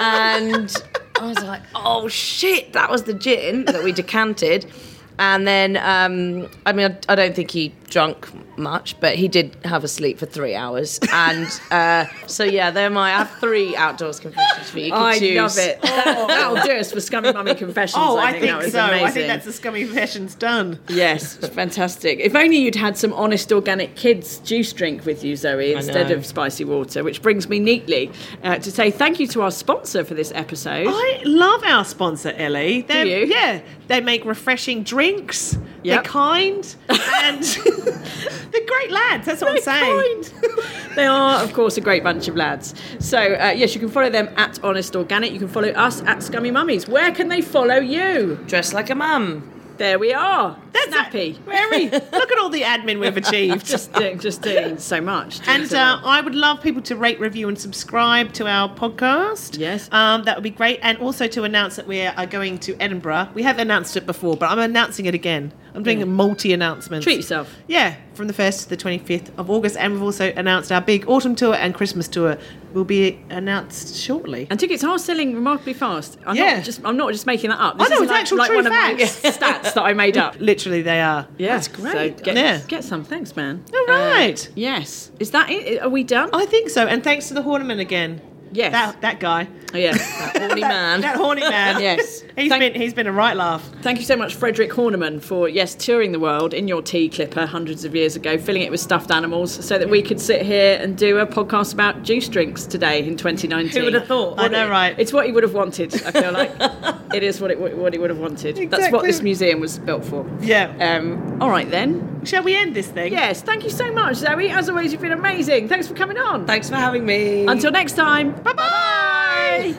and 0.00 0.74
I 1.20 1.26
was 1.26 1.42
like, 1.44 1.60
"Oh 1.74 2.08
shit!" 2.08 2.72
That 2.72 2.90
was 2.90 3.02
the 3.02 3.14
gin 3.14 3.66
that 3.66 3.84
we 3.84 3.92
decanted. 3.92 4.72
And 5.20 5.46
then, 5.46 5.76
um, 5.76 6.48
I 6.64 6.72
mean, 6.72 6.90
I, 6.90 7.12
I 7.12 7.14
don't 7.14 7.36
think 7.36 7.50
he 7.50 7.74
drunk 7.90 8.28
much, 8.58 8.98
but 9.00 9.16
he 9.16 9.28
did 9.28 9.56
have 9.64 9.84
a 9.84 9.88
sleep 9.88 10.18
for 10.18 10.26
three 10.26 10.54
hours. 10.54 11.00
And 11.12 11.46
uh, 11.70 12.06
so, 12.26 12.44
yeah, 12.44 12.70
they're 12.70 12.90
my. 12.90 13.10
I 13.10 13.18
have 13.18 13.30
three 13.40 13.76
outdoors 13.76 14.20
confessions 14.20 14.70
for 14.70 14.78
you. 14.78 14.86
You 14.86 14.94
I 14.94 15.18
choose. 15.18 15.36
love 15.36 15.58
it. 15.58 15.82
That, 15.82 16.04
that'll 16.28 16.62
do 16.62 16.72
us 16.78 16.92
for 16.92 17.00
Scummy 17.00 17.32
Mummy 17.32 17.54
Confessions. 17.54 17.96
Oh, 17.98 18.16
I 18.16 18.28
I 18.28 18.30
think, 18.32 18.44
think 18.44 18.52
that 18.52 18.62
was 18.64 18.72
so. 18.72 18.84
amazing. 18.86 19.06
I 19.06 19.10
think 19.10 19.26
that's 19.26 19.44
the 19.44 19.52
scummy 19.52 19.84
confessions 19.84 20.34
done. 20.34 20.78
Yes, 20.88 21.36
fantastic. 21.36 22.20
If 22.20 22.34
only 22.34 22.58
you'd 22.58 22.74
had 22.76 22.96
some 22.96 23.12
honest 23.12 23.52
organic 23.52 23.96
kids 23.96 24.38
juice 24.38 24.72
drink 24.72 25.04
with 25.04 25.24
you, 25.24 25.36
Zoe, 25.36 25.72
instead 25.72 26.10
of 26.10 26.24
spicy 26.24 26.64
water, 26.64 27.02
which 27.02 27.22
brings 27.22 27.48
me 27.48 27.58
neatly 27.58 28.10
uh, 28.42 28.58
to 28.58 28.70
say 28.70 28.90
thank 28.90 29.18
you 29.18 29.26
to 29.28 29.42
our 29.42 29.50
sponsor 29.50 30.04
for 30.04 30.14
this 30.14 30.32
episode. 30.34 30.86
I 30.88 31.22
love 31.24 31.62
our 31.64 31.84
sponsor, 31.84 32.30
Ellie. 32.36 32.82
They're, 32.82 33.04
you? 33.06 33.26
Yeah, 33.26 33.62
they 33.88 34.00
make 34.00 34.24
refreshing 34.24 34.82
drinks. 34.82 35.58
Yep. 35.82 36.04
They're 36.04 36.10
kind 36.10 36.76
and 36.88 37.42
they're 38.52 38.66
great 38.66 38.90
lads. 38.90 39.26
That's 39.26 39.40
what 39.40 39.52
I'm 39.52 39.60
saying. 39.60 40.24
Kind. 40.24 40.54
they 40.96 41.06
are, 41.06 41.42
of 41.42 41.52
course, 41.52 41.76
a 41.76 41.80
great 41.80 42.02
bunch 42.02 42.28
of 42.28 42.36
lads. 42.36 42.74
So, 42.98 43.18
uh, 43.18 43.54
yes, 43.56 43.74
you 43.74 43.80
can 43.80 43.88
follow 43.88 44.10
them 44.10 44.28
at 44.36 44.62
Honest 44.62 44.94
Organic. 44.96 45.32
You 45.32 45.38
can 45.38 45.48
follow 45.48 45.68
us 45.68 46.02
at 46.02 46.22
Scummy 46.22 46.50
Mummies. 46.50 46.88
Where 46.88 47.12
can 47.12 47.28
they 47.28 47.40
follow 47.40 47.76
you? 47.76 48.38
Dress 48.46 48.72
like 48.72 48.90
a 48.90 48.94
mum. 48.94 49.50
There 49.78 49.98
we 49.98 50.12
are. 50.12 50.58
Snappy. 50.88 51.32
Very. 51.46 51.88
Look 51.90 52.32
at 52.32 52.38
all 52.38 52.48
the 52.50 52.62
admin 52.62 53.00
we've 53.00 53.16
achieved. 53.16 53.66
just 53.74 53.92
doing, 53.92 54.18
just 54.18 54.42
doing 54.42 54.78
so 54.78 55.00
much. 55.00 55.38
doing 55.44 55.60
And 55.60 55.68
so 55.68 55.78
uh. 55.78 56.00
I 56.04 56.20
would 56.20 56.34
love 56.34 56.62
people 56.62 56.82
to 56.82 56.96
rate, 56.96 57.20
review, 57.20 57.48
and 57.48 57.58
subscribe 57.58 58.32
to 58.34 58.46
our 58.46 58.68
podcast. 58.74 59.58
Yes. 59.58 59.88
Um, 59.92 60.24
that 60.24 60.36
would 60.36 60.42
be 60.44 60.50
great. 60.50 60.78
And 60.82 60.98
also 60.98 61.26
to 61.28 61.44
announce 61.44 61.76
that 61.76 61.86
we 61.86 62.02
are 62.02 62.26
going 62.26 62.58
to 62.60 62.76
Edinburgh. 62.80 63.30
We 63.34 63.42
have 63.42 63.58
announced 63.58 63.96
it 63.96 64.06
before, 64.06 64.36
but 64.36 64.50
I'm 64.50 64.58
announcing 64.58 65.06
it 65.06 65.14
again. 65.14 65.52
I'm 65.72 65.84
doing 65.84 66.02
a 66.02 66.06
multi 66.06 66.52
announcements. 66.52 67.04
treat 67.04 67.16
yourself. 67.16 67.54
Yeah, 67.68 67.94
from 68.14 68.26
the 68.26 68.32
1st 68.32 68.64
to 68.64 68.68
the 68.70 68.76
25th 68.76 69.30
of 69.38 69.48
August. 69.50 69.76
And 69.76 69.92
we've 69.92 70.02
also 70.02 70.32
announced 70.32 70.72
our 70.72 70.80
big 70.80 71.08
autumn 71.08 71.36
tour 71.36 71.54
and 71.54 71.74
Christmas 71.76 72.08
tour 72.08 72.36
will 72.72 72.84
be 72.84 73.20
announced 73.30 73.94
shortly. 73.96 74.48
And 74.50 74.58
tickets 74.58 74.82
are 74.82 74.98
selling 74.98 75.32
remarkably 75.34 75.74
fast. 75.74 76.18
I'm 76.26 76.34
Yeah. 76.34 76.56
not 76.56 76.64
just 76.64 76.80
I'm 76.84 76.96
not 76.96 77.12
just 77.12 77.24
making 77.26 77.50
that 77.50 77.60
up. 77.60 77.76
I 77.78 77.84
This 77.84 77.90
know, 77.90 78.02
it's 78.02 78.10
like, 78.10 78.20
actual 78.22 78.38
like 78.38 78.48
true 78.48 78.56
one 78.56 78.66
of 78.66 78.72
my 78.72 78.96
facts. 78.96 79.20
stats 79.38 79.74
that 79.74 79.82
I 79.82 79.92
made 79.92 80.16
up. 80.18 80.34
Literally, 80.40 80.59
they 80.68 81.00
are. 81.00 81.26
Yeah, 81.38 81.54
That's 81.54 81.68
great. 81.68 82.18
So 82.18 82.24
get, 82.24 82.36
Yeah. 82.36 82.60
get 82.68 82.84
some. 82.84 83.04
Thanks, 83.04 83.34
man. 83.36 83.64
All 83.74 83.86
right. 83.86 84.46
Uh, 84.48 84.52
yes. 84.54 85.10
Is 85.18 85.30
that 85.32 85.48
it? 85.50 85.80
Are 85.82 85.88
we 85.88 86.04
done? 86.04 86.30
I 86.32 86.44
think 86.46 86.70
so. 86.70 86.86
And 86.86 87.02
thanks 87.02 87.28
to 87.28 87.34
the 87.34 87.42
Horniman 87.42 87.80
again. 87.80 88.20
Yes. 88.52 88.72
That, 88.72 89.00
that 89.02 89.20
guy. 89.20 89.48
Oh, 89.72 89.76
yeah. 89.76 89.92
That 89.92 90.36
horny 90.48 90.60
man. 90.62 91.00
That 91.02 91.16
horny 91.16 91.42
man. 91.42 91.80
Yes. 91.80 92.22
He's 92.36 92.48
Thank- 92.50 92.72
been 92.72 92.74
he's 92.74 92.92
been 92.94 93.06
a 93.06 93.12
right 93.12 93.36
laugh. 93.36 93.68
Thank 93.82 93.98
you 93.98 94.04
so 94.04 94.16
much, 94.16 94.34
Frederick 94.34 94.70
Horniman, 94.70 95.20
for 95.22 95.48
yes 95.48 95.74
touring 95.74 96.10
the 96.12 96.18
world 96.18 96.52
in 96.54 96.66
your 96.66 96.82
tea 96.82 97.08
clipper 97.08 97.46
hundreds 97.46 97.84
of 97.84 97.94
years 97.94 98.16
ago, 98.16 98.38
filling 98.38 98.62
it 98.62 98.70
with 98.70 98.80
stuffed 98.80 99.10
animals, 99.10 99.52
so 99.64 99.78
that 99.78 99.88
we 99.88 100.02
could 100.02 100.20
sit 100.20 100.42
here 100.42 100.78
and 100.80 100.96
do 100.96 101.18
a 101.18 101.26
podcast 101.26 101.72
about 101.74 102.02
juice 102.02 102.28
drinks 102.28 102.64
today 102.66 103.06
in 103.06 103.16
2019. 103.16 103.70
Who 103.78 103.84
would 103.84 103.94
have 103.94 104.06
thought? 104.06 104.40
I 104.40 104.48
know, 104.48 104.66
it- 104.66 104.70
right? 104.70 104.94
It's 104.98 105.12
what 105.12 105.26
he 105.26 105.32
would 105.32 105.42
have 105.44 105.54
wanted. 105.54 105.94
I 106.04 106.10
feel 106.10 106.32
like 106.32 106.50
it 107.14 107.22
is 107.22 107.40
what 107.40 107.50
it 107.52 107.60
what 107.60 107.92
he 107.92 107.98
would 107.98 108.10
have 108.10 108.18
wanted. 108.18 108.58
Exactly. 108.58 108.66
That's 108.66 108.92
what 108.92 109.04
this 109.04 109.22
museum 109.22 109.60
was 109.60 109.78
built 109.78 110.04
for. 110.04 110.26
Yeah. 110.40 110.72
Um. 110.80 111.40
All 111.40 111.50
right 111.50 111.70
then. 111.70 112.08
Shall 112.22 112.42
we 112.42 112.54
end 112.54 112.76
this 112.76 112.88
thing? 112.88 113.12
Yes. 113.14 113.40
Thank 113.40 113.64
you 113.64 113.70
so 113.70 113.90
much, 113.92 114.16
Zoe. 114.16 114.50
As 114.50 114.68
always, 114.68 114.92
you've 114.92 115.00
been 115.00 115.12
amazing. 115.12 115.68
Thanks 115.68 115.88
for 115.88 115.94
coming 115.94 116.18
on. 116.18 116.46
Thanks 116.46 116.68
for 116.68 116.76
having 116.76 117.06
me. 117.06 117.46
Until 117.46 117.70
next 117.70 117.94
time. 117.94 118.34
Bye 118.44 118.52
bye. 118.52 119.74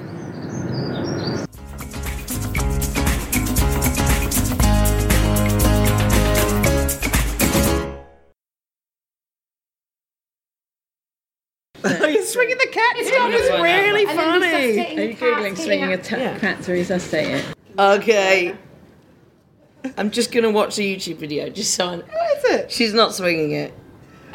He's 11.83 12.31
swinging 12.31 12.57
the 12.57 12.67
cat. 12.71 12.95
It 12.97 13.05
was 13.05 13.61
really 13.61 14.05
funny. 14.05 14.79
Are 14.97 15.03
you 15.03 15.15
googling 15.15 15.57
swinging 15.57 15.93
a 15.93 15.97
ta- 15.97 16.37
cat 16.39 16.61
to 16.63 16.71
resuscitate 16.73 17.27
it? 17.29 17.45
Okay. 17.79 18.55
I'm 19.97 20.11
just 20.11 20.31
gonna 20.31 20.51
watch 20.51 20.77
a 20.77 20.81
YouTube 20.81 21.17
video 21.17 21.49
just 21.49 21.73
so 21.73 21.87
I 21.87 21.95
know. 21.95 22.03
What 22.03 22.37
is 22.37 22.43
it? 22.59 22.71
She's 22.71 22.93
not 22.93 23.15
swinging 23.15 23.51
it. 23.53 23.73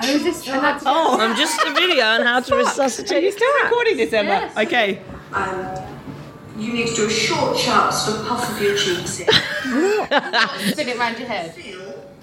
Oh, 0.03 0.07
is 0.09 0.25
this? 0.25 0.49
And 0.49 0.63
that's 0.63 0.85
Oh, 0.87 1.19
I'm 1.21 1.37
just 1.37 1.61
a 1.65 1.73
video 1.73 2.05
on 2.05 2.23
how 2.23 2.41
to 2.41 2.55
Are 2.55 2.59
resuscitate 2.59 3.23
you 3.23 3.31
a 3.31 3.33
still 3.33 3.65
recording 3.65 3.97
this, 3.97 4.13
Emma? 4.13 4.29
Yes. 4.29 4.57
Okay. 4.57 5.01
Um, 5.33 5.97
you 6.59 6.73
need 6.73 6.89
to 6.89 6.95
do 6.95 7.07
a 7.07 7.11
short, 7.11 7.57
sharp 7.57 7.93
sort 7.93 8.21
of 8.21 8.27
puff 8.27 8.51
of 8.51 8.63
your 8.63 8.77
cheeks 8.77 9.21
in. 9.21 9.27
spin 10.73 10.89
it 10.89 10.97
around 10.97 11.19
your 11.19 11.29
head. 11.29 11.55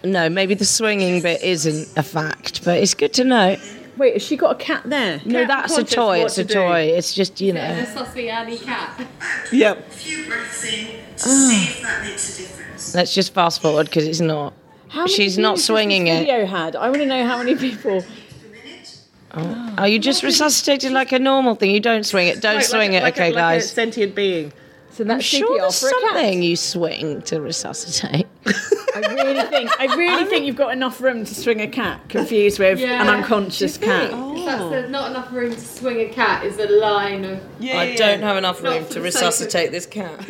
No, 0.03 0.29
maybe 0.29 0.53
the 0.53 0.65
swinging 0.65 1.21
bit 1.21 1.41
isn't 1.41 1.97
a 1.97 2.03
fact, 2.03 2.65
but 2.65 2.77
it's 2.77 2.93
good 2.93 3.13
to 3.13 3.23
know. 3.23 3.57
Wait, 3.95 4.13
has 4.13 4.23
she 4.23 4.35
got 4.35 4.51
a 4.51 4.55
cat 4.55 4.83
there? 4.85 5.21
No, 5.23 5.45
Cat 5.45 5.47
that's 5.47 5.73
a 5.73 5.75
conscious 5.77 5.95
toy. 5.95 6.17
what 6.17 6.25
It's 6.25 6.35
to 6.35 6.41
a 6.41 6.45
do. 6.45 6.53
toy. 6.55 6.79
It's 6.81 7.13
just 7.13 7.39
you 7.39 7.53
know. 7.53 7.75
The 7.75 7.81
know. 7.81 7.85
saucy 7.85 8.29
Annie 8.29 8.57
cat. 8.57 9.07
Yep. 9.51 9.87
A 9.87 9.91
few 9.91 10.25
breaths 10.25 10.63
in 10.65 10.85
to 10.87 10.95
ah. 11.17 11.27
see 11.27 11.63
if 11.69 11.81
that 11.83 12.03
makes 12.03 12.39
a 12.39 12.41
difference. 12.41 12.95
Let's 12.95 13.13
just 13.13 13.33
fast 13.33 13.61
forward 13.61 13.85
because 13.85 14.07
it's 14.07 14.19
not. 14.19 14.53
How 14.93 15.01
many 15.01 15.13
She's 15.13 15.37
not 15.39 15.57
swinging 15.59 16.05
this 16.05 16.21
it. 16.21 16.25
Video 16.27 16.45
had. 16.45 16.75
I 16.75 16.87
want 16.89 17.01
to 17.01 17.05
know 17.07 17.25
how 17.25 17.39
many 17.39 17.55
people. 17.55 18.03
Oh, 19.35 19.85
you 19.85 19.97
just 19.97 20.21
resuscitated 20.21 20.91
like 20.91 21.11
a 21.11 21.17
normal 21.17 21.55
thing. 21.55 21.71
You 21.71 21.79
don't 21.79 22.05
swing 22.05 22.27
it. 22.27 22.39
Don't 22.41 22.57
Like- 22.57 22.65
swing 22.65 22.91
like 22.91 23.01
it. 23.01 23.03
like 23.03 23.17
a- 23.17 23.21
okay, 23.23 23.29
like 23.31 23.35
a 23.55 23.55
guys. 23.57 23.71
sentient 23.71 24.13
being. 24.13 24.53
So 24.91 25.03
that's 25.03 25.25
Sure, 25.25 25.47
CPR 25.57 25.61
there's 25.61 25.79
for 25.79 25.87
a 25.87 25.91
cat. 25.91 25.99
something 26.13 26.43
you 26.43 26.55
swing 26.55 27.21
to 27.23 27.41
resuscitate. 27.41 28.27
I 28.45 28.99
really 29.15 29.41
think. 29.47 29.71
I 29.79 29.95
really 29.95 30.25
think 30.25 30.45
you've 30.45 30.55
got 30.55 30.71
enough 30.71 31.01
room 31.01 31.25
to 31.25 31.33
swing 31.33 31.61
a 31.61 31.67
cat, 31.67 32.01
confused 32.09 32.59
with 32.59 32.77
Yeah. 32.79 33.01
an 33.01 33.09
unconscious 33.09 33.75
cat. 33.79 34.11
Oh. 34.13 34.37
If 34.37 34.45
that's 34.45 34.69
there's 34.69 34.91
not 34.91 35.09
enough 35.09 35.33
room 35.33 35.51
to 35.55 35.59
swing 35.59 36.01
a 36.01 36.09
cat 36.09 36.45
is 36.45 36.59
a 36.59 36.67
line 36.67 37.25
of. 37.25 37.39
Yeah, 37.59 37.79
I 37.79 37.83
yeah. 37.85 37.95
don't 37.97 38.21
have 38.21 38.37
enough 38.37 38.61
Not 38.61 38.71
room 38.73 38.83
to 38.85 38.93
the 38.93 38.99
of- 38.99 39.03
resuscitate 39.05 39.71
this 39.71 39.87
cat. 39.87 40.13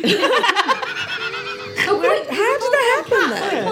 Oh, 1.86 1.98
wait, 2.00 2.26
How 2.30 2.58
did 2.58 2.72
that 2.72 3.04
happen 3.04 3.30
then? 3.30 3.64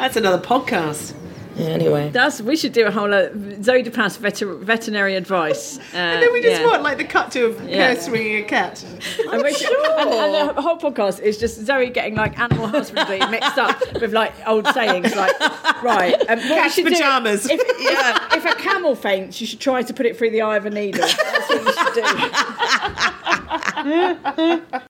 That's 0.00 0.16
another 0.16 0.42
podcast. 0.42 1.14
Yeah, 1.56 1.66
anyway. 1.70 2.10
That's. 2.10 2.40
We 2.40 2.56
should 2.56 2.72
do 2.72 2.86
a 2.86 2.90
whole 2.90 3.12
uh, 3.12 3.28
Zoe 3.60 3.82
de 3.82 3.90
Pass 3.90 4.16
veter- 4.16 4.60
veterinary 4.62 5.14
advice. 5.16 5.78
Uh, 5.78 5.82
And 5.96 6.22
then 6.22 6.32
we 6.32 6.40
just 6.40 6.60
yeah. 6.60 6.66
want 6.66 6.82
like 6.82 6.96
the 6.96 7.04
cut 7.04 7.32
to 7.32 7.46
of 7.46 7.68
Yeah. 7.68 7.92
her 7.94 8.00
swinging 8.00 8.36
a 8.44 8.46
cat. 8.46 8.82
And, 9.30 9.42
we 9.42 9.52
should- 9.52 9.68
and, 9.70 10.10
and 10.10 10.56
the 10.56 10.62
whole 10.62 10.78
podcast 10.78 11.20
is 11.20 11.36
just 11.38 11.60
Zoe 11.66 11.90
getting 11.90 12.14
like 12.14 12.38
animal 12.38 12.66
husbandry 12.68 13.18
mixed 13.28 13.58
up 13.58 13.78
with 14.00 14.12
like 14.14 14.32
old 14.46 14.66
sayings 14.68 15.14
like 15.14 15.38
right 15.82 16.14
um, 16.30 16.38
what 16.38 16.48
Cat's 16.48 16.74
should 16.76 16.84
do- 16.86 16.92
pajamas. 16.92 17.44
if, 17.50 17.60
if, 17.60 18.36
if 18.36 18.44
a 18.46 18.54
camel 18.56 18.94
faints 18.94 19.38
you 19.40 19.46
should 19.46 19.60
try 19.60 19.82
to 19.82 19.92
put 19.92 20.06
it 20.06 20.16
through 20.16 20.30
the 20.30 20.40
eye 20.42 20.56
of 20.56 20.64
a 20.66 20.70
needle 20.70 21.00
that's 21.06 21.48
what 21.48 21.62
you 21.66 21.72
should 24.54 24.62
do 24.70 24.80